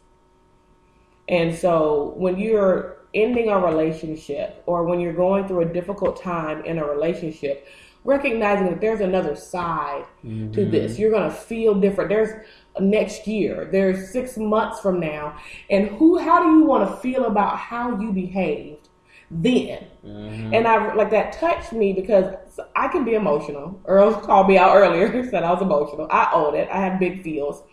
And 1.27 1.53
so 1.53 2.13
when 2.15 2.39
you're 2.39 2.99
ending 3.23 3.49
a 3.49 3.59
relationship 3.59 4.63
or 4.65 4.83
when 4.83 4.99
you're 4.99 5.13
going 5.13 5.47
through 5.47 5.61
a 5.61 5.73
difficult 5.73 6.21
time 6.21 6.63
in 6.65 6.77
a 6.77 6.85
relationship, 6.85 7.67
recognizing 8.03 8.67
that 8.67 8.79
there's 8.79 9.01
another 9.01 9.35
side 9.35 10.05
to 10.53 10.65
this. 10.65 10.97
You're 10.99 11.11
going 11.11 11.29
to 11.29 11.35
feel 11.35 11.73
different. 11.75 12.09
There's 12.09 12.31
next 12.79 13.27
year, 13.27 13.67
there's 13.71 14.11
six 14.11 14.37
months 14.37 14.79
from 14.79 14.99
now. 14.99 15.37
And 15.69 15.87
who, 15.89 16.17
how 16.17 16.43
do 16.43 16.49
you 16.57 16.63
want 16.63 16.89
to 16.89 16.97
feel 16.97 17.25
about 17.25 17.57
how 17.57 17.99
you 17.99 18.11
behaved 18.13 18.87
then? 19.29 19.87
Mhm. 20.05 20.55
And 20.55 20.67
I 20.67 20.93
like 20.93 21.09
that 21.11 21.33
touched 21.33 21.73
me 21.73 21.91
because 21.93 22.35
I 22.75 22.87
can 22.87 23.03
be 23.03 23.15
emotional. 23.15 23.79
Earl 23.85 24.13
called 24.27 24.47
me 24.47 24.57
out 24.57 24.75
earlier, 24.75 25.07
said 25.29 25.43
I 25.43 25.51
was 25.51 25.61
emotional. 25.61 26.07
I 26.09 26.29
own 26.33 26.55
it. 26.55 26.69
I 26.71 26.79
have 26.79 26.99
big 26.99 27.23
feels. 27.23 27.63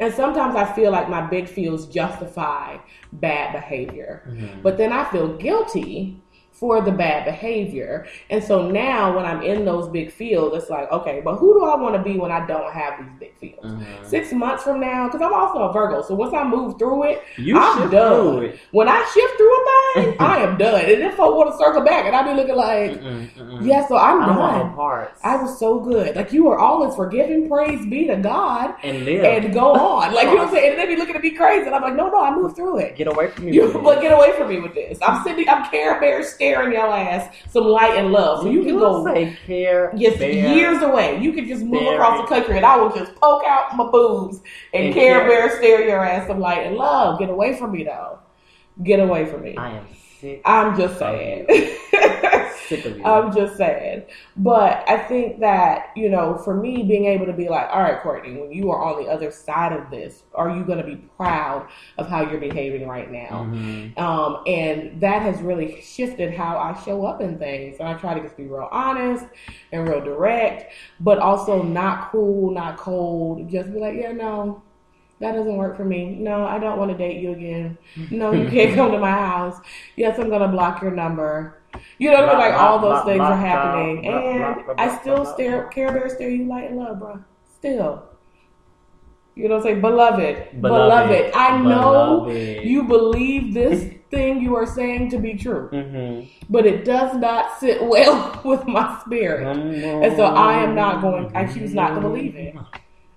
And 0.00 0.14
sometimes 0.14 0.54
I 0.54 0.64
feel 0.72 0.92
like 0.92 1.08
my 1.08 1.20
big 1.22 1.48
feels 1.48 1.86
justify 1.86 2.76
bad 3.12 3.52
behavior. 3.52 4.22
Mhm. 4.28 4.62
But 4.62 4.78
then 4.78 4.92
I 4.92 5.04
feel 5.04 5.36
guilty 5.36 6.20
for 6.58 6.80
the 6.80 6.90
bad 6.90 7.24
behavior. 7.24 8.06
And 8.30 8.42
so 8.42 8.68
now 8.68 9.14
when 9.14 9.24
I'm 9.24 9.42
in 9.42 9.64
those 9.64 9.88
big 9.88 10.10
fields, 10.10 10.56
it's 10.56 10.70
like, 10.70 10.90
okay, 10.90 11.20
but 11.24 11.36
who 11.36 11.54
do 11.54 11.64
I 11.64 11.76
want 11.76 11.94
to 11.94 12.02
be 12.02 12.18
when 12.18 12.32
I 12.32 12.44
don't 12.46 12.72
have 12.72 12.98
these 12.98 13.12
big 13.20 13.34
fields? 13.38 13.72
Mhm. 13.72 14.04
Six 14.06 14.32
months 14.32 14.64
from 14.64 14.80
now, 14.80 15.06
because 15.06 15.22
I'm 15.22 15.32
also 15.32 15.60
a 15.60 15.72
Virgo, 15.72 16.02
so 16.02 16.14
once 16.14 16.34
I 16.34 16.44
move 16.44 16.78
through 16.78 17.04
it, 17.04 17.22
You 17.36 17.56
I'm 17.58 17.90
done. 17.90 18.38
through 18.38 18.38
it. 18.46 18.58
When 18.72 18.88
I 18.88 18.98
shift 19.14 19.36
through 19.36 19.54
a 19.56 19.64
thing, 20.02 20.16
I 20.20 20.38
am 20.38 20.56
done. 20.58 20.80
And 20.80 21.02
if 21.02 21.20
I 21.20 21.28
want 21.28 21.52
to 21.52 21.58
circle 21.58 21.82
back, 21.82 22.06
and 22.06 22.16
I 22.16 22.22
be 22.22 22.34
looking 22.34 22.56
like, 22.56 22.92
Mm-mm, 23.00 23.30
mm-mm. 23.36 23.66
yeah, 23.66 23.86
so 23.86 23.96
I'm 23.96 24.22
I 24.22 24.26
don't 24.26 24.36
want 24.38 24.56
no 24.56 24.62
done. 24.64 24.74
parts. 24.74 25.20
I 25.24 25.36
was 25.36 25.58
so 25.58 25.78
good. 25.80 26.16
Like 26.16 26.32
you 26.32 26.44
were 26.44 26.58
always 26.58 26.94
forgiven. 26.96 27.48
Praise 27.48 27.84
be 27.86 28.06
to 28.08 28.16
God. 28.16 28.74
and 28.82 29.04
live. 29.04 29.24
And 29.24 29.52
go 29.54 29.72
on. 29.74 30.12
Like 30.14 30.24
you 30.28 30.30
know 30.34 30.44
what 30.44 30.48
I'm 30.48 30.54
saying? 30.54 30.70
And 30.72 30.78
they 30.80 30.86
be 30.86 30.96
looking 30.96 31.14
at 31.16 31.22
me 31.22 31.30
crazy. 31.30 31.66
And 31.66 31.74
I'm 31.74 31.82
like, 31.82 31.94
no, 31.94 32.08
no, 32.08 32.20
I 32.22 32.34
moved 32.34 32.56
through 32.56 32.78
it. 32.78 32.96
Get 32.96 33.06
away 33.06 33.28
from 33.28 33.44
me. 33.46 33.52
You, 33.52 33.72
but 33.84 34.00
get 34.00 34.12
away 34.12 34.32
from 34.36 34.48
me 34.48 34.60
with 34.60 34.74
this. 34.74 34.98
I'm 35.02 35.22
sitting, 35.22 35.48
I'm 35.48 35.70
Care 35.70 36.00
Bear 36.00 36.22
staring 36.52 36.72
your 36.72 36.86
ass 36.86 37.34
some 37.50 37.64
light 37.64 37.96
and 37.96 38.12
love. 38.12 38.42
So 38.42 38.50
you 38.50 38.64
can 38.64 38.78
go 38.78 39.04
say 39.04 39.36
care. 39.46 39.92
just 39.96 40.18
bear. 40.18 40.54
years 40.54 40.82
away. 40.82 41.20
You 41.20 41.32
can 41.32 41.46
just 41.46 41.62
move 41.62 41.82
across 41.94 42.20
the 42.22 42.34
country 42.34 42.56
and 42.56 42.66
I 42.66 42.76
will 42.76 42.94
just 42.94 43.14
poke 43.16 43.44
out 43.46 43.76
my 43.76 43.84
boobs 43.90 44.40
and, 44.72 44.86
And 44.86 44.94
Care 44.94 45.20
Care- 45.20 45.28
Bear 45.28 45.56
stare 45.58 45.86
your 45.86 46.04
ass 46.04 46.26
some 46.26 46.40
light 46.40 46.66
and 46.66 46.76
love. 46.76 47.18
Get 47.18 47.30
away 47.30 47.56
from 47.58 47.72
me 47.72 47.84
though. 47.84 48.18
Get 48.82 49.00
away 49.00 49.26
from 49.26 49.42
me. 49.42 49.56
I 49.56 49.70
am 49.76 49.86
sick. 50.20 50.42
I'm 50.44 50.76
just 50.76 50.98
saying. 50.98 51.46
sick 52.68 52.84
of 52.84 52.98
you. 52.98 53.04
I'm 53.04 53.34
just 53.34 53.56
saying. 53.56 54.04
But 54.36 54.88
I 54.88 54.98
think 54.98 55.40
that, 55.40 55.90
you 55.96 56.08
know, 56.08 56.36
for 56.38 56.54
me, 56.54 56.82
being 56.82 57.06
able 57.06 57.26
to 57.26 57.32
be 57.32 57.48
like, 57.48 57.68
all 57.70 57.82
right, 57.82 58.00
Courtney, 58.00 58.36
when 58.36 58.52
you 58.52 58.70
are 58.70 58.82
on 58.82 59.02
the 59.02 59.10
other 59.10 59.30
side 59.30 59.72
of 59.72 59.90
this, 59.90 60.22
are 60.34 60.50
you 60.50 60.64
going 60.64 60.78
to 60.78 60.84
be 60.84 60.96
proud 61.16 61.68
of 61.96 62.08
how 62.08 62.28
you're 62.28 62.40
behaving 62.40 62.86
right 62.86 63.10
now? 63.10 63.48
Mhm. 63.48 63.98
Um, 63.98 64.42
and 64.46 65.00
that 65.00 65.22
has 65.22 65.40
really 65.40 65.80
shifted 65.80 66.34
how 66.34 66.58
I 66.58 66.78
show 66.84 67.04
up 67.06 67.20
in 67.20 67.38
things. 67.38 67.78
And 67.80 67.88
I 67.88 67.94
try 67.94 68.14
to 68.14 68.20
just 68.20 68.36
be 68.36 68.46
real 68.46 68.68
honest 68.70 69.26
and 69.72 69.88
real 69.88 70.02
direct, 70.02 70.72
but 71.00 71.18
also 71.18 71.62
not 71.62 72.10
cruel, 72.10 72.50
not 72.50 72.76
cold. 72.76 73.48
Just 73.48 73.72
be 73.72 73.80
like, 73.80 73.94
yeah, 73.94 74.12
no, 74.12 74.62
that 75.20 75.32
doesn't 75.32 75.56
work 75.56 75.76
for 75.76 75.84
me. 75.84 76.16
No, 76.18 76.44
I 76.44 76.58
don't 76.58 76.78
want 76.78 76.90
to 76.92 76.96
date 76.96 77.20
you 77.20 77.32
again. 77.32 77.76
No, 78.10 78.32
you 78.32 78.48
can't 78.48 78.74
come 78.74 78.92
to 78.92 78.98
my 78.98 79.10
house. 79.10 79.56
Yes, 79.96 80.18
I'm 80.18 80.28
going 80.28 80.42
to 80.42 80.48
block 80.48 80.80
your 80.82 80.92
number. 80.92 81.60
You 81.98 82.10
know 82.10 82.20
what 82.20 82.28
I 82.28 82.32
mean? 82.32 82.38
Like 82.38 82.54
all 82.60 82.78
those 82.78 83.04
things 83.04 83.20
are 83.20 83.36
happening. 83.36 84.06
And 84.06 84.64
I 84.78 84.98
still 85.00 85.24
stare. 85.24 85.66
Care 85.68 85.92
Bear 85.92 86.08
stare 86.08 86.30
you 86.30 86.44
light 86.46 86.70
and 86.70 86.78
love, 86.78 86.98
bro. 87.00 87.18
Still. 87.54 88.04
You 89.34 89.48
know 89.48 89.56
what 89.56 89.66
I'm 89.66 89.70
saying? 89.70 89.80
Beloved. 89.80 90.60
Beloved. 90.60 91.08
Beloved. 91.08 91.32
I 91.34 91.58
know 91.62 92.24
Beloved. 92.26 92.64
you 92.64 92.84
believe 92.84 93.54
this 93.54 93.92
thing 94.10 94.40
you 94.40 94.56
are 94.56 94.66
saying 94.66 95.10
to 95.10 95.18
be 95.18 95.34
true, 95.34 95.68
Mhm. 95.70 96.28
but 96.48 96.64
it 96.66 96.84
does 96.84 97.14
not 97.16 97.58
sit 97.60 97.84
well 97.86 98.40
with 98.44 98.66
my 98.66 98.98
spirit. 99.04 99.46
And 99.46 100.16
so 100.16 100.24
I 100.24 100.54
am 100.62 100.74
not 100.74 101.02
going, 101.02 101.30
I 101.36 101.44
choose 101.46 101.74
not 101.74 101.94
to 101.94 102.00
believe 102.00 102.34
it. 102.34 102.56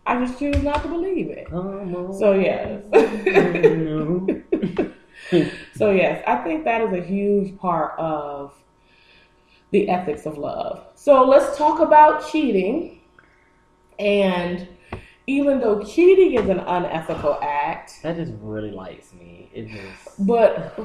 I 0.06 0.26
just 0.26 0.40
choose 0.40 0.62
not 0.64 0.82
to 0.84 0.90
believe 0.90 1.30
it. 1.30 1.48
So, 1.50 2.34
yes. 2.34 2.82
so, 5.76 5.92
yes, 5.92 6.24
I 6.28 6.38
think 6.38 6.66
that 6.66 6.82
is 6.82 6.94
a 6.94 7.02
huge 7.02 7.58
part 7.58 7.98
of 8.00 8.54
the 9.72 9.90
ethics 9.90 10.26
of 10.26 10.38
love. 10.38 10.86
So, 10.96 11.24
let's 11.24 11.58
talk 11.58 11.80
about 11.80 12.32
cheating. 12.32 13.02
And 14.00 14.68
even 15.28 15.60
though 15.60 15.84
cheating 15.84 16.34
is 16.34 16.50
an 16.50 16.60
unethical 16.60 17.38
act, 17.42 18.00
that 18.02 18.16
just 18.16 18.34
really 18.42 18.72
lights 18.72 19.14
me. 19.14 19.50
It 19.54 19.68
just 19.68 20.26
But 20.26 20.80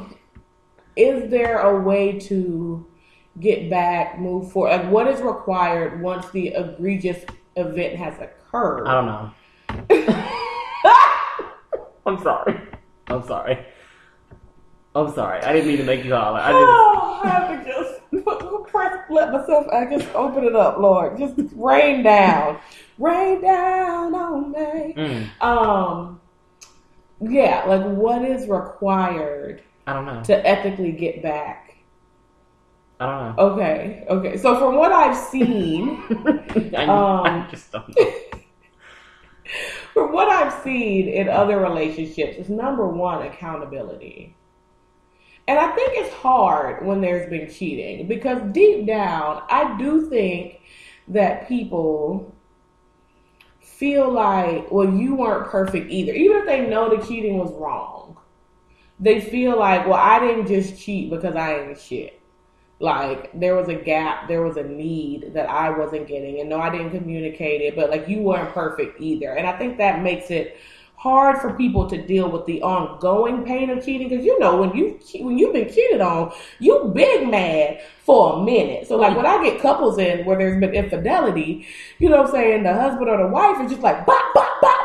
is 0.95 1.31
there 1.31 1.59
a 1.59 1.81
way 1.81 2.19
to 2.21 2.87
get 3.41 3.71
back, 3.71 4.19
move 4.19 4.53
forward? 4.53 4.83
Like, 4.83 4.91
what 4.91 5.09
is 5.09 5.21
required 5.21 6.03
once 6.03 6.29
the 6.31 6.49
egregious 6.49 7.25
event 7.57 7.97
has 7.97 8.15
occurred? 8.21 8.87
I 8.87 8.93
don't 8.95 9.07
know. 9.07 9.31
I'm 12.07 12.23
sorry. 12.23 12.61
I'm 13.09 13.27
sorry. 13.27 13.67
I'm 14.95 15.13
sorry. 15.15 15.41
I 15.43 15.53
didn't 15.53 15.69
mean 15.69 15.79
to 15.79 15.85
make 15.85 16.05
you 16.05 16.15
holler. 16.15 16.41
I 16.41 16.53
didn't. 16.53 16.69
oh, 16.69 17.21
I 17.25 17.29
have 17.29 17.65
to 17.65 17.71
just 17.71 18.01
press, 18.69 18.99
let 19.11 19.33
myself. 19.33 19.67
I 19.73 19.85
just 19.87 20.09
open 20.15 20.45
it 20.45 20.55
up, 20.57 20.79
Lord. 20.79 21.19
Just 21.19 21.35
rain 21.55 22.03
down, 22.03 22.59
rain 22.99 23.43
down 23.43 24.15
on 24.15 24.53
me. 24.53 24.95
Mm, 24.97 25.29
Um, 25.43 26.21
yeah, 27.21 27.65
like 27.67 27.85
what 27.85 28.23
is 28.23 28.49
required 28.49 29.63
I 29.87 29.93
don't 29.93 30.07
know. 30.07 30.23
to 30.25 30.47
ethically 30.49 30.93
get 30.93 31.23
back? 31.23 31.66
I 33.01 33.07
don't 33.07 33.37
know. 33.37 33.43
Okay, 33.53 34.05
okay. 34.09 34.37
So 34.37 34.59
from 34.59 34.77
what 34.77 34.93
I've 34.93 35.17
seen. 35.17 36.03
I, 36.77 36.85
Um, 36.85 37.27
I 37.27 37.49
just 37.51 37.73
don't 37.73 37.89
know. 37.89 37.95
From 39.95 40.13
what 40.13 40.29
I've 40.29 40.63
seen 40.63 41.09
in 41.09 41.29
other 41.29 41.59
relationships, 41.61 42.37
is 42.37 42.49
number 42.51 42.87
one 42.89 43.23
accountability. 43.27 44.37
And 45.49 45.59
I 45.59 45.73
think 45.75 45.93
it's 45.95 46.13
hard 46.15 46.85
when 46.85 47.01
there's 47.01 47.31
been 47.31 47.49
cheating 47.49 48.09
because 48.09 48.43
deep 48.53 48.87
down, 48.87 49.43
I 49.49 49.77
do 49.79 50.11
think 50.11 50.61
that 51.09 51.49
people 51.49 52.35
feel 53.61 54.11
like, 54.11 54.71
well, 54.71 54.93
you 54.93 55.15
weren't 55.15 55.49
perfect 55.49 55.91
either. 55.91 56.13
Even 56.13 56.39
if 56.39 56.47
they 56.47 56.67
know 56.67 56.95
the 56.95 57.07
cheating 57.07 57.39
was 57.39 57.53
wrong, 57.53 58.17
they 58.99 59.21
feel 59.21 59.59
like, 59.59 59.87
well, 59.87 59.95
I 59.95 60.19
didn't 60.19 60.47
just 60.49 60.81
cheat 60.81 61.11
because 61.11 61.37
I 61.37 61.61
ain't 61.61 61.79
shit. 61.79 62.16
Like 62.79 63.31
there 63.33 63.55
was 63.55 63.69
a 63.69 63.75
gap, 63.75 64.29
there 64.29 64.43
was 64.43 64.59
a 64.59 64.63
need 64.63 65.33
that 65.33 65.49
I 65.49 65.71
wasn't 65.71 66.07
getting, 66.07 66.41
and 66.41 66.51
no, 66.51 66.61
I 66.61 66.71
didn't 66.71 66.91
communicate 66.91 67.63
it, 67.63 67.75
but 67.75 67.89
like 67.89 68.07
you 68.07 68.21
weren't 68.21 68.53
perfect 68.53 69.01
either. 69.01 69.33
And 69.33 69.47
I 69.47 69.57
think 69.57 69.79
that 69.79 70.03
makes 70.03 70.31
it 70.31 70.59
hard 70.97 71.39
for 71.41 71.53
people 71.53 71.89
to 71.89 72.05
deal 72.07 72.29
with 72.31 72.45
the 72.47 72.61
ongoing 72.63 73.45
pain 73.45 73.71
of 73.71 73.85
cheating 73.85 74.09
because 74.09 74.25
you 74.25 74.39
know 74.39 74.57
when 74.57 74.75
you 74.75 74.99
when 75.21 75.39
you've 75.39 75.53
been 75.53 75.73
cheated 75.73 76.01
on, 76.01 76.33
you 76.59 76.91
big 76.95 77.29
mad 77.29 77.81
for 78.05 78.39
a 78.39 78.43
minute. 78.43 78.89
So 78.89 78.97
like 78.97 79.17
when 79.17 79.27
I 79.27 79.43
get 79.43 79.61
couples 79.61 79.99
in 79.99 80.25
where 80.25 80.37
there's 80.37 80.61
been 80.61 80.75
infidelity, 80.75 81.67
you 81.99 82.09
know 82.09 82.19
what 82.19 82.27
I'm 82.27 82.33
saying, 82.33 82.63
the 82.63 82.75
husband 82.75 83.09
or 83.09 83.19
the 83.19 83.29
wife 83.29 83.61
is 83.65 83.71
just 83.71 83.83
like 83.83 84.05
bop 84.05 84.35
bop 84.35 84.61
bop 84.61 84.76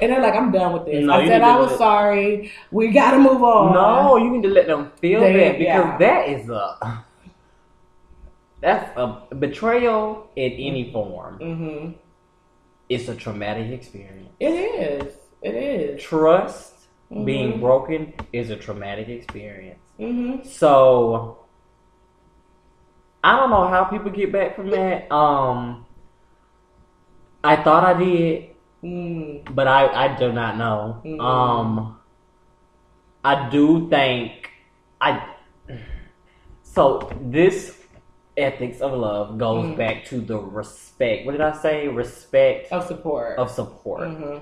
and 0.00 0.10
they're 0.12 0.20
like, 0.22 0.34
I'm 0.34 0.50
done 0.50 0.72
with 0.72 0.86
this. 0.86 1.04
No, 1.04 1.12
I 1.14 1.26
said 1.26 1.42
I 1.42 1.58
was 1.58 1.76
sorry. 1.76 2.52
We 2.70 2.88
got 2.88 3.12
to 3.12 3.18
move 3.18 3.42
on. 3.42 3.72
No, 3.74 4.16
you 4.16 4.30
need 4.30 4.42
to 4.42 4.48
let 4.48 4.66
them 4.66 4.92
feel 5.00 5.20
They- 5.20 5.32
that 5.34 5.58
because 5.58 5.86
yeah. 5.86 5.98
that 5.98 6.28
is 6.28 6.48
a 6.48 7.04
that's 8.60 8.90
a 8.96 9.34
betrayal 9.34 10.28
in 10.36 10.52
any 10.52 10.92
form. 10.92 11.38
Mm-hmm. 11.38 11.92
It's 12.88 13.08
a 13.08 13.14
traumatic 13.14 13.70
experience. 13.70 14.28
It 14.38 14.48
is. 14.52 15.14
It 15.42 15.54
is. 15.54 16.02
Trust 16.02 16.74
Mhm. 17.10 17.24
being 17.24 17.60
broken 17.60 18.12
is 18.32 18.50
a 18.50 18.56
traumatic 18.56 19.08
experience. 19.08 19.80
Mm-hmm. 19.98 20.46
So 20.46 21.38
I 23.24 23.36
don't 23.36 23.50
know 23.50 23.66
how 23.68 23.84
people 23.84 24.10
get 24.10 24.30
back 24.32 24.56
from 24.56 24.70
that. 24.70 25.10
Um, 25.12 25.86
I 27.42 27.56
thought 27.56 27.84
I 27.84 27.94
did, 27.98 28.49
Mm. 28.82 29.54
but 29.54 29.68
I 29.68 29.86
I 29.88 30.16
do 30.18 30.32
not 30.32 30.56
know. 30.56 31.02
Mhm. 31.04 31.20
Um, 31.20 31.98
I 33.22 33.48
do 33.50 33.88
think 33.90 34.50
I. 35.00 35.22
So 36.62 37.10
this 37.20 37.76
ethics 38.36 38.80
of 38.80 38.92
love 38.92 39.36
goes 39.36 39.66
Mhm. 39.66 39.76
back 39.76 40.04
to 40.06 40.20
the 40.20 40.38
respect. 40.38 41.26
What 41.26 41.32
did 41.32 41.40
I 41.42 41.52
say? 41.52 41.88
Respect 41.88 42.72
Of 42.72 42.84
support. 42.86 43.38
of 43.38 43.50
support. 43.50 44.08
hmm 44.08 44.38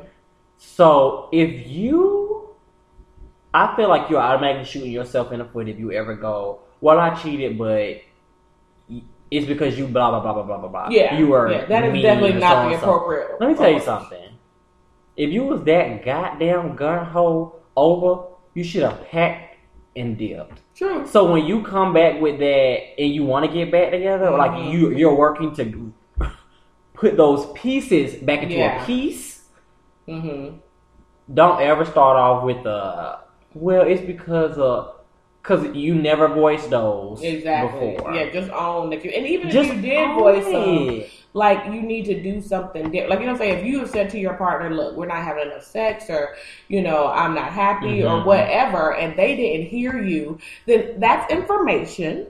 So 0.57 1.29
if 1.33 1.67
you, 1.67 2.51
I 3.55 3.75
feel 3.77 3.89
like 3.89 4.11
you're 4.11 4.21
automatically 4.21 4.65
shooting 4.67 4.93
yourself 4.93 5.33
in 5.33 5.39
the 5.41 5.47
foot 5.47 5.69
if 5.69 5.79
you 5.79 5.91
ever 5.93 6.15
go, 6.15 6.61
well, 6.81 7.01
I 7.01 7.15
cheated, 7.15 7.57
but 7.59 7.97
it's 9.31 9.47
because 9.47 9.79
you 9.79 9.87
blah 9.87 10.11
blah 10.11 10.21
blah 10.21 10.33
blah 10.33 10.43
blah 10.43 10.59
blah 10.59 10.69
blah. 10.69 10.89
Yeah. 10.91 11.19
you 11.19 11.29
were. 11.29 11.51
yeah, 11.53 11.67
that 11.67 11.85
is 11.85 12.03
definitely 12.03 12.39
not 12.41 12.51
so 12.65 12.69
the 12.69 12.75
and 12.75 12.81
so. 12.81 12.95
appropriate. 12.95 13.41
Let 13.41 13.49
me 13.51 13.55
tell 13.57 13.71
you 13.71 13.81
something. 13.81 14.25
If 15.17 15.31
you 15.31 15.45
was 15.45 15.63
that 15.65 16.05
goddamn 16.05 16.77
gun 16.77 17.05
hole 17.07 17.61
over, 17.77 18.25
you 18.55 18.63
should 18.65 18.83
have 18.83 19.05
packed 19.09 19.57
and 19.97 20.17
dipped. 20.17 20.61
True. 20.77 21.07
So 21.07 21.31
when 21.33 21.45
you 21.45 21.63
come 21.63 21.93
back 21.93 22.21
with 22.21 22.39
that 22.39 22.79
and 23.01 23.13
you 23.13 23.25
want 23.25 23.45
to 23.47 23.53
get 23.53 23.73
back 23.73 23.91
together, 23.91 24.31
like 24.31 24.53
Mhm. 24.53 24.71
you 24.73 24.91
you're 24.91 25.15
working 25.17 25.53
to 25.57 25.93
put 26.95 27.17
those 27.17 27.47
pieces 27.53 28.15
back 28.23 28.43
into 28.43 28.55
Yeah. 28.55 28.83
a 28.83 28.87
piece. 28.87 29.49
Mm-hmm. 30.07 30.57
Don't 31.35 31.61
ever 31.61 31.85
start 31.85 32.17
off 32.17 32.45
with 32.45 32.63
the 32.63 33.19
well. 33.55 33.83
It's 33.83 34.01
because 34.03 34.57
of 34.57 34.95
because 35.49 35.75
you 35.75 35.95
never 35.95 36.29
voiced 36.29 36.69
those 36.69 37.23
Exactly. 37.23 37.93
before. 37.93 38.15
Yeah, 38.15 38.31
just 38.31 38.51
own 38.51 38.93
you. 38.93 38.99
And 38.99 39.27
even 39.27 39.51
Just 39.51 39.71
if 39.71 39.77
you 39.77 39.83
did 39.83 40.15
voice 40.15 40.45
some, 40.45 41.05
like 41.33 41.65
you 41.67 41.81
need 41.81 42.05
to 42.07 42.23
do 42.23 42.43
something 42.43 42.91
different. 42.91 43.11
Like 43.11 43.21
you 43.21 43.27
know, 43.27 43.33
what 43.33 43.41
I'm 43.43 43.49
saying 43.49 43.59
if 43.61 43.65
you 43.65 43.81
have 43.81 43.91
said 43.91 44.11
to 44.11 44.19
your 44.19 44.35
partner, 44.35 44.75
"Look, 44.75 44.97
we're 44.97 45.07
not 45.07 45.25
having 45.25 45.51
enough 45.51 45.65
sex," 45.65 46.11
or 46.11 46.35
you 46.69 46.83
know, 46.83 47.07
"I'm 47.07 47.35
not 47.35 47.51
happy," 47.51 48.03
or 48.03 48.21
Mhm. 48.21 48.25
whatever, 48.27 48.95
and 48.95 49.17
they 49.17 49.37
didn't 49.37 49.69
hear 49.69 50.03
you, 50.03 50.39
then 50.67 51.01
that's 51.01 51.33
information. 51.33 52.27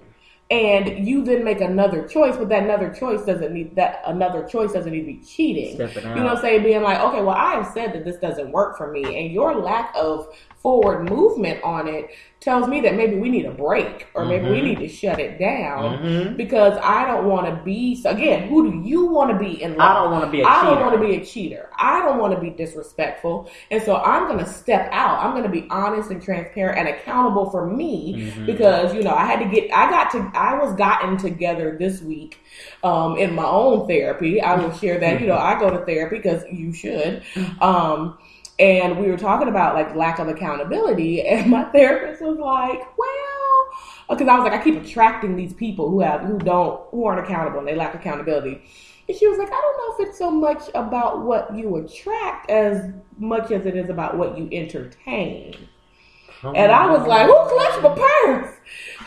And 0.51 1.07
you 1.07 1.25
then 1.25 1.45
make 1.45 1.61
another 1.61 2.09
choice, 2.09 2.35
but 2.35 2.49
that 2.49 2.63
another 2.63 2.89
choice 2.89 3.23
doesn't 3.23 3.53
need 3.53 3.77
that 3.77 4.01
another 4.07 4.45
choice 4.45 4.73
doesn't 4.73 4.91
need 4.91 5.01
to 5.01 5.07
be 5.07 5.19
cheating. 5.19 5.77
You 5.79 6.23
know 6.23 6.25
what 6.25 6.37
I'm 6.37 6.41
saying? 6.41 6.63
Being 6.63 6.83
like, 6.83 6.99
okay, 7.01 7.21
well, 7.21 7.37
I 7.37 7.57
have 7.57 7.67
said 7.75 7.93
that 7.93 8.07
this 8.07 8.17
doesn't 8.17 8.51
work 8.51 8.79
for 8.79 8.91
me, 8.91 9.05
and 9.05 9.31
your 9.31 9.57
lack 9.57 9.93
of 9.95 10.27
forward 10.63 11.09
movement 11.09 11.63
on 11.63 11.87
it 11.89 12.11
tells 12.41 12.69
me 12.69 12.81
that 12.81 12.95
maybe 12.95 13.17
we 13.17 13.29
need 13.29 13.45
a 13.47 13.51
break, 13.51 14.07
or 14.15 14.25
maybe 14.25 14.49
we 14.49 14.61
Mhm. 14.61 14.65
need 14.65 14.79
to 14.79 14.89
shut 14.89 15.19
it 15.19 15.41
down 15.41 15.99
Mhm. 15.99 16.37
because 16.37 16.79
I 16.83 17.05
don't 17.05 17.27
want 17.27 17.47
to 17.47 17.61
be. 17.65 17.97
So 17.97 18.11
again, 18.11 18.49
who 18.49 18.71
do 18.71 18.89
you 18.89 19.07
want 19.07 19.31
to 19.31 19.37
be 19.37 19.61
in 19.61 19.77
love? 19.77 19.91
I 19.91 19.95
don't 19.95 20.13
want 20.13 20.25
to 20.25 20.31
be 20.31 20.43
a 20.43 20.47
I 20.47 20.55
cheater. 20.61 20.67
don't 20.75 20.81
want 20.83 20.93
to 21.01 21.07
be 21.09 21.15
a 21.17 21.25
cheater. 21.25 21.69
I 21.77 22.01
don't 22.01 22.19
want 22.19 22.35
to 22.35 22.41
be 22.41 22.51
disrespectful. 22.51 23.51
And 23.73 23.83
so 23.83 23.97
I'm 23.97 24.27
going 24.29 24.39
to 24.39 24.47
step 24.47 24.89
out. 24.93 25.19
I'm 25.25 25.33
going 25.33 25.43
to 25.43 25.49
be 25.49 25.67
honest 25.71 26.11
and 26.13 26.23
transparent 26.23 26.79
and 26.79 26.89
accountable 26.89 27.51
for 27.51 27.67
me 27.67 28.15
Mhm. 28.37 28.47
because, 28.47 28.95
you 28.95 29.03
know, 29.03 29.15
I 29.15 29.25
had 29.25 29.41
to 29.41 29.47
get, 29.47 29.69
I 29.75 29.91
got 29.91 30.11
to, 30.13 30.31
I 30.35 30.55
was 30.59 30.75
gotten 30.75 31.17
together 31.17 31.77
this 31.79 32.03
week 32.03 32.41
um, 32.85 33.17
in 33.17 33.35
my 33.35 33.45
own 33.47 33.89
therapy. 33.89 34.41
I 34.41 34.55
will 34.57 34.73
share 34.73 34.99
that, 34.99 35.21
you 35.21 35.27
know, 35.27 35.37
I 35.37 35.59
go 35.59 35.71
to 35.71 35.85
therapy 35.85 36.17
because 36.19 36.45
you 36.53 36.73
should. 36.73 37.23
Um, 37.61 38.19
and 38.59 38.99
we 38.99 39.09
were 39.09 39.17
talking 39.17 39.49
about 39.49 39.75
like 39.75 39.95
lack 39.95 40.19
of 40.19 40.29
accountability 40.29 41.23
and 41.27 41.51
my 41.51 41.65
therapist 41.65 42.23
was 42.23 42.39
like, 42.39 42.81
well, 42.99 43.69
uh, 44.09 44.15
because 44.15 44.29
I 44.29 44.37
was 44.37 44.45
like, 44.45 44.59
I 44.59 44.63
keep 44.63 44.83
attracting 44.83 45.37
these 45.37 45.53
people 45.53 45.91
who 45.91 46.01
have, 46.01 46.23
who 46.23 46.39
don't, 46.39 46.81
who 46.91 47.05
aren't 47.05 47.25
accountable 47.25 47.59
and 47.59 47.69
they 47.69 47.75
lack 47.75 47.95
accountability. 47.95 48.63
And 49.09 49.17
she 49.17 49.27
was 49.27 49.39
like, 49.39 49.49
I 49.49 49.51
don't 49.51 49.77
know 49.79 50.05
if 50.05 50.09
it's 50.09 50.19
so 50.19 50.31
much 50.31 50.63
about 50.75 51.25
what 51.25 51.55
you 51.55 51.77
attract 51.77 52.51
as 52.51 52.93
much 53.19 53.51
as 53.51 53.65
it 53.65 53.75
is 53.75 53.89
about 53.89 54.19
what 54.19 54.37
you 54.37 54.49
entertain. 54.53 55.55
And 56.43 56.73
I 56.73 56.87
was 56.91 57.07
like, 57.07 57.27
who 57.27 57.35
clutched 57.49 57.83
my 57.83 57.95
purse? 58.25 58.55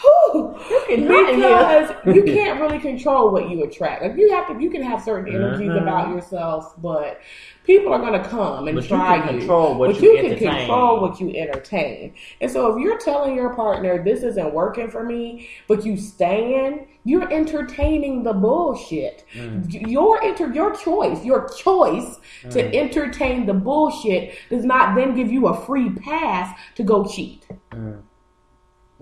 Who? 0.02 0.56
can. 0.88 1.06
Because 1.06 1.92
you 2.16 2.24
can't 2.34 2.60
really 2.60 2.80
control 2.80 3.32
what 3.32 3.50
you 3.50 3.64
attract. 3.64 4.02
Like 4.04 4.18
you 4.18 4.32
have 4.34 4.48
to, 4.48 4.62
you 4.62 4.70
can 4.70 4.82
have 4.82 5.02
certain 5.02 5.34
energies 5.34 5.70
Mhm. 5.70 5.82
about 5.82 6.10
yourself, 6.10 6.74
but 6.82 7.22
people 7.64 7.94
are 7.94 8.00
going 8.00 8.22
to 8.22 8.28
come 8.28 8.68
and 8.68 8.76
But 8.76 8.84
you 8.84 8.90
try 8.90 9.20
can 9.20 9.38
control 9.40 9.76
what 9.76 9.92
but 9.94 10.02
you 10.02 10.12
you 10.14 10.18
can 10.18 10.26
entertain. 10.32 10.58
control 10.60 11.02
what 11.02 11.20
you 11.20 11.30
entertain. 11.36 12.14
And 12.42 12.50
so 12.50 12.74
if 12.76 12.82
you're 12.82 12.98
telling 12.98 13.36
your 13.36 13.54
partner 13.54 14.04
this 14.04 14.24
isn't 14.24 14.54
working 14.54 14.90
for 14.90 15.04
me, 15.04 15.50
but 15.68 15.86
you 15.86 15.98
staying, 15.98 16.88
you're 17.04 17.32
entertaining 17.32 18.24
the 18.24 18.34
bullshit. 18.34 19.26
Mm. 19.34 19.90
Your 19.90 20.22
inter 20.24 20.52
your 20.54 20.76
choice, 20.76 21.24
your 21.26 21.48
choice 21.50 22.20
to 22.50 22.64
Mm. 22.64 22.76
entertain 22.76 23.46
the 23.46 23.54
bullshit 23.54 24.34
does 24.50 24.64
not 24.66 24.96
then 24.96 25.16
give 25.16 25.32
you 25.32 25.48
a 25.48 25.54
free 25.66 25.90
pass 25.90 26.58
to 26.76 26.84
go 26.84 27.04
cheat. 27.06 27.48
Mm. 27.72 28.02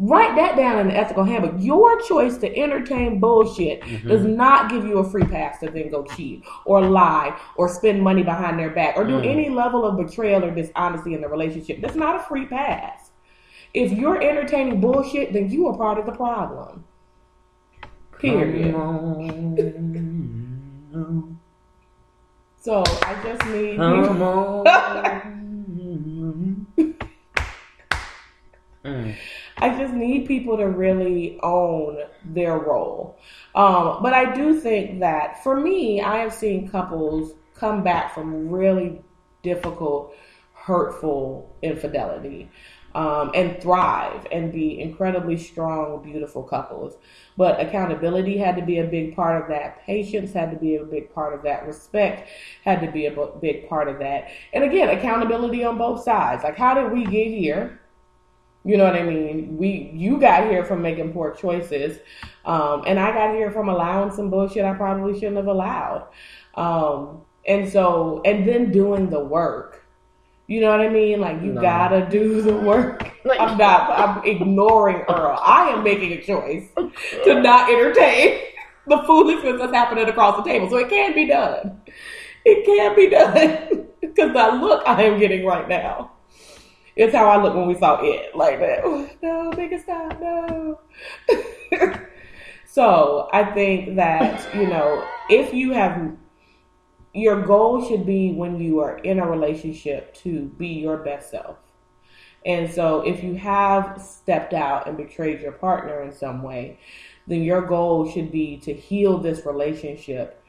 Write 0.01 0.37
that 0.37 0.55
down 0.55 0.79
in 0.79 0.87
the 0.87 0.95
ethical 0.95 1.25
handbook. 1.25 1.55
Your 1.57 1.99
choice 2.03 2.37
to 2.37 2.57
entertain 2.57 3.19
bullshit 3.19 3.81
Mhm. 3.81 4.07
does 4.07 4.23
not 4.23 4.69
give 4.69 4.85
you 4.85 4.99
a 4.99 5.03
free 5.03 5.25
pass 5.25 5.59
to 5.59 5.69
then 5.69 5.89
go 5.89 6.03
cheat 6.03 6.41
or 6.65 6.79
lie 6.79 7.33
or 7.57 7.67
spend 7.67 8.01
money 8.01 8.23
behind 8.23 8.57
their 8.57 8.69
back 8.69 8.95
or 8.95 9.03
do 9.03 9.19
Mm. 9.19 9.25
any 9.25 9.49
level 9.49 9.83
of 9.83 9.97
betrayal 9.97 10.45
or 10.45 10.51
dishonesty 10.51 11.13
in 11.13 11.19
the 11.19 11.27
relationship. 11.27 11.81
That's 11.81 11.97
not 11.97 12.15
a 12.15 12.19
free 12.19 12.45
pass. 12.45 13.11
If 13.73 13.91
you're 13.91 14.21
entertaining 14.21 14.79
bullshit, 14.79 15.33
then 15.33 15.49
you 15.49 15.67
are 15.67 15.75
part 15.77 15.97
of 15.97 16.05
the 16.05 16.13
problem. 16.13 16.85
Period. 18.19 18.75
On. 18.75 20.09
So 22.61 22.83
I 22.85 23.15
just 23.23 23.45
need 23.47 23.77
Come 23.77 24.17
you. 24.17 24.23
on. 24.23 24.65
Mm. 28.85 29.13
I 29.57 29.77
just 29.77 29.93
need 29.93 30.25
people 30.25 30.55
to 30.55 30.65
really 30.65 31.37
own 31.43 31.97
their 32.23 32.57
role. 32.57 33.17
Um, 33.53 34.01
but 34.01 34.13
I 34.13 34.33
do 34.33 34.57
think 34.57 35.01
that 35.01 35.43
for 35.43 35.59
me, 35.59 36.01
I 36.01 36.19
have 36.19 36.33
seen 36.33 36.69
couples 36.69 37.33
come 37.55 37.83
back 37.83 38.13
from 38.13 38.49
really 38.49 39.01
difficult, 39.43 40.15
hurtful 40.53 41.53
infidelity 41.61 42.49
um, 42.95 43.31
and 43.35 43.61
thrive 43.61 44.25
and 44.31 44.51
be 44.51 44.79
incredibly 44.79 45.37
strong, 45.37 46.01
beautiful 46.03 46.43
couples. 46.43 46.97
But 47.37 47.59
accountability 47.59 48.37
had 48.37 48.55
to 48.57 48.61
be 48.61 48.79
a 48.79 48.85
big 48.85 49.15
part 49.15 49.41
of 49.41 49.47
that. 49.49 49.85
Patience 49.85 50.33
had 50.33 50.51
to 50.51 50.57
be 50.57 50.75
a 50.75 50.83
big 50.83 51.13
part 51.13 51.33
of 51.33 51.43
that. 51.43 51.65
Respect 51.65 52.27
had 52.63 52.81
to 52.81 52.91
be 52.91 53.05
a 53.05 53.27
big 53.39 53.69
part 53.69 53.87
of 53.87 53.99
that. 53.99 54.29
And 54.53 54.63
again, 54.63 54.89
accountability 54.89 55.63
on 55.63 55.77
both 55.77 56.03
sides. 56.03 56.43
Like, 56.43 56.57
how 56.57 56.73
did 56.73 56.91
we 56.91 57.05
get 57.05 57.27
here? 57.27 57.79
You 58.65 58.75
know 58.75 58.83
what 58.83 58.95
I 58.95 59.03
mean? 59.03 59.57
We 59.57 59.89
you 59.93 60.19
got 60.19 60.49
here 60.49 60.65
from 60.65 60.81
making 60.81 61.13
poor 61.13 61.31
choices, 61.31 61.99
um, 62.43 62.83
and 62.85 62.99
I 62.99 63.13
got 63.13 63.33
here 63.33 63.51
from 63.51 63.69
allowing 63.69 64.11
some 64.11 64.29
bullshit 64.29 64.65
I 64.65 64.73
probably 64.73 65.13
shouldn't 65.13 65.37
have 65.37 65.47
allowed. 65.47 66.07
Um, 66.55 67.21
and 67.47 67.69
so, 67.69 68.21
and 68.25 68.47
then 68.47 68.71
doing 68.71 69.09
the 69.09 69.23
work. 69.23 69.85
You 70.49 70.61
know 70.61 70.71
what 70.71 70.81
I 70.81 70.89
mean? 70.89 71.21
Like 71.21 71.43
you 71.43 71.53
No. 71.53 71.61
gotta 71.61 72.07
do 72.09 72.41
the 72.41 72.55
work. 72.55 73.11
Like- 73.23 73.39
I'm 73.39 73.55
not. 73.55 73.91
I'm 73.91 74.23
ignoring 74.25 75.03
Earl. 75.07 75.39
I 75.45 75.69
am 75.69 75.83
making 75.83 76.11
a 76.13 76.21
choice 76.23 76.63
to 77.25 77.39
not 77.39 77.69
entertain 77.69 78.39
the 78.87 78.97
foolishness 79.03 79.59
that's 79.59 79.71
happening 79.73 80.09
across 80.09 80.37
the 80.37 80.43
table. 80.43 80.67
So 80.67 80.77
it 80.77 80.89
can 80.89 81.13
be 81.13 81.27
done. 81.27 81.79
It 82.45 82.65
can 82.65 82.95
be 82.95 83.09
done 83.09 83.85
because 84.01 84.33
the 84.33 84.57
look 84.65 84.81
I 84.87 85.03
am 85.03 85.19
getting 85.19 85.45
right 85.45 85.67
now. 85.69 86.13
It's 86.95 87.13
how 87.13 87.29
I 87.29 87.41
look 87.41 87.53
when 87.53 87.67
we 87.67 87.75
saw 87.75 88.01
it, 88.01 88.35
like 88.35 88.59
that. 88.59 88.83
No, 89.21 89.51
nigga, 89.51 89.83
stop, 89.83 90.19
no. 90.19 90.79
so 92.65 93.29
I 93.31 93.43
think 93.53 93.95
that 93.97 94.53
you 94.55 94.65
know, 94.67 95.05
if 95.29 95.53
you 95.53 95.73
have 95.73 96.11
your 97.19 97.41
goal 97.41 97.87
should 97.87 98.05
be 98.05 98.31
when 98.31 98.59
you 98.59 98.79
are 98.79 98.97
in 98.99 99.19
a 99.19 99.27
relationship 99.27 100.13
to 100.15 100.45
be 100.57 100.67
your 100.67 100.97
best 100.97 101.31
self. 101.31 101.57
And 102.45 102.71
so 102.71 103.01
if 103.01 103.23
you 103.23 103.35
have 103.35 104.01
stepped 104.01 104.53
out 104.53 104.87
and 104.87 104.95
betrayed 104.95 105.41
your 105.41 105.51
partner 105.51 106.01
in 106.01 106.11
some 106.11 106.41
way, 106.41 106.79
then 107.27 107.43
your 107.43 107.61
goal 107.61 108.09
should 108.09 108.31
be 108.31 108.57
to 108.57 108.73
heal 108.73 109.17
this 109.17 109.45
relationship 109.45 110.41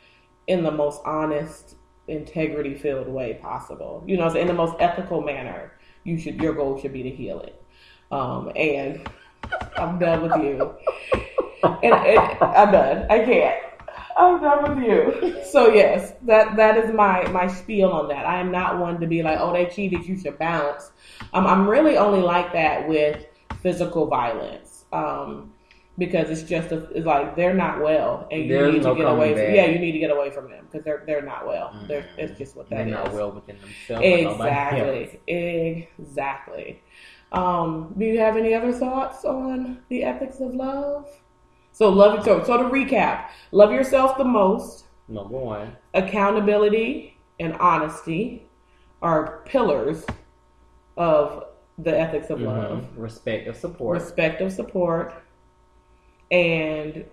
in 0.47 0.63
the 0.63 0.71
most 0.71 1.01
honest, 1.05 1.77
integrity 2.09 2.75
filled 2.75 3.09
way 3.09 3.39
possible. 3.43 4.03
You 4.07 4.17
know, 4.17 4.29
in 4.35 4.47
the 4.47 4.55
most 4.55 4.77
ethical 4.81 5.21
manner. 5.21 5.73
You 6.05 6.19
should 6.19 6.41
your 6.41 6.55
goal 6.55 6.81
should 6.81 6.95
be 6.95 7.03
to 7.03 7.11
heal 7.11 7.41
it. 7.41 7.63
Um, 8.11 8.51
and 8.57 9.07
I'm 9.77 9.99
done 9.99 10.23
with 10.23 10.35
you. 10.43 10.75
and, 11.63 11.95
and 11.95 12.19
I'm 12.41 12.73
done. 12.73 13.07
I 13.11 13.25
can't. 13.25 13.70
I'm 14.17 14.41
done 14.41 14.77
with 14.77 14.85
you. 14.85 15.43
So 15.45 15.73
yes, 15.73 16.13
that 16.23 16.57
that 16.57 16.77
is 16.77 16.93
my 16.93 17.27
my 17.29 17.47
spiel 17.47 17.91
on 17.91 18.09
that. 18.09 18.27
I 18.27 18.41
am 18.41 18.51
not 18.51 18.79
one 18.79 19.01
to 19.01 19.07
be 19.07 19.23
like, 19.23 19.39
oh, 19.41 19.53
they 19.53 19.67
cheated, 19.67 20.05
you 20.07 20.17
should 20.19 20.39
bounce. 20.39 20.93
Um, 21.33 21.47
I'm 21.47 21.69
really 21.69 21.97
only 21.97 22.21
like 22.21 22.53
that 22.53 22.89
with 22.89 23.25
physical 23.63 24.07
violence. 24.07 24.85
Um, 24.93 25.53
because 25.99 26.31
it's 26.31 26.49
just 26.49 26.73
a, 26.73 26.85
it's 26.97 27.05
like 27.07 27.37
they're 27.37 27.53
not 27.55 27.81
well, 27.83 28.27
and 28.31 28.45
you 28.45 28.49
There's 28.49 28.73
need 28.75 28.83
no 28.83 28.95
to 28.95 29.01
get 29.01 29.07
away. 29.11 29.35
From, 29.35 29.55
yeah, 29.55 29.67
you 29.67 29.79
need 29.79 29.93
to 29.93 29.99
get 29.99 30.11
away 30.11 30.31
from 30.31 30.51
them 30.51 30.67
because 30.71 30.83
they're 30.85 31.03
they're 31.07 31.23
not 31.23 31.47
well. 31.47 31.73
Mm. 31.75 31.89
They're, 31.89 32.07
it's 32.17 32.39
just 32.39 32.57
what 32.57 32.71
that 32.71 32.77
They're 32.77 32.87
is. 32.87 32.93
not 32.93 33.13
well 33.13 33.33
within 33.33 33.57
themselves. 33.61 33.89
but 33.89 34.23
nobody 34.23 34.51
else. 34.51 35.11
Exactly. 35.29 35.89
Exactly. 35.99 36.83
Um, 37.33 37.95
do 37.99 38.05
you 38.07 38.19
have 38.19 38.37
any 38.37 38.55
other 38.55 38.73
thoughts 38.73 39.25
on 39.25 39.83
the 39.89 40.03
ethics 40.03 40.41
of 40.41 40.55
love? 40.55 41.09
So 41.81 41.89
love 41.89 42.23
so 42.27 42.45
so 42.45 42.59
to 42.59 42.65
recap, 42.65 43.31
love 43.53 43.73
yourself 43.73 44.19
the 44.19 44.25
most, 44.25 44.85
Number 45.09 45.39
one. 45.39 45.77
accountability 45.95 47.17
and 47.39 47.55
honesty 47.55 48.47
are 49.01 49.41
pillars 49.47 50.05
of 50.99 51.45
the 51.79 51.99
ethics 51.99 52.29
of 52.29 52.39
love. 52.43 52.83
Mhm. 52.83 52.85
Respect 52.99 53.49
of 53.49 53.57
support. 53.57 53.99
Respect 53.99 54.43
of 54.43 54.53
support 54.53 55.15
and 56.31 57.07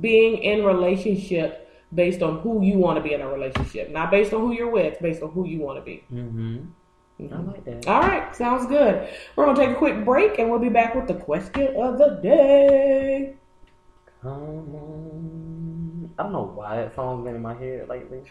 being 0.00 0.38
in 0.38 0.64
relationship 0.64 1.70
based 1.94 2.22
on 2.24 2.40
who 2.40 2.60
you 2.60 2.76
want 2.76 2.96
to 2.96 3.02
be 3.04 3.14
in 3.14 3.20
a 3.20 3.28
relationship, 3.28 3.88
not 3.92 4.10
based 4.10 4.34
on 4.34 4.40
who 4.40 4.50
you're 4.50 4.72
with, 4.72 4.98
based 5.00 5.22
on 5.22 5.30
who 5.30 5.46
you 5.46 5.60
want 5.60 5.78
to 5.78 5.84
be. 5.84 6.02
hmm 6.08 6.56
I 7.18 7.36
like 7.36 7.64
that. 7.64 7.86
All 7.86 8.00
right, 8.00 8.34
sounds 8.36 8.66
good. 8.66 9.08
We're 9.34 9.46
gonna 9.46 9.58
take 9.58 9.70
a 9.70 9.78
quick 9.78 10.04
break 10.04 10.38
and 10.38 10.50
we'll 10.50 10.60
be 10.60 10.68
back 10.68 10.94
with 10.94 11.06
the 11.06 11.14
question 11.14 11.74
of 11.76 11.98
the 11.98 12.20
day. 12.22 13.34
Come 14.20 14.30
on. 14.74 16.10
I 16.18 16.22
don't 16.24 16.32
know 16.32 16.52
why 16.54 16.76
that 16.76 16.94
song's 16.94 17.24
been 17.24 17.36
in 17.36 17.42
my 17.42 17.54
head 17.54 17.88
lately. 17.88 18.22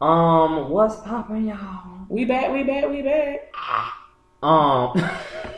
Um, 0.00 0.68
what's 0.70 0.96
poppin', 0.96 1.46
y'all? 1.46 2.06
We 2.08 2.24
back, 2.24 2.52
we 2.52 2.64
back, 2.64 2.88
we 2.88 3.02
back. 3.02 3.52
Um, 4.42 4.92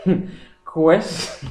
question. 0.67 1.51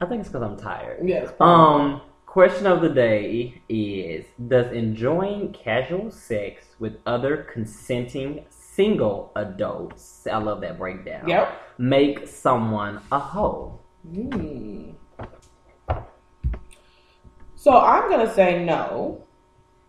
I 0.00 0.06
think 0.06 0.20
it's 0.20 0.30
because 0.30 0.42
I'm 0.42 0.56
tired. 0.56 1.06
Yes. 1.06 1.30
Um, 1.40 2.00
question 2.24 2.66
of 2.66 2.80
the 2.80 2.88
day 2.88 3.60
is: 3.68 4.24
Does 4.46 4.72
enjoying 4.72 5.52
casual 5.52 6.10
sex 6.10 6.64
with 6.78 6.96
other 7.04 7.36
consenting 7.52 8.46
single 8.78 9.32
adults, 9.34 10.24
I 10.30 10.38
love 10.38 10.60
that 10.60 10.78
breakdown, 10.78 11.28
Yep. 11.28 11.48
make 11.78 12.28
someone 12.28 13.00
a 13.10 13.18
hoe? 13.18 13.80
Hmm. 14.08 14.90
So 17.56 17.76
I'm 17.76 18.08
gonna 18.08 18.32
say 18.32 18.64
no. 18.64 19.24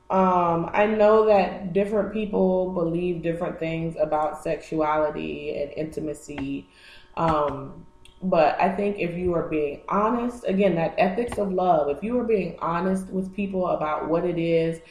Um, 0.09 0.71
I 0.73 0.87
know 0.87 1.27
that 1.27 1.71
different 1.71 2.11
people 2.11 2.73
believe 2.73 3.21
different 3.21 3.59
things 3.59 3.95
about 4.01 4.41
sexuality 4.41 5.55
and 5.61 5.71
intimacy. 5.73 6.67
Um, 7.15 7.85
but 8.23 8.59
I 8.59 8.75
think 8.75 8.97
if 8.97 9.15
you 9.15 9.35
are 9.35 9.47
being 9.47 9.81
honest, 9.87 10.45
again, 10.47 10.73
that 10.75 10.95
ethics 10.97 11.37
of 11.37 11.53
love, 11.53 11.95
if 11.95 12.03
you 12.03 12.19
are 12.19 12.23
being 12.23 12.57
honest 12.59 13.05
with 13.09 13.35
people 13.35 13.67
about 13.67 14.09
what 14.09 14.25
it 14.25 14.39
is, 14.39 14.81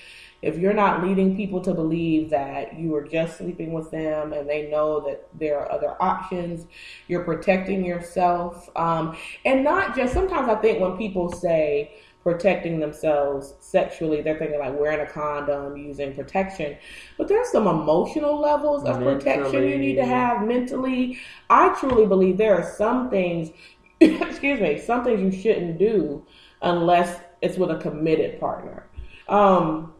if 0.42 0.56
you're 0.56 0.74
not 0.74 1.02
leading 1.02 1.36
people 1.36 1.60
to 1.62 1.74
believe 1.74 2.30
that 2.30 2.78
you 2.78 2.94
are 2.94 3.04
just 3.04 3.38
sleeping 3.38 3.72
with 3.72 3.90
them 3.90 4.32
and 4.32 4.48
they 4.48 4.70
know 4.70 5.00
that 5.00 5.28
there 5.38 5.58
are 5.58 5.70
other 5.72 6.00
options, 6.00 6.66
you're 7.08 7.24
protecting 7.24 7.84
yourself. 7.84 8.68
Um, 8.76 9.16
and 9.44 9.64
not 9.64 9.96
just, 9.96 10.14
sometimes 10.14 10.48
I 10.48 10.54
think 10.56 10.80
when 10.80 10.96
people 10.96 11.32
say, 11.32 11.92
protecting 12.28 12.78
themselves 12.78 13.54
sexually. 13.60 14.20
They're 14.20 14.38
thinking 14.38 14.58
like 14.58 14.78
wearing 14.78 15.00
a 15.00 15.10
condom, 15.10 15.76
using 15.76 16.14
protection. 16.14 16.76
But 17.16 17.28
there's 17.28 17.50
some 17.50 17.66
emotional 17.66 18.38
levels 18.38 18.84
of 18.84 18.98
protection 18.98 19.62
you 19.66 19.78
need 19.78 19.94
to 19.94 20.04
have 20.04 20.46
mentally. 20.46 21.18
I 21.48 21.74
truly 21.80 22.06
believe 22.06 22.36
there 22.36 22.54
are 22.54 22.74
some 22.76 23.08
things, 23.08 23.50
excuse 24.00 24.60
me, 24.60 24.78
some 24.78 25.04
things 25.04 25.20
you 25.22 25.40
shouldn't 25.40 25.78
do 25.78 26.24
unless 26.60 27.20
it's 27.40 27.56
with 27.56 27.70
a 27.70 27.76
committed 27.76 28.38
partner. 28.40 28.86
Um, 29.28 29.94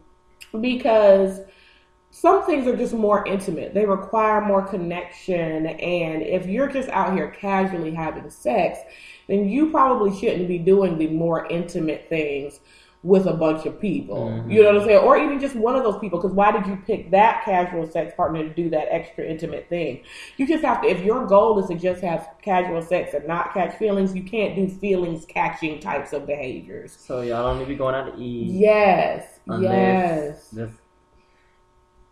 because 0.61 1.41
some 2.11 2.45
things 2.45 2.67
are 2.67 2.77
just 2.77 2.95
more 2.95 3.27
intimate. 3.27 3.75
They 3.75 3.85
require 3.85 4.41
more 4.41 4.67
connection. 4.67 5.67
And 5.67 6.23
if 6.23 6.47
you're 6.47 6.69
just 6.69 6.89
out 6.89 7.13
here 7.13 7.31
casually 7.31 7.93
having 7.93 8.31
sex, 8.31 8.79
then 9.29 9.49
you 9.49 9.71
probably 9.71 10.19
shouldn't 10.19 10.49
be 10.49 10.59
doing 10.59 10.99
the 10.99 11.09
more 11.09 11.47
intimate 11.47 12.09
things 12.09 12.61
with 13.05 13.27
a 13.27 13.33
bunch 13.33 13.65
of 13.65 13.81
people. 13.81 14.27
Mhm. 14.27 14.51
You 14.51 14.63
know 14.63 14.73
what 14.73 14.83
I'm 14.83 14.89
saying? 14.89 15.05
Or 15.05 15.17
even 15.17 15.39
just 15.39 15.55
one 15.55 15.77
of 15.77 15.85
those 15.85 15.99
people. 15.99 16.19
Because 16.19 16.35
why 16.35 16.51
did 16.51 16.67
you 16.67 16.77
pick 16.85 17.13
that 17.13 17.45
casual 17.45 17.87
sex 17.87 18.13
partner 18.17 18.43
to 18.43 18.49
do 18.49 18.69
that 18.71 18.93
extra 18.93 19.25
intimate 19.25 19.69
thing? 19.69 20.01
You 20.37 20.49
just 20.49 20.65
have 20.65 20.83
to, 20.83 20.89
if 20.89 21.05
your 21.05 21.25
goal 21.27 21.59
is 21.61 21.69
to 21.69 21.77
just 21.77 22.01
have 22.03 22.29
casual 22.43 22.83
sex 22.83 23.15
and 23.15 23.27
not 23.29 23.55
catch 23.55 23.77
feelings, 23.77 24.17
you 24.17 24.25
can't 24.25 24.57
do 24.57 24.67
feelings 24.67 25.25
catching 25.27 25.79
types 25.79 26.13
of 26.13 26.27
behaviors. 26.27 26.97
So 26.99 27.21
y'all 27.21 27.45
don't 27.45 27.59
need 27.59 27.65
to 27.67 27.69
be 27.69 27.77
going 27.77 27.95
out 27.95 28.13
to 28.13 28.21
eat. 28.21 28.49
Yes. 28.49 29.38
Unless 29.49 30.53
yes. 30.55 30.69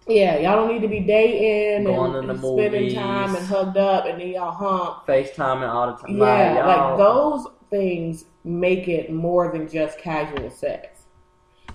Yeah, 0.08 0.38
y'all 0.38 0.56
don't 0.56 0.72
need 0.72 0.82
to 0.82 0.88
be 0.88 1.00
dating 1.00 1.92
and, 1.92 2.14
and 2.14 2.38
spending 2.38 2.82
movies. 2.82 2.94
time 2.94 3.34
and 3.34 3.44
hugged 3.44 3.76
up 3.76 4.06
and 4.06 4.20
then 4.20 4.28
y'all 4.28 4.52
hump. 4.52 5.04
FaceTime 5.06 5.56
and 5.56 5.64
all 5.64 5.88
the 5.88 5.96
time. 5.96 6.16
Yeah, 6.16 6.64
like, 6.64 6.78
like 6.78 6.98
those 6.98 7.46
things 7.70 8.24
make 8.44 8.86
it 8.86 9.12
more 9.12 9.50
than 9.50 9.68
just 9.68 9.98
casual 9.98 10.48
sex. 10.50 11.06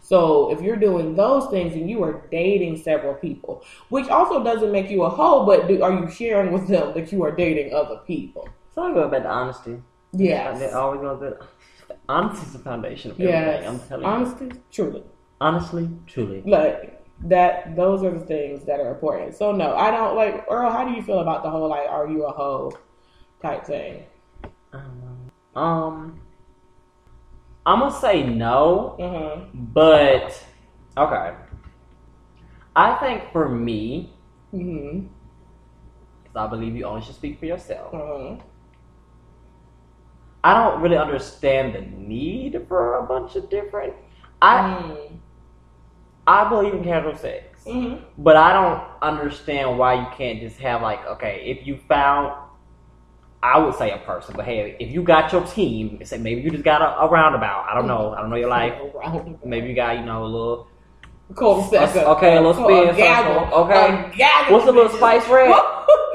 So 0.01 0.51
if 0.51 0.61
you're 0.61 0.77
doing 0.77 1.15
those 1.15 1.49
things 1.49 1.73
and 1.73 1.89
you 1.89 2.03
are 2.03 2.25
dating 2.31 2.77
several 2.77 3.13
people, 3.13 3.63
which 3.89 4.07
also 4.07 4.43
doesn't 4.43 4.71
make 4.71 4.89
you 4.89 5.03
a 5.03 5.09
hoe, 5.09 5.45
but 5.45 5.67
do, 5.67 5.81
are 5.83 5.93
you 5.93 6.09
sharing 6.09 6.53
with 6.53 6.67
them 6.67 6.93
that 6.93 7.11
you 7.11 7.23
are 7.23 7.31
dating 7.31 7.73
other 7.73 7.97
people? 8.07 8.47
So 8.73 8.83
I 8.83 8.93
go 8.93 9.09
back 9.09 9.23
to 9.23 9.29
honesty. 9.29 9.81
Yes. 10.13 10.59
They 10.59 10.71
always 10.71 11.01
go 11.01 11.17
to 11.17 11.45
honesty 12.09 12.45
is 12.45 12.53
the 12.53 12.59
foundation 12.59 13.11
of 13.11 13.19
everything. 13.19 13.41
Yes. 13.41 13.67
I'm 13.67 13.79
telling 13.87 14.03
you. 14.03 14.09
Honesty, 14.09 14.51
truly. 14.71 15.03
Honestly, 15.41 15.89
truly. 16.05 16.43
like 16.45 17.03
that 17.23 17.75
those 17.75 18.03
are 18.03 18.11
the 18.11 18.25
things 18.25 18.63
that 18.65 18.79
are 18.79 18.91
important 18.93 19.35
so 19.35 19.51
no 19.51 19.75
i 19.75 19.91
don't 19.91 20.15
like 20.15 20.45
earl 20.49 20.71
how 20.71 20.87
do 20.87 20.91
you 20.93 21.01
feel 21.01 21.19
about 21.19 21.43
the 21.43 21.49
whole 21.49 21.67
like 21.67 21.87
are 21.89 22.07
you 22.07 22.25
a 22.25 22.31
hoe 22.31 22.71
type 23.41 23.65
thing 23.65 24.03
I 24.73 24.77
don't 24.77 25.01
know. 25.01 25.61
Um, 25.61 26.21
I'm 27.65 27.79
gonna 27.79 27.99
say 27.99 28.23
no, 28.23 28.95
uh-huh 28.99 29.45
but 29.53 30.43
okay. 30.97 31.35
I 32.75 32.95
think 32.95 33.31
for 33.31 33.49
me, 33.49 34.13
mm-hmm 34.53 35.07
because 36.23 36.35
I 36.35 36.47
believe 36.47 36.75
you 36.75 36.85
only 36.85 37.01
should 37.01 37.15
speak 37.15 37.39
for 37.39 37.45
yourself. 37.45 37.93
uh-huh 37.93 38.37
I 40.43 40.53
don't 40.55 40.81
really 40.81 40.97
understand 40.97 41.75
the 41.75 41.81
need 41.81 42.65
for 42.67 42.97
a 42.97 43.03
bunch 43.03 43.35
of 43.35 43.49
different. 43.49 43.93
I 44.41 44.59
mm 44.61 45.17
I 46.27 46.47
believe 46.49 46.73
in 46.73 46.83
casual 46.83 47.15
sex, 47.15 47.45
hmm 47.65 47.95
but 48.17 48.35
I 48.37 48.53
don't 48.53 48.83
understand 49.01 49.77
why 49.77 49.95
you 49.95 50.07
can't 50.15 50.39
just 50.39 50.57
have 50.59 50.81
like 50.81 51.05
okay, 51.07 51.43
if 51.45 51.65
you 51.67 51.77
found. 51.87 52.33
I 53.43 53.57
would 53.57 53.73
say 53.75 53.89
a 53.91 53.97
person, 53.97 54.35
but 54.35 54.45
hey, 54.45 54.75
if 54.79 54.91
you 54.91 55.01
got 55.01 55.31
your 55.33 55.43
team, 55.43 55.99
say 56.05 56.19
maybe 56.19 56.41
you 56.41 56.51
just 56.51 56.63
got 56.63 56.81
a, 56.83 57.01
a 57.01 57.09
roundabout. 57.09 57.65
I 57.67 57.73
don't 57.73 57.87
know. 57.87 58.13
I 58.13 58.21
don't 58.21 58.29
know 58.29 58.35
your 58.35 58.49
life. 58.61 58.75
Maybe 59.43 59.69
you 59.69 59.75
got 59.75 59.97
you 59.97 60.05
know 60.05 60.23
a 60.23 60.25
little 60.25 60.67
Second. 61.69 62.03
Okay, 62.05 62.37
a 62.37 62.41
little 62.41 62.53
spin 62.53 62.95
circle, 62.95 63.53
okay. 63.63 64.11
What's 64.49 64.67
a 64.67 64.71
little 64.71 64.89
spice 64.89 65.27
rack? 65.27 65.49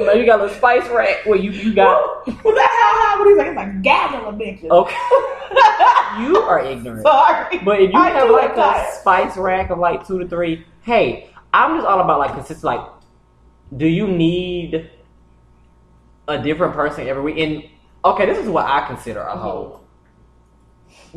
No, 0.00 0.12
you 0.12 0.26
got 0.26 0.40
a 0.40 0.42
little 0.44 0.56
spice 0.56 0.86
rack 0.90 1.24
where 1.24 1.38
you, 1.38 1.50
you 1.50 1.74
got. 1.74 2.26
Was 2.26 2.36
that 2.36 2.68
how 2.70 2.92
high? 3.00 3.18
What 3.18 3.28
he's 3.28 3.38
like? 3.38 3.46
It's 3.48 3.56
like 3.56 3.82
gaggle 3.82 4.28
of 4.28 4.34
bitches. 4.34 4.70
Okay. 4.70 4.94
you 6.22 6.36
are 6.36 6.60
ignorant. 6.60 7.02
Sorry. 7.02 7.58
But 7.64 7.80
if 7.80 7.92
you 7.92 7.98
I 7.98 8.10
have 8.10 8.30
like 8.30 8.56
a 8.56 8.92
spice 9.00 9.36
rack 9.36 9.70
of 9.70 9.78
like 9.78 10.06
two 10.06 10.18
to 10.18 10.28
three, 10.28 10.66
hey, 10.82 11.30
I'm 11.52 11.76
just 11.76 11.86
all 11.86 12.00
about 12.00 12.18
like 12.18 12.32
consistent. 12.32 12.64
Like, 12.64 12.86
do 13.76 13.86
you 13.86 14.06
need 14.06 14.90
a 16.28 16.42
different 16.42 16.74
person 16.74 17.08
every 17.08 17.22
week? 17.22 17.38
And 17.38 17.64
okay, 18.04 18.26
this 18.26 18.38
is 18.38 18.48
what 18.48 18.66
I 18.66 18.86
consider 18.86 19.22
a 19.22 19.36
hoe. 19.36 19.64
Mm-hmm. 19.64 19.85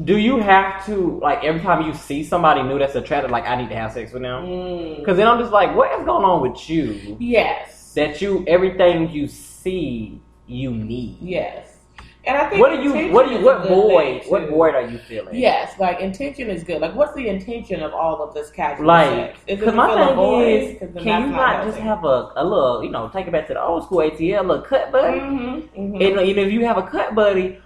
Do 0.04 0.18
you 0.18 0.38
have 0.40 0.86
to 0.86 1.20
like 1.22 1.44
every 1.44 1.62
time 1.62 1.86
you 1.86 1.94
see 1.94 2.24
somebody 2.24 2.62
new 2.64 2.78
that's 2.80 2.96
attractive? 2.96 3.32
Like, 3.32 3.46
I 3.48 3.56
need 3.56 3.70
to 3.70 3.76
have 3.76 3.92
sex 3.92 4.14
with 4.14 4.22
them 4.22 4.46
Mm, 4.46 4.98
because 5.00 5.18
then 5.18 5.28
I'm 5.28 5.40
just 5.40 5.52
like, 5.52 5.76
what 5.76 5.98
is 6.00 6.06
going 6.06 6.24
on 6.24 6.42
with 6.42 6.70
you? 6.70 7.18
yes. 7.20 7.94
That 7.96 8.22
you 8.22 8.44
everything 8.48 9.10
you 9.10 9.28
see 9.28 10.22
you 10.46 10.72
need. 10.72 11.18
Yes. 11.22 11.78
And 12.26 12.38
I 12.38 12.48
think 12.50 12.62
What 12.62 12.76
do 12.76 12.82
you? 12.84 13.12
What 13.12 13.28
do 13.28 13.34
you? 13.34 13.44
What 13.44 13.68
void? 13.68 14.24
What 14.28 14.50
void 14.50 14.76
are 14.76 14.86
you 14.88 15.00
feeling? 15.00 15.34
Yes, 15.36 15.74
like 15.80 16.00
intention 16.00 16.50
is 16.50 16.64
good. 16.64 16.82
Like, 16.82 16.94
what's 16.94 17.14
the 17.16 17.28
intention 17.28 17.82
of 17.82 17.94
all 17.94 18.22
of 18.22 18.34
this 18.36 18.52
casual 18.52 18.86
Like, 18.86 19.10
sex? 19.10 19.40
Is 19.48 19.54
it 19.54 19.60
because 19.62 19.74
my 19.74 19.88
thing 20.06 20.16
void? 20.16 20.48
is, 20.48 21.04
can 21.04 21.22
you 21.30 21.32
not 21.32 21.66
just 21.66 21.78
have 21.80 22.04
a, 22.04 22.32
a 22.36 22.44
little, 22.44 22.84
you 22.84 22.92
know, 22.92 23.10
take 23.10 23.26
it 23.26 23.32
back 23.32 23.48
to 23.48 23.54
the 23.54 23.62
old 23.62 23.86
school 23.86 24.00
ATL, 24.00 24.40
a 24.40 24.44
little 24.44 24.64
cut 24.64 24.92
buddy? 24.92 25.20
Mhm, 25.20 25.70
mhm. 25.76 26.20
And 26.20 26.28
even 26.28 26.46
if 26.46 26.54
you 26.54 26.66
have 26.66 26.78
a 26.78 26.84
cut 26.84 27.16
buddy 27.16 27.58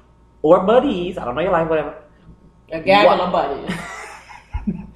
or 0.42 0.62
buddies, 0.66 1.18
I 1.18 1.26
don't 1.26 1.36
know 1.36 1.42
your 1.42 1.52
life, 1.52 1.68
whatever. 1.68 1.96
A 2.74 2.82
gaggle 2.82 3.22
of 3.22 3.32
buddies? 3.32 3.76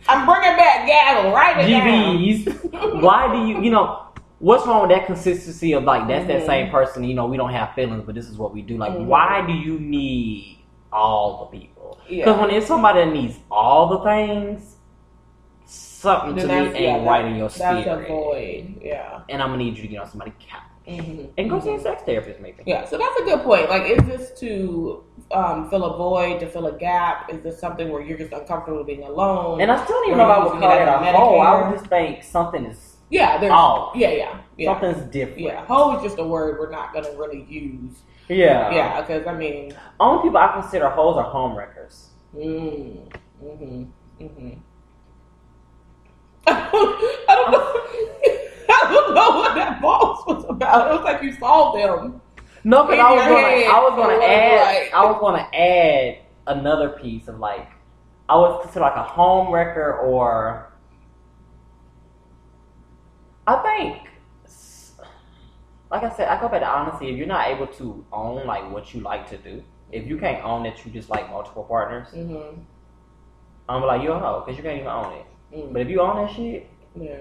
I'm 0.10 0.26
bringing 0.26 0.56
back 0.58 0.88
gaggle 0.88 1.32
right 1.32 1.58
now. 1.58 1.64
GBs. 1.68 3.02
Why 3.02 3.32
do 3.34 3.48
you, 3.48 3.62
you 3.64 3.70
know, 3.70 4.04
what's 4.40 4.66
wrong 4.66 4.82
with 4.88 4.92
that 4.98 5.06
consistency 5.06 5.74
of 5.74 5.84
like, 5.84 6.08
that's 6.08 6.28
that 6.28 6.44
Mhm. 6.44 6.46
same 6.46 6.72
person, 6.72 7.04
you 7.04 7.14
know, 7.14 7.26
we 7.26 7.38
don't 7.38 7.52
have 7.52 7.74
feelings, 7.74 8.04
but 8.06 8.16
this 8.16 8.28
is 8.30 8.38
what 8.38 8.54
we 8.54 8.62
do. 8.62 8.78
Like, 8.78 8.94
Mhm. 8.94 9.06
why 9.06 9.44
do 9.46 9.54
you 9.54 9.80
need 9.80 10.60
all 10.94 11.50
the 11.52 11.58
people? 11.60 11.98
Yeah. 12.08 12.26
Because 12.26 12.40
when 12.42 12.50
it's 12.52 12.68
somebody 12.68 13.00
that 13.06 13.12
needs 13.14 13.38
all 13.52 13.88
the 13.88 14.00
things, 14.00 14.78
something 15.66 16.36
Then 16.36 16.48
to 16.48 16.54
me 16.54 16.60
that's- 16.60 16.76
ain't 16.82 17.04
yeah, 17.04 17.10
right 17.10 17.22
that- 17.24 17.28
in 17.32 17.36
your 17.36 17.50
That's 17.50 17.84
spirit. 17.84 18.06
a 18.06 18.08
void. 18.08 18.76
Yeah. 18.82 19.20
And 19.30 19.42
I'm 19.42 19.50
gonna 19.50 19.64
need 19.64 19.76
you 19.76 19.82
to 19.84 19.88
get 19.90 20.02
on 20.02 20.08
somebody's 20.08 20.34
couch. 20.40 20.62
Hmm 20.88 21.26
And 21.38 21.50
go 21.50 21.60
see 21.60 21.74
a 21.74 21.80
sex 21.80 22.04
therapist, 22.04 22.40
maybe. 22.40 22.64
Yeah, 22.66 22.86
so 22.86 22.98
that's 22.98 23.20
a 23.20 23.24
good 23.24 23.42
point. 23.44 23.70
Like, 23.70 23.84
is 23.84 24.06
this 24.08 24.40
to 24.40 25.04
um, 25.32 25.70
fill 25.70 25.84
a 25.84 25.98
void, 25.98 26.40
to 26.40 26.48
fill 26.48 26.68
a 26.68 26.78
gap? 26.78 27.30
Is 27.32 27.42
this 27.42 27.60
something 27.60 27.90
where 27.90 28.02
you're 28.02 28.18
just 28.18 28.32
uncomfortable 28.32 28.84
being 28.84 29.04
alone? 29.04 29.60
And 29.62 29.70
I 29.72 29.84
still 29.84 29.96
don't 29.98 30.08
even 30.08 30.18
know 30.20 30.24
if 30.26 30.30
I 30.32 30.38
you 30.38 30.44
would 30.44 30.54
using 30.54 30.62
call 30.62 30.78
it 30.78 30.82
it 30.82 30.88
a 30.88 31.16
a 31.16 31.18
hole. 31.18 31.42
I 31.42 31.70
would 31.70 31.78
just 31.78 31.90
think 31.90 32.24
something 32.24 32.66
is 32.66 32.98
yeah, 33.10 33.38
there's 33.38 33.52
off. 33.52 33.96
yeah, 33.96 34.12
yeah, 34.12 34.40
yeah. 34.58 34.80
Something's 34.80 35.12
different. 35.12 35.40
Yeah, 35.42 35.66
hoe 35.66 35.98
is 35.98 36.04
just 36.04 36.20
a 36.20 36.24
word 36.24 36.60
we're 36.60 36.72
not 36.72 36.94
gonna 36.94 37.12
really 37.18 37.46
use. 37.50 38.00
Yeah. 38.28 38.72
Yeah, 38.74 39.02
because 39.02 39.26
I 39.28 39.34
mean, 39.34 39.74
Only 40.00 40.24
people 40.24 40.38
I 40.38 40.60
consider 40.60 40.90
holes 40.90 41.18
are 41.18 41.24
home 41.24 41.58
wreckers. 41.58 42.10
mm, 42.36 43.10
mm-hmm, 43.42 43.84
mm-hmm. 44.24 44.60
I 46.48 47.36
don't 47.36 47.52
know. 47.52 47.74
I 48.70 48.92
don't 48.94 49.14
know 49.16 49.30
what 49.40 49.56
that 49.56 49.82
boss 49.82 50.26
was 50.28 50.46
about. 50.50 50.92
It 50.92 50.96
was 50.96 51.04
like 51.04 51.22
you 51.24 51.34
saw 51.34 51.72
them. 51.74 52.22
No, 52.64 52.84
because 52.86 53.00
I 53.00 53.12
was 53.14 53.24
gonna, 53.24 53.38
I 53.38 53.80
was 53.80 53.96
gonna 53.96 54.24
add, 54.26 54.62
like- 54.84 54.94
I 54.94 55.06
was 55.06 55.18
gonna 55.20 55.48
add 55.56 56.18
another 56.48 56.90
piece 56.90 57.28
of 57.28 57.40
like, 57.40 57.70
I 58.30 58.38
would 58.38 58.62
consider 58.62 58.82
like 58.82 58.96
a 58.96 59.04
home 59.04 59.54
wrecker 59.54 60.00
or, 60.00 60.72
I 63.46 63.56
think, 63.58 64.10
like 65.90 66.04
I 66.04 66.10
said, 66.16 66.28
I 66.28 66.40
go 66.42 66.50
back 66.50 66.60
to 66.62 66.68
honesty. 66.68 67.08
If 67.10 67.18
you're 67.18 67.28
not 67.28 67.48
able 67.48 67.68
to 67.68 68.06
own 68.12 68.46
like 68.46 68.70
what 68.72 68.94
you 68.94 69.00
like 69.02 69.30
to 69.30 69.38
do, 69.38 69.64
if 69.92 70.06
you 70.06 70.18
can't 70.18 70.44
own 70.44 70.64
that 70.64 70.86
you 70.86 70.92
just 70.92 71.10
like 71.10 71.30
multiple 71.30 71.64
partners, 71.64 72.08
Mm-hmm. 72.14 72.60
I'm 73.70 73.82
like 73.84 74.02
you're 74.02 74.16
a 74.16 74.20
hoe 74.20 74.44
because 74.46 74.58
you 74.58 74.64
can't 74.64 74.76
even 74.78 74.88
own 74.88 75.14
it. 75.14 75.26
Mm-hmm. 75.56 75.74
But 75.74 75.82
if 75.84 75.90
you 75.90 76.02
own 76.02 76.26
that 76.26 76.34
shit, 76.36 76.70
Yeah. 77.00 77.18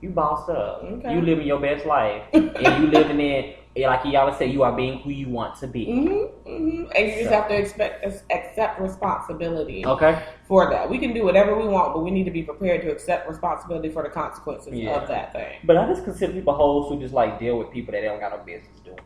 You 0.00 0.10
bossed 0.10 0.48
up. 0.50 0.82
Okay. 0.82 1.14
You 1.14 1.20
living 1.20 1.46
your 1.46 1.60
best 1.60 1.86
life, 1.86 2.22
and 2.32 2.54
you 2.82 2.90
living 2.90 3.20
in 3.20 3.54
like 3.76 4.04
y'all 4.04 4.16
always 4.16 4.36
say, 4.36 4.46
you 4.46 4.62
are 4.64 4.72
being 4.74 4.98
who 4.98 5.10
you 5.10 5.28
want 5.28 5.56
to 5.60 5.66
be. 5.66 5.86
Mm-hmm, 5.86 6.48
mm-hmm. 6.48 6.90
And 6.96 7.08
you 7.08 7.14
just 7.20 7.30
have 7.30 7.48
to 7.48 7.54
expect 7.56 8.04
accept 8.30 8.80
responsibility 8.80 9.86
Okay. 9.86 10.22
for 10.46 10.68
that. 10.70 10.90
We 10.90 10.98
can 10.98 11.14
do 11.14 11.24
whatever 11.24 11.56
we 11.56 11.68
want, 11.68 11.94
but 11.94 12.00
we 12.02 12.10
need 12.10 12.24
to 12.24 12.30
be 12.32 12.42
prepared 12.42 12.82
to 12.82 12.90
accept 12.90 13.28
responsibility 13.28 13.88
for 13.88 14.02
the 14.02 14.08
consequences 14.08 14.72
Yeah. 14.74 15.00
of 15.00 15.08
that 15.08 15.32
thing. 15.32 15.58
But 15.64 15.76
I 15.76 15.86
just 15.86 16.04
consider 16.04 16.32
people 16.32 16.52
hoes 16.54 16.88
who 16.88 16.98
just 16.98 17.14
like 17.14 17.38
deal 17.38 17.58
with 17.58 17.70
people 17.70 17.92
that 17.92 18.00
they 18.00 18.06
don't 18.08 18.18
got 18.20 18.32
no 18.36 18.44
business 18.44 18.80
doing, 18.80 18.98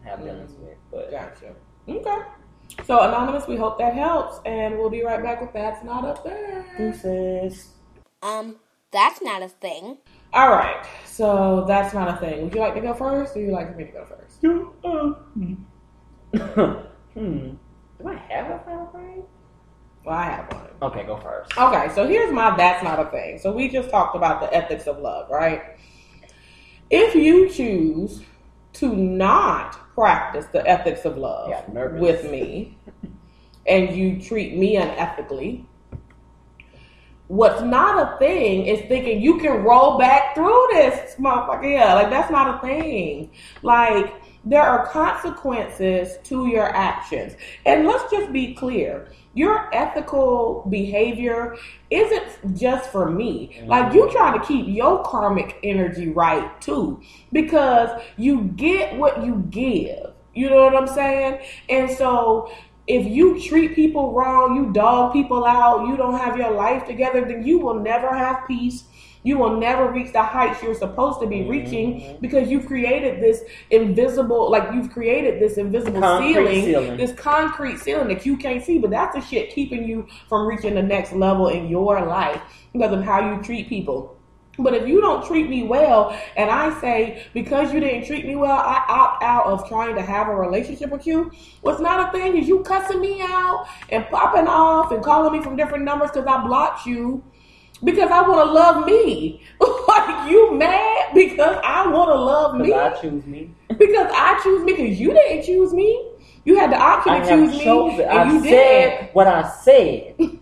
Mm. 0.00 0.04
have 0.08 0.22
dealings 0.22 0.52
with. 0.58 0.78
But 0.90 1.10
Gotcha. 1.10 1.54
Okay. 1.88 2.22
So 2.84 3.00
anonymous, 3.00 3.46
we 3.48 3.56
hope 3.56 3.78
that 3.78 3.94
helps, 3.94 4.40
and 4.46 4.78
we'll 4.78 4.90
be 4.90 5.02
right 5.02 5.22
back 5.22 5.40
with 5.40 5.52
that's 5.52 5.84
not 5.84 6.04
a 6.04 6.22
thing. 6.22 6.64
deuces. 6.78 7.74
Um, 8.22 8.56
that's 8.92 9.20
not 9.20 9.42
a 9.42 9.48
thing. 9.48 9.98
All 10.32 10.50
right. 10.50 10.84
So 11.04 11.64
that's 11.66 11.92
not 11.92 12.08
a 12.08 12.16
thing. 12.18 12.44
Would 12.44 12.54
you 12.54 12.60
like 12.60 12.74
to 12.74 12.80
go 12.80 12.94
first, 12.94 13.36
or 13.36 13.40
you 13.40 13.50
like 13.50 13.76
me 13.76 13.84
to 13.84 13.92
go 13.92 14.04
first? 14.06 14.42
You, 14.42 14.74
uh, 14.84 15.12
hmm. 15.34 15.54
Do 18.00 18.08
I 18.08 18.14
have 18.28 18.50
a 18.50 18.62
final 18.64 18.86
frame? 18.88 19.22
Well, 20.04 20.16
I 20.16 20.24
have 20.24 20.52
one. 20.52 20.90
Okay, 20.90 21.04
go 21.04 21.18
first. 21.18 21.56
Okay, 21.58 21.90
so 21.94 22.06
here's 22.06 22.32
my 22.32 22.56
that's 22.56 22.82
not 22.82 22.98
a 22.98 23.10
thing. 23.10 23.38
So 23.38 23.52
we 23.52 23.68
just 23.68 23.90
talked 23.90 24.16
about 24.16 24.40
the 24.40 24.52
ethics 24.54 24.86
of 24.86 24.98
love, 24.98 25.28
right? 25.30 25.76
If 26.88 27.14
you 27.14 27.50
choose 27.50 28.22
to 28.74 28.94
not 28.94 29.94
practice 29.94 30.46
the 30.46 30.66
ethics 30.66 31.04
of 31.04 31.18
love 31.18 31.52
nervous. 31.68 32.00
with 32.00 32.30
me 32.30 32.78
and 33.66 33.94
you 33.94 34.20
treat 34.20 34.56
me 34.56 34.76
unethically, 34.76 35.66
what's 37.30 37.62
not 37.62 37.96
a 37.96 38.18
thing 38.18 38.66
is 38.66 38.80
thinking 38.88 39.20
you 39.20 39.38
can 39.38 39.62
roll 39.62 39.96
back 39.98 40.34
through 40.34 40.66
this 40.72 41.14
motherfucker. 41.14 41.72
Yeah, 41.74 41.94
like 41.94 42.10
that's 42.10 42.28
not 42.28 42.56
a 42.56 42.66
thing. 42.66 43.30
Like 43.62 44.12
there 44.44 44.62
are 44.62 44.84
consequences 44.86 46.18
to 46.24 46.48
your 46.48 46.74
actions. 46.74 47.34
And 47.64 47.86
let's 47.86 48.10
just 48.10 48.32
be 48.32 48.54
clear. 48.54 49.12
Your 49.34 49.72
ethical 49.72 50.66
behavior 50.70 51.56
isn't 51.90 52.56
just 52.58 52.90
for 52.90 53.08
me. 53.08 53.62
Like 53.64 53.94
you 53.94 54.10
try 54.10 54.36
to 54.36 54.44
keep 54.44 54.66
your 54.66 55.04
karmic 55.04 55.56
energy 55.62 56.08
right 56.08 56.60
too 56.60 57.00
because 57.32 57.90
you 58.16 58.42
get 58.56 58.96
what 58.96 59.24
you 59.24 59.46
give. 59.50 60.14
You 60.34 60.50
know 60.50 60.64
what 60.64 60.74
I'm 60.74 60.88
saying? 60.88 61.42
And 61.68 61.90
so 61.90 62.52
if 62.90 63.06
you 63.06 63.40
treat 63.40 63.76
people 63.76 64.12
wrong, 64.12 64.56
you 64.56 64.72
dog 64.72 65.12
people 65.12 65.44
out, 65.44 65.86
you 65.86 65.96
don't 65.96 66.18
have 66.18 66.36
your 66.36 66.50
life 66.50 66.86
together, 66.86 67.24
then 67.24 67.46
you 67.46 67.58
will 67.58 67.78
never 67.78 68.12
have 68.12 68.46
peace. 68.48 68.84
You 69.22 69.36
will 69.36 69.58
never 69.58 69.92
reach 69.92 70.12
the 70.12 70.22
heights 70.22 70.62
you're 70.62 70.74
supposed 70.74 71.20
to 71.20 71.26
be 71.26 71.46
reaching 71.46 72.00
mm-hmm. 72.00 72.20
because 72.22 72.50
you've 72.50 72.66
created 72.66 73.22
this 73.22 73.42
invisible, 73.70 74.50
like 74.50 74.72
you've 74.72 74.90
created 74.90 75.40
this 75.40 75.58
invisible 75.58 76.00
ceiling, 76.00 76.64
ceiling. 76.64 76.96
this 76.96 77.12
concrete 77.12 77.78
ceiling 77.78 78.08
that 78.08 78.24
you 78.24 78.36
can't 78.38 78.64
see. 78.64 78.78
But 78.78 78.90
that's 78.90 79.14
the 79.14 79.20
shit 79.20 79.54
keeping 79.54 79.86
you 79.86 80.08
from 80.28 80.46
reaching 80.46 80.74
the 80.74 80.82
next 80.82 81.12
level 81.12 81.48
in 81.48 81.68
your 81.68 82.04
life 82.06 82.40
because 82.72 82.92
of 82.92 83.04
how 83.04 83.34
you 83.34 83.42
treat 83.42 83.68
people. 83.68 84.19
But 84.62 84.74
if 84.74 84.86
you 84.86 85.00
don't 85.00 85.26
treat 85.26 85.48
me 85.48 85.62
well, 85.64 86.18
and 86.36 86.50
I 86.50 86.78
say, 86.80 87.26
because 87.34 87.72
you 87.72 87.80
didn't 87.80 88.06
treat 88.06 88.26
me 88.26 88.36
well, 88.36 88.56
I 88.58 88.84
opt 88.88 89.22
out 89.22 89.46
of 89.46 89.68
trying 89.68 89.94
to 89.96 90.02
have 90.02 90.28
a 90.28 90.34
relationship 90.34 90.90
with 90.90 91.06
you, 91.06 91.30
what's 91.62 91.80
not 91.80 92.08
a 92.08 92.12
thing 92.18 92.36
is 92.36 92.48
you 92.48 92.60
cussing 92.60 93.00
me 93.00 93.20
out 93.22 93.66
and 93.90 94.06
popping 94.08 94.46
off 94.46 94.92
and 94.92 95.02
calling 95.02 95.32
me 95.32 95.42
from 95.42 95.56
different 95.56 95.84
numbers 95.84 96.10
because 96.12 96.26
I 96.26 96.44
blocked 96.46 96.86
you 96.86 97.22
because 97.82 98.10
I 98.10 98.20
want 98.28 98.46
to 98.48 98.52
love 98.52 98.86
me. 98.86 99.42
like, 99.88 100.30
you 100.30 100.54
mad 100.54 101.14
because 101.14 101.58
I 101.64 101.88
want 101.88 102.10
to 102.10 102.14
love 102.14 102.54
me? 102.56 102.64
Because 102.66 102.98
I 102.98 103.00
choose 103.00 103.26
me. 103.26 103.54
because 103.68 104.10
I 104.14 104.40
choose 104.42 104.62
me 104.64 104.72
because 104.74 105.00
you 105.00 105.12
didn't 105.12 105.44
choose 105.44 105.72
me. 105.72 106.06
You 106.44 106.58
had 106.58 106.70
the 106.72 106.76
option 106.76 107.12
I 107.12 107.20
to 107.20 107.28
choose 107.28 107.50
me, 107.52 107.64
chosen. 107.64 108.00
and 108.00 108.18
I 108.18 108.32
you 108.32 108.40
said 108.40 108.50
didn't. 109.00 109.14
what 109.14 109.26
I 109.26 109.48
said. 109.62 110.14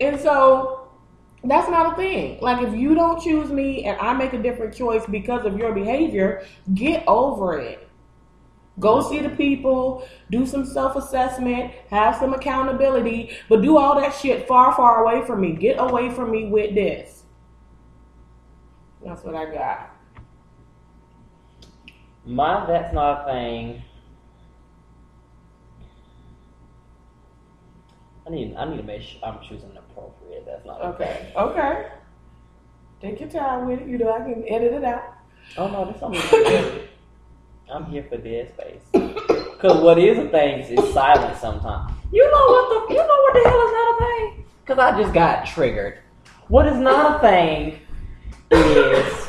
And 0.00 0.18
so 0.18 0.81
that's 1.44 1.68
not 1.68 1.92
a 1.92 1.96
thing. 1.96 2.38
Like 2.40 2.62
if 2.66 2.74
you 2.74 2.94
don't 2.94 3.22
choose 3.22 3.50
me 3.50 3.84
and 3.84 3.98
I 4.00 4.12
make 4.12 4.32
a 4.32 4.42
different 4.42 4.74
choice 4.74 5.04
because 5.06 5.44
of 5.44 5.58
your 5.58 5.72
behavior, 5.72 6.46
get 6.74 7.04
over 7.06 7.58
it. 7.58 7.88
Go 8.78 9.02
see 9.02 9.20
the 9.20 9.28
people, 9.30 10.06
do 10.30 10.46
some 10.46 10.64
self 10.64 10.96
assessment, 10.96 11.72
have 11.90 12.16
some 12.16 12.32
accountability, 12.32 13.36
but 13.48 13.60
do 13.60 13.76
all 13.76 14.00
that 14.00 14.14
shit 14.14 14.48
far, 14.48 14.74
far 14.74 15.04
away 15.04 15.26
from 15.26 15.40
me. 15.40 15.52
Get 15.52 15.76
away 15.78 16.10
from 16.10 16.30
me 16.30 16.46
with 16.46 16.74
this. 16.74 17.24
That's 19.04 19.22
what 19.24 19.34
I 19.34 19.52
got. 19.52 19.90
My 22.24 22.64
that's 22.66 22.94
not 22.94 23.28
a 23.28 23.32
thing. 23.32 23.82
I 28.26 28.30
need 28.30 28.54
I 28.56 28.68
need 28.70 28.76
to 28.76 28.82
make 28.82 29.02
sure 29.02 29.20
I'm 29.24 29.40
choosing 29.40 29.76
appropriate. 29.76 30.44
That's 30.46 30.64
not 30.64 30.80
Okay. 30.82 31.32
Okay. 31.36 31.86
Take 33.00 33.20
your 33.20 33.28
time 33.28 33.66
with 33.66 33.80
it. 33.80 33.88
You 33.88 33.98
know, 33.98 34.12
I 34.12 34.18
can 34.18 34.44
edit 34.48 34.72
it 34.74 34.84
out. 34.84 35.14
Oh 35.56 35.66
no, 35.68 35.84
this 35.90 36.00
don't 36.00 36.14
I'm 37.72 37.86
here 37.86 38.04
for 38.08 38.16
dead 38.18 38.52
space. 38.52 38.82
Cause 39.58 39.80
what 39.82 39.98
is 39.98 40.18
a 40.18 40.28
thing 40.28 40.60
is, 40.60 40.92
silence 40.92 41.40
sometimes. 41.40 41.92
You 42.12 42.24
know 42.30 42.46
what 42.46 42.88
the 42.88 42.94
you 42.94 43.00
know 43.00 43.06
what 43.06 43.34
the 43.34 43.48
hell 43.48 43.66
is 43.66 43.72
not 43.72 43.94
a 43.94 43.98
thing? 44.04 44.44
Cause 44.66 44.78
I 44.78 45.00
just 45.00 45.14
got 45.14 45.46
triggered. 45.46 45.98
What 46.48 46.66
is 46.66 46.76
not 46.76 47.16
a 47.16 47.18
thing 47.20 47.80
is 48.50 49.26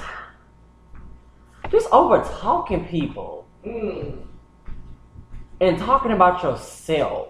just 1.71 1.87
over 1.91 2.23
talking 2.39 2.85
people 2.87 3.43
Mm. 3.65 4.17
and 5.61 5.79
talking 5.79 6.11
about 6.11 6.43
yourself. 6.43 7.29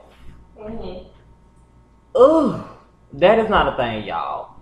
Mm-hmm. 0.57 1.07
Ugh, 2.15 2.63
that 3.13 3.39
is 3.39 3.49
not 3.49 3.73
a 3.73 3.77
thing, 3.77 4.05
y'all. 4.05 4.55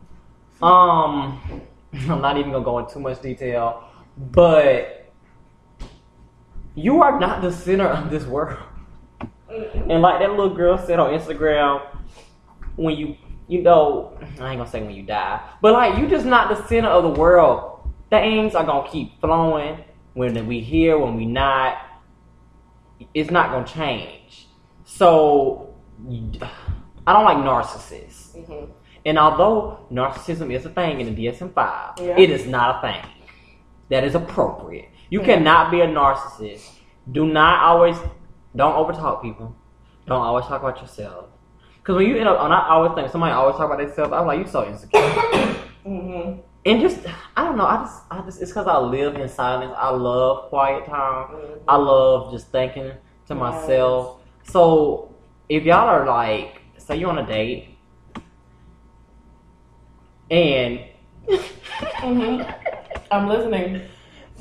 Um, 0.61 1.41
I'm 2.09 2.21
not 2.21 2.37
even 2.37 2.51
gonna 2.51 2.63
go 2.63 2.79
into 2.79 2.93
too 2.93 2.99
much 2.99 3.21
detail, 3.21 3.83
but 4.17 5.11
you 6.75 7.01
are 7.01 7.19
not 7.19 7.41
the 7.41 7.51
center 7.51 7.87
of 7.87 8.09
this 8.09 8.25
world. 8.25 8.59
And 9.49 10.01
like 10.01 10.19
that 10.19 10.29
little 10.29 10.53
girl 10.53 10.77
said 10.77 10.99
on 10.99 11.09
Instagram, 11.17 11.85
when 12.77 12.95
you, 12.95 13.17
you 13.49 13.61
know, 13.61 14.17
I 14.39 14.51
ain't 14.51 14.59
gonna 14.59 14.67
say 14.67 14.81
when 14.81 14.95
you 14.95 15.03
die, 15.03 15.41
but 15.61 15.73
like 15.73 15.97
you 15.97 16.07
just 16.07 16.25
not 16.25 16.49
the 16.49 16.67
center 16.67 16.87
of 16.87 17.03
the 17.03 17.19
world. 17.19 17.67
Things 18.09 18.55
are 18.55 18.65
gonna 18.65 18.89
keep 18.89 19.19
flowing 19.19 19.83
when 20.13 20.45
we 20.47 20.61
here, 20.61 20.97
when 20.97 21.15
we 21.15 21.25
not. 21.25 21.77
It's 23.13 23.31
not 23.31 23.51
gonna 23.51 23.65
change. 23.65 24.47
So, 24.85 25.73
I 27.07 27.13
don't 27.13 27.23
like 27.25 27.37
narcissists. 27.37 28.35
Mm-hmm. 28.35 28.71
And 29.05 29.17
although 29.17 29.79
narcissism 29.91 30.53
is 30.53 30.65
a 30.65 30.69
thing 30.69 31.01
in 31.01 31.13
the 31.13 31.25
DSM 31.27 31.53
5, 31.53 31.93
Yeah. 31.99 32.17
it 32.17 32.29
is 32.29 32.45
not 32.45 32.77
a 32.77 32.81
thing 32.87 33.11
that 33.89 34.03
is 34.03 34.13
appropriate. 34.15 34.89
You 35.09 35.19
Yeah. 35.21 35.25
cannot 35.25 35.71
be 35.71 35.81
a 35.81 35.87
narcissist. 35.87 36.69
Do 37.11 37.25
not 37.25 37.63
always, 37.63 37.97
don't 38.55 38.75
overtalk 38.75 39.21
people. 39.21 39.55
Don't 40.05 40.21
always 40.21 40.45
talk 40.45 40.61
about 40.61 40.79
yourself. 40.81 41.25
Because 41.77 41.95
when 41.95 42.05
you 42.07 42.17
end 42.17 42.27
up, 42.27 42.39
and 42.41 42.53
I 42.53 42.69
always 42.69 42.91
think 42.93 43.09
somebody 43.09 43.33
always 43.33 43.55
talk 43.55 43.65
about 43.65 43.79
themselves, 43.79 44.13
I'm 44.13 44.27
like, 44.27 44.39
you 44.39 44.45
so 44.47 44.67
insecure. 44.67 44.99
Mm-hmm. 45.85 46.41
and 46.63 46.79
just, 46.81 46.99
I 47.35 47.43
don't 47.43 47.57
know, 47.57 47.65
I 47.65 47.77
just, 47.77 48.03
I 48.11 48.21
just, 48.21 48.39
it's 48.39 48.51
because 48.51 48.67
I 48.67 48.77
live 48.77 49.15
in 49.15 49.27
silence. 49.27 49.73
I 49.75 49.89
love 49.89 50.49
quiet 50.49 50.85
time. 50.85 51.27
I 51.67 51.75
love 51.75 52.31
just 52.31 52.49
thinking 52.51 52.91
to 53.27 53.33
myself. 53.35 54.19
So 54.43 55.15
if 55.49 55.63
y'all 55.63 55.87
are 55.89 56.05
like, 56.05 56.61
say 56.91 56.99
you're 56.99 57.09
on 57.09 57.17
a 57.19 57.25
date, 57.27 57.77
and 60.29 60.79
Mm-hmm. 61.27 62.41
I'm 63.11 63.27
listening. 63.27 63.81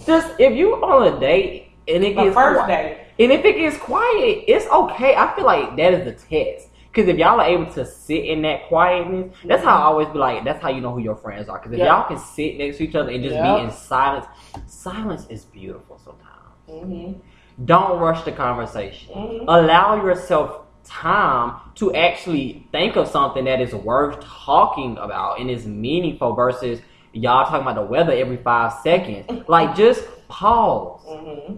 just 0.07 0.32
if 0.40 0.57
you 0.57 0.74
on 0.76 1.14
a 1.14 1.20
date 1.20 1.72
and 1.86 2.03
it 2.03 2.14
gets 2.14 2.34
first 2.34 2.61
quiet, 2.64 2.68
day. 2.68 3.07
and 3.24 3.32
if 3.32 3.44
it 3.44 3.57
gets 3.59 3.76
quiet, 3.76 4.44
it's 4.48 4.66
okay. 4.66 5.14
I 5.14 5.34
feel 5.36 5.44
like 5.44 5.76
that 5.76 5.92
is 5.94 6.05
the 6.05 6.12
test. 6.12 6.68
Because 6.90 7.09
if 7.09 7.18
y'all 7.18 7.38
are 7.40 7.46
able 7.46 7.70
to 7.74 7.84
sit 7.84 8.24
in 8.24 8.42
that 8.42 8.66
quietness, 8.66 9.36
that's 9.44 9.62
how 9.62 9.76
I 9.76 9.82
always 9.84 10.09
be 10.09 10.18
like, 10.18 10.42
that's 10.44 10.61
how 10.61 10.70
you 10.70 10.80
know 10.80 10.92
who 10.92 11.01
your 11.01 11.14
friends 11.16 11.48
are. 11.48 11.59
Because 11.59 11.72
if 11.72 11.78
Yeah. 11.78 11.86
y'all 11.98 12.09
can 12.09 12.18
sit 12.18 12.57
next 12.59 12.78
to 12.78 12.84
each 12.84 12.94
other 12.96 13.11
and 13.11 13.22
just 13.22 13.36
Yeah. 13.36 13.57
be 13.59 13.62
in 13.64 13.70
silence, 13.70 14.26
silence 14.66 15.26
is 15.28 15.44
beautiful 15.44 15.98
sometimes. 16.03 16.26
Mm-hmm. 16.68 17.64
Don't 17.66 18.01
rush 18.01 18.24
the 18.24 18.32
conversation. 18.32 19.12
Mhm. 19.14 19.44
Allow 19.46 19.96
yourself 20.05 20.62
time 20.85 21.61
to 21.76 21.95
actually 21.95 22.66
think 22.72 22.97
of 22.97 23.09
something 23.09 23.45
that 23.45 23.61
is 23.61 23.74
worth 23.74 24.20
talking 24.20 24.99
about 24.99 25.41
and 25.41 25.51
is 25.51 25.66
meaningful 25.66 26.35
versus 26.35 26.81
y'all 27.12 27.45
talking 27.45 27.62
about 27.62 27.76
the 27.76 27.83
weather 27.83 28.12
every 28.12 28.37
five 28.39 28.72
seconds. 28.83 29.26
Like, 29.49 29.74
just 29.74 30.07
pause. 30.28 31.03
Mm-hmm. 31.07 31.57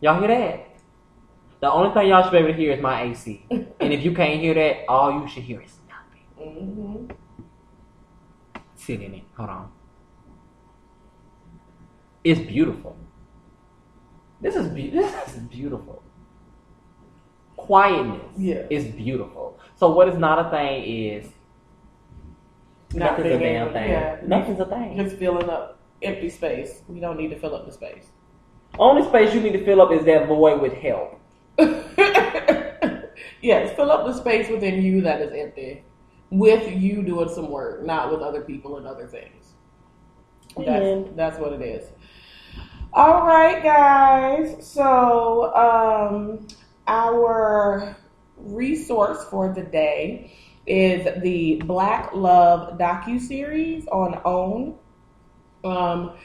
Y'all 0.00 0.18
hear 0.18 0.28
that? 0.28 0.66
The 1.60 1.70
only 1.70 1.94
thing 1.94 2.08
y'all 2.08 2.22
should 2.22 2.32
be 2.32 2.38
able 2.38 2.48
to 2.48 2.54
hear 2.54 2.72
is 2.72 2.82
my 2.82 3.02
AC. 3.04 3.46
And 3.50 3.92
if 3.92 4.04
you 4.04 4.12
can't 4.12 4.40
hear 4.40 4.54
that, 4.54 4.84
all 4.88 5.20
you 5.20 5.28
should 5.28 5.44
hear 5.44 5.60
is 5.62 5.78
nothing. 5.88 7.06
Mm-hmm. 7.06 7.12
Sit 8.76 9.00
in 9.00 9.14
it. 9.14 9.22
Hold 9.36 9.48
on. 9.50 9.72
It's 12.22 12.40
beautiful. 12.40 12.96
This 14.40 14.56
is 14.56 14.68
be- 14.68 14.90
this 14.94 15.34
is 15.34 15.40
beautiful. 15.44 16.02
Quietness 17.66 18.20
Yeah. 18.38 18.66
is 18.70 18.84
beautiful. 18.86 19.58
So 19.76 19.90
what 19.90 20.08
is 20.08 20.18
not 20.18 20.46
a 20.46 20.50
thing 20.50 20.84
is 20.84 21.28
Not 22.94 23.18
nothing's 23.18 23.34
a 23.34 23.38
damn 23.38 23.72
thing. 23.72 23.90
yeah. 23.90 24.16
Nothing's 24.26 24.60
a 24.60 24.66
thing. 24.66 24.96
Just 24.96 25.16
filling 25.16 25.48
up 25.48 25.78
empty 26.02 26.28
space. 26.28 26.82
We 26.88 27.00
don't 27.00 27.16
need 27.16 27.28
to 27.30 27.36
fill 27.38 27.54
up 27.54 27.64
the 27.66 27.72
space. 27.72 28.06
Only 28.78 29.02
space 29.08 29.34
you 29.34 29.40
need 29.40 29.52
to 29.54 29.64
fill 29.64 29.80
up 29.80 29.92
is 29.92 30.04
that 30.04 30.26
void 30.28 30.60
with 30.60 30.74
help. 30.74 31.18
yes, 33.40 33.74
fill 33.76 33.90
up 33.90 34.06
the 34.06 34.12
space 34.12 34.48
within 34.50 34.82
you 34.82 35.00
that 35.02 35.20
is 35.20 35.32
empty. 35.32 35.84
With 36.30 36.70
you 36.76 37.02
doing 37.02 37.28
some 37.28 37.50
work, 37.50 37.84
not 37.86 38.10
with 38.10 38.20
other 38.20 38.40
people 38.42 38.76
and 38.76 38.86
other 38.86 39.06
things. 39.06 39.52
That's, 40.56 41.08
that's 41.16 41.38
what 41.38 41.52
it 41.52 41.62
is. 41.62 41.88
All 42.92 43.26
right, 43.26 43.62
guys. 43.62 44.56
So, 44.66 45.52
um, 45.54 46.46
our 46.86 47.96
resource 48.36 49.24
for 49.24 49.52
the 49.52 49.62
day 49.62 50.32
is 50.66 51.22
the 51.22 51.56
Black 51.66 52.10
Love 52.14 52.78
docu 52.78 53.20
series 53.20 53.86
on 53.88 54.20
OWN. 54.24 54.74
Um, 55.64 56.16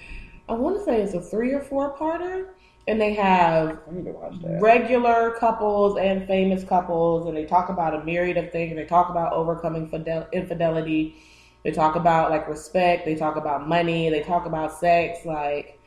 I 0.47 0.53
want 0.53 0.77
to 0.77 0.83
say 0.83 1.01
it's 1.01 1.13
a 1.13 1.21
three 1.21 1.53
or 1.53 1.61
four 1.61 1.95
parter, 1.97 2.49
and 2.87 2.99
they 2.99 3.13
have 3.13 3.79
I 3.87 3.93
need 3.93 4.05
to 4.05 4.11
watch 4.11 4.33
regular 4.61 5.31
couples 5.39 5.97
and 5.97 6.25
famous 6.25 6.63
couples, 6.63 7.27
and 7.27 7.35
they 7.35 7.45
talk 7.45 7.69
about 7.69 7.93
a 7.93 8.03
myriad 8.03 8.37
of 8.37 8.51
things. 8.51 8.75
They 8.75 8.85
talk 8.85 9.09
about 9.09 9.33
overcoming 9.33 9.87
fidel- 9.87 10.27
infidelity. 10.33 11.15
They 11.63 11.71
talk 11.71 11.95
about 11.95 12.31
like 12.31 12.47
respect. 12.47 13.05
They 13.05 13.15
talk 13.15 13.35
about 13.35 13.67
money. 13.67 14.09
They 14.09 14.21
talk 14.23 14.45
about 14.45 14.73
sex. 14.79 15.25
Like 15.25 15.79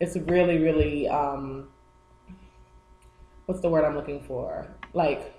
it's 0.00 0.16
really, 0.16 0.58
really 0.58 1.08
um, 1.08 1.68
what's 3.50 3.60
the 3.62 3.68
word 3.68 3.84
I'm 3.84 3.96
looking 3.96 4.22
for? 4.22 4.68
Like 4.94 5.34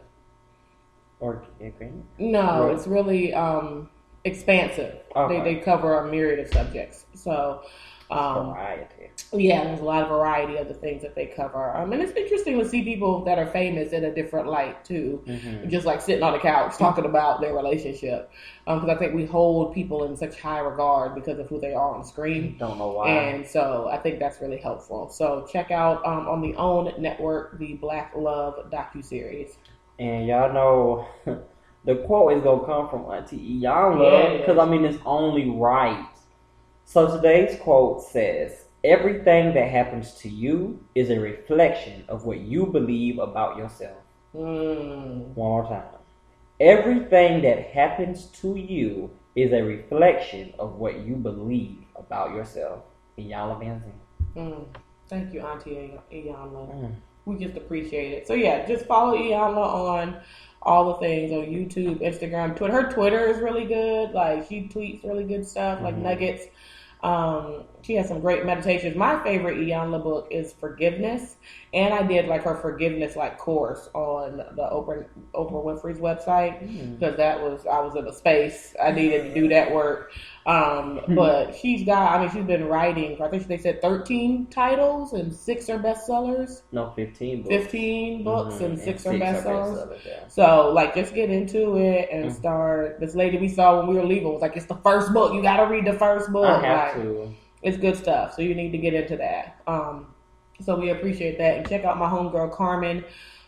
Or 1.22 1.46
agreement. 1.62 2.06
no, 2.20 2.68
it's 2.68 2.86
really 2.86 3.34
um, 3.34 3.90
expansive. 4.26 4.98
Okay. 5.16 5.40
They 5.40 5.56
they 5.56 5.62
cover 5.62 6.00
a 6.00 6.12
myriad 6.12 6.40
of 6.40 6.52
subjects. 6.54 7.06
So. 7.16 7.64
Um, 8.12 8.48
Variety. 8.54 9.10
yeah, 9.34 9.64
there's 9.64 9.80
a 9.80 9.84
lot 9.84 10.04
of 10.04 10.10
variety 10.10 10.58
of 10.58 10.68
the 10.68 10.74
things 10.74 11.02
that 11.02 11.16
they 11.16 11.28
cover. 11.28 11.76
Um, 11.76 11.94
and 11.94 12.02
it's 12.02 12.16
interesting 12.16 12.60
to 12.60 12.68
see 12.68 12.84
people 12.84 13.24
that 13.26 13.40
are 13.40 13.48
famous 13.48 13.94
in 13.94 14.04
a 14.04 14.14
different 14.14 14.48
light 14.48 14.84
too. 14.84 15.24
Mhm. 15.26 15.70
Just 15.70 15.86
like 15.86 16.02
sitting 16.02 16.22
on 16.24 16.34
the 16.34 16.40
couch 16.40 16.78
talking 16.78 17.06
about 17.06 17.40
their 17.42 17.54
relationship. 17.56 18.30
Because 18.66 18.90
I 18.90 18.96
think 18.96 19.14
we 19.16 19.26
hold 19.26 19.74
people 19.74 20.04
in 20.04 20.16
such 20.18 20.40
high 20.40 20.60
regard 20.60 21.16
because 21.16 21.40
of 21.40 21.48
who 21.48 21.60
they 21.60 21.74
are 21.74 21.96
on 21.96 22.04
screen. 22.04 22.56
Don't 22.60 22.78
know 22.78 22.90
why. 22.92 23.10
And 23.10 23.48
so 23.48 23.88
I 23.92 23.98
think 23.98 24.20
that's 24.20 24.42
really 24.42 24.58
helpful. 24.58 25.10
So 25.10 25.48
check 25.52 25.72
out 25.72 26.06
um, 26.06 26.28
on 26.28 26.42
the 26.42 26.54
OWN 26.56 27.02
network 27.02 27.58
the 27.60 27.74
Black 27.76 28.12
Love 28.16 28.70
docu 28.72 29.04
series. 29.04 29.58
And 30.00 30.28
y'all 30.28 30.52
know 30.54 31.06
the 31.86 31.96
quote 32.06 32.34
is 32.34 32.44
gonna 32.44 32.66
come 32.66 32.90
from 32.90 33.06
Auntie 33.12 33.38
Yeah, 33.38 33.72
Iyanla 33.72 34.38
because 34.40 34.58
I 34.58 34.66
mean 34.66 34.84
it's 34.86 35.00
only 35.06 35.50
right. 35.50 36.06
So 36.92 37.08
today's 37.08 37.58
quote 37.62 38.04
says, 38.04 38.66
"Everything 38.84 39.54
that 39.54 39.70
happens 39.70 40.14
to 40.16 40.28
you 40.28 40.84
is 40.94 41.10
a 41.10 41.18
reflection 41.18 42.04
of 42.10 42.26
what 42.26 42.40
you 42.40 42.66
believe 42.66 43.18
about 43.18 43.58
yourself." 43.58 43.96
Mm. 44.36 45.28
One 45.36 45.50
more 45.52 45.64
time. 45.64 46.02
Everything 46.60 47.44
that 47.44 47.68
happens 47.68 48.26
to 48.42 48.58
you 48.58 49.10
is 49.38 49.54
a 49.54 49.62
reflection 49.64 50.54
of 50.60 50.80
what 50.80 51.00
you 51.06 51.16
believe 51.16 51.78
about 51.96 52.36
yourself. 52.36 52.84
Iyanla 53.18 53.58
Vanzant. 53.62 54.02
Mm. 54.36 54.66
Thank 55.08 55.34
you, 55.34 55.40
Auntie 55.48 55.94
Iyanla. 56.12 56.76
Mm. 56.76 56.92
we 57.24 57.38
just 57.38 57.56
appreciate 57.56 58.12
it. 58.12 58.28
So 58.28 58.34
yeah, 58.34 58.66
just 58.66 58.86
follow 58.86 59.18
Iyanla 59.18 59.66
on 59.96 60.18
all 60.62 60.92
the 60.92 60.96
things 60.96 61.32
on 61.32 61.46
YouTube, 61.46 62.02
Instagram, 62.02 62.54
Twitter. 62.58 62.74
Her 62.74 62.92
Twitter 62.92 63.28
is 63.28 63.40
really 63.40 63.64
good. 63.64 64.12
Like 64.12 64.50
she 64.50 64.68
tweets 64.68 65.06
really 65.06 65.24
good 65.24 65.48
stuff, 65.48 65.82
like 65.82 65.96
Mhm. 65.96 66.02
nuggets. 66.02 66.48
Um, 67.04 67.66
she 67.84 67.96
has 67.96 68.08
some 68.08 68.20
great 68.20 68.46
meditations. 68.46 68.96
My 68.96 69.22
favorite 69.24 69.58
Iyanla 69.58 70.04
book 70.04 70.28
is 70.32 70.54
Forgiveness, 70.54 71.38
and 71.74 71.94
I 71.94 72.04
did 72.04 72.28
like 72.28 72.44
her 72.44 72.56
forgiveness 72.56 73.16
like 73.16 73.38
course 73.38 73.90
on 73.94 74.38
the 74.38 74.64
Oprah 74.72 75.06
Oprah 75.34 75.64
Winfrey's 75.66 76.00
website 76.00 76.62
Mm. 76.62 77.00
because 77.00 77.18
that 77.18 77.42
was 77.42 77.66
I 77.66 77.80
was 77.80 77.96
in 77.96 78.06
a 78.08 78.14
space 78.14 78.76
I 78.82 78.92
needed 78.92 79.24
to 79.24 79.34
do 79.34 79.48
that 79.50 79.72
work. 79.74 80.12
Um, 80.46 81.02
but 81.16 81.56
she's 81.56 81.84
got, 81.86 82.14
I 82.16 82.20
mean, 82.22 82.32
she's 82.32 82.44
been 82.46 82.66
writing, 82.68 83.22
I 83.22 83.28
think 83.28 83.46
they 83.48 83.58
said 83.60 83.80
13 83.82 84.48
titles 84.48 85.14
and 85.14 85.32
six 85.34 85.70
are 85.70 85.78
bestsellers, 85.78 86.62
No, 86.72 86.92
fifteen 86.96 87.44
books. 87.44 87.56
15 87.56 88.24
books 88.24 88.56
Mhm, 88.56 88.66
and 88.66 88.80
six 88.80 89.06
are 89.06 89.14
bestsellers. 89.14 90.00
yeah. 90.06 90.28
So, 90.28 90.72
like, 90.74 90.96
just 90.96 91.14
get 91.14 91.30
into 91.30 91.78
it 91.78 92.10
and 92.12 92.26
Mm. 92.32 92.36
start. 92.36 93.00
This 93.00 93.14
lady 93.16 93.38
we 93.38 93.50
saw 93.50 93.78
when 93.78 93.88
we 93.88 93.96
were 93.96 94.06
leaving 94.06 94.32
was 94.34 94.42
like, 94.42 94.58
it's 94.58 94.66
the 94.66 94.76
first 94.76 95.14
book. 95.14 95.34
You 95.34 95.42
got 95.44 95.58
to 95.58 95.64
read 95.72 95.86
the 95.86 95.94
first 95.94 96.32
book. 96.32 96.46
I 96.46 96.60
have 96.66 96.96
Like, 96.96 97.04
to. 97.04 97.30
It's 97.64 97.78
good 97.78 97.96
stuff. 97.96 98.34
So, 98.36 98.42
you 98.42 98.56
need 98.56 98.72
to 98.72 98.78
get 98.78 98.94
into 98.94 99.18
that. 99.18 99.62
Um, 99.68 100.08
so, 100.62 100.80
we 100.80 100.90
appreciate 100.90 101.38
that. 101.38 101.58
And 101.58 101.68
check 101.68 101.84
out 101.84 101.98
my 101.98 102.10
homegirl, 102.10 102.54
Carmen, 102.54 103.04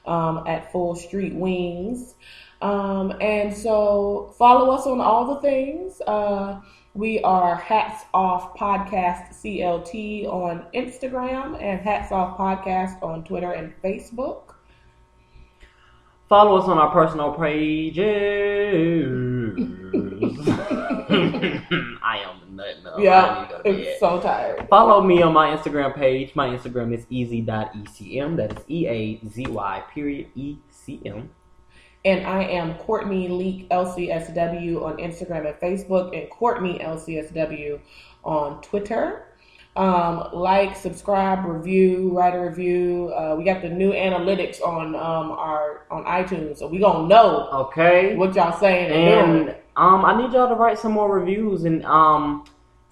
um, 0.05 0.43
at 0.47 0.71
Full 0.71 0.95
Street 0.95 1.33
Wings. 1.33 2.15
Um, 2.61 3.13
and 3.21 3.53
so, 3.53 4.33
follow 4.37 4.71
us 4.71 4.87
on 4.87 5.01
all 5.01 5.35
the 5.35 5.41
things. 5.41 6.01
Uh, 6.07 6.61
we 6.95 7.19
are 7.23 7.55
Hats 7.55 8.05
Off 8.13 8.55
Podcast 8.55 9.33
CLT 9.41 10.27
on 10.27 10.67
Instagram 10.75 11.59
and 11.59 11.81
Hats 11.81 12.11
Off 12.11 12.37
Podcast 12.37 13.01
on 13.01 13.23
Twitter 13.23 13.51
and 13.51 13.73
Facebook. 13.83 14.53
Follow 16.29 16.57
us 16.57 16.65
on 16.65 16.77
our 16.77 16.91
personal 16.91 17.33
pages. 17.33 17.99
I 22.93 23.01
am 23.01 23.05
the 23.05 23.15
nut 23.17 23.25
now. 23.25 23.29
I 23.29 23.33
Yeah, 23.33 23.33
need 23.41 23.49
to 23.49 23.49
go 23.49 23.57
to 23.57 23.63
bed. 23.63 23.87
it's 23.87 23.99
so 23.99 24.19
tired. 24.21 24.67
Follow 24.69 25.01
me 25.01 25.21
on 25.21 25.33
my 25.33 25.55
Instagram 25.55 25.95
page. 25.95 26.35
My 26.35 26.47
Instagram 26.49 26.93
is 26.93 27.05
easy.ecm. 27.09 28.35
That 28.37 28.57
is 28.57 28.63
E 28.69 28.87
A 28.87 29.19
Z 29.29 29.47
Y 29.47 29.83
period 29.93 30.27
E 30.35 30.57
C 30.69 31.01
M. 31.05 31.29
And 32.05 32.25
I 32.27 32.43
am 32.43 32.75
Courtney 32.75 33.29
Leak 33.29 33.69
LCSW 33.69 34.83
on 34.83 34.97
Instagram 34.97 35.47
and 35.47 35.55
Facebook, 35.55 36.17
and 36.19 36.29
Courtney 36.29 36.79
LCSW 36.79 37.79
on 38.23 38.61
Twitter. 38.61 39.27
Um, 39.75 40.29
like, 40.33 40.75
subscribe, 40.75 41.45
review, 41.45 42.11
write 42.11 42.35
a 42.35 42.39
review. 42.39 43.11
Uh, 43.15 43.35
we 43.37 43.43
got 43.43 43.61
the 43.63 43.69
new 43.69 43.91
analytics 43.91 44.61
on 44.61 44.95
um, 44.95 45.31
our 45.31 45.85
on 45.89 46.03
iTunes, 46.05 46.57
so 46.59 46.67
we 46.67 46.77
gonna 46.79 47.07
know 47.07 47.49
Okay. 47.51 48.15
what 48.15 48.35
y'all 48.35 48.57
saying 48.59 48.91
and. 48.91 49.49
And 49.49 49.55
um, 49.75 50.05
I 50.05 50.15
need 50.21 50.31
y'all 50.33 50.47
to 50.49 50.55
write 50.55 50.77
some 50.77 50.91
more 50.91 51.11
reviews. 51.11 51.63
And 51.63 51.83
um, 51.85 52.43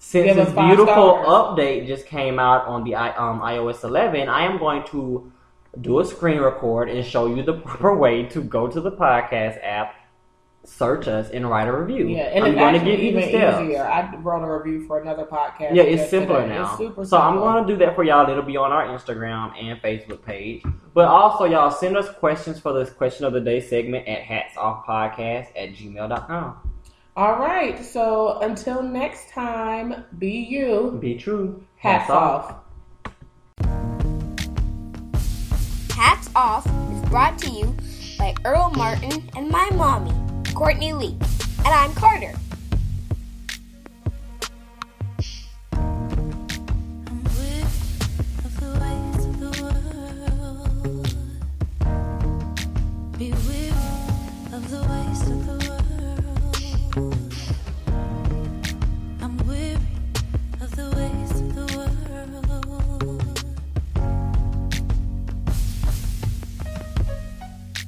since 0.02 0.34
this 0.34 0.52
beautiful 0.52 0.86
stars. 1.22 1.28
update 1.28 1.86
just 1.86 2.06
came 2.06 2.40
out 2.40 2.66
on 2.66 2.82
the 2.82 2.94
um, 2.96 3.40
iOS 3.40 3.84
11, 3.84 4.28
I 4.28 4.44
am 4.44 4.58
going 4.58 4.84
to 4.88 5.32
do 5.80 6.00
a 6.00 6.04
screen 6.04 6.40
record 6.40 6.88
and 6.90 7.06
show 7.06 7.32
you 7.32 7.44
the 7.44 7.52
proper 7.64 7.94
way 7.96 8.24
to 8.24 8.42
go 8.42 8.66
to 8.66 8.80
the 8.80 8.90
podcast 8.90 9.62
app, 9.62 9.94
search 10.64 11.06
us, 11.06 11.30
and 11.30 11.48
write 11.48 11.68
a 11.68 11.72
review. 11.72 12.08
Yeah, 12.08 12.24
and 12.24 12.44
I'm 12.44 12.50
it's 12.50 12.58
going 12.58 12.72
to 12.74 12.84
give 12.84 12.98
you 12.98 13.10
even 13.10 13.20
the 13.20 13.28
steps. 13.28 13.62
easier. 13.62 13.84
I 13.84 14.16
wrote 14.16 14.44
a 14.44 14.58
review 14.58 14.88
for 14.88 15.00
another 15.00 15.24
podcast. 15.24 15.72
Yeah, 15.72 15.84
it's 15.84 16.10
simpler 16.10 16.40
yesterday. 16.40 16.58
now. 16.58 16.68
It's 16.70 16.78
super 16.78 17.04
so 17.04 17.18
I'm 17.18 17.36
going 17.36 17.64
to 17.64 17.72
do 17.72 17.78
that 17.78 17.94
for 17.94 18.02
y'all. 18.02 18.28
It'll 18.28 18.42
be 18.42 18.56
on 18.56 18.72
our 18.72 18.88
Instagram 18.88 19.56
and 19.56 19.80
Facebook 19.80 20.24
page. 20.24 20.64
But 20.94 21.06
also, 21.06 21.44
y'all 21.44 21.70
send 21.70 21.96
us 21.96 22.10
questions 22.18 22.58
for 22.58 22.72
this 22.72 22.90
question 22.90 23.24
of 23.24 23.34
the 23.34 23.40
day 23.40 23.60
segment 23.60 24.08
at 24.08 24.24
hatsoffpodcast 24.24 25.46
at 25.54 25.74
gmail.com. 25.74 26.71
All 27.14 27.38
right. 27.38 27.84
So 27.84 28.38
until 28.40 28.82
next 28.82 29.28
time, 29.30 30.04
be 30.18 30.30
you. 30.30 30.96
Be 31.00 31.14
true. 31.16 31.62
Hats 31.76 32.08
off. 32.08 32.56
Hats 35.90 36.30
Off 36.34 36.66
is 36.66 37.10
brought 37.10 37.38
to 37.40 37.50
you 37.50 37.76
by 38.18 38.34
Earl 38.46 38.70
Martin 38.70 39.28
and 39.36 39.50
my 39.50 39.68
mommy, 39.74 40.12
Courtney 40.54 40.94
Lee. 40.94 41.18
And 41.58 41.68
I'm 41.68 41.92
Carter. 41.92 42.32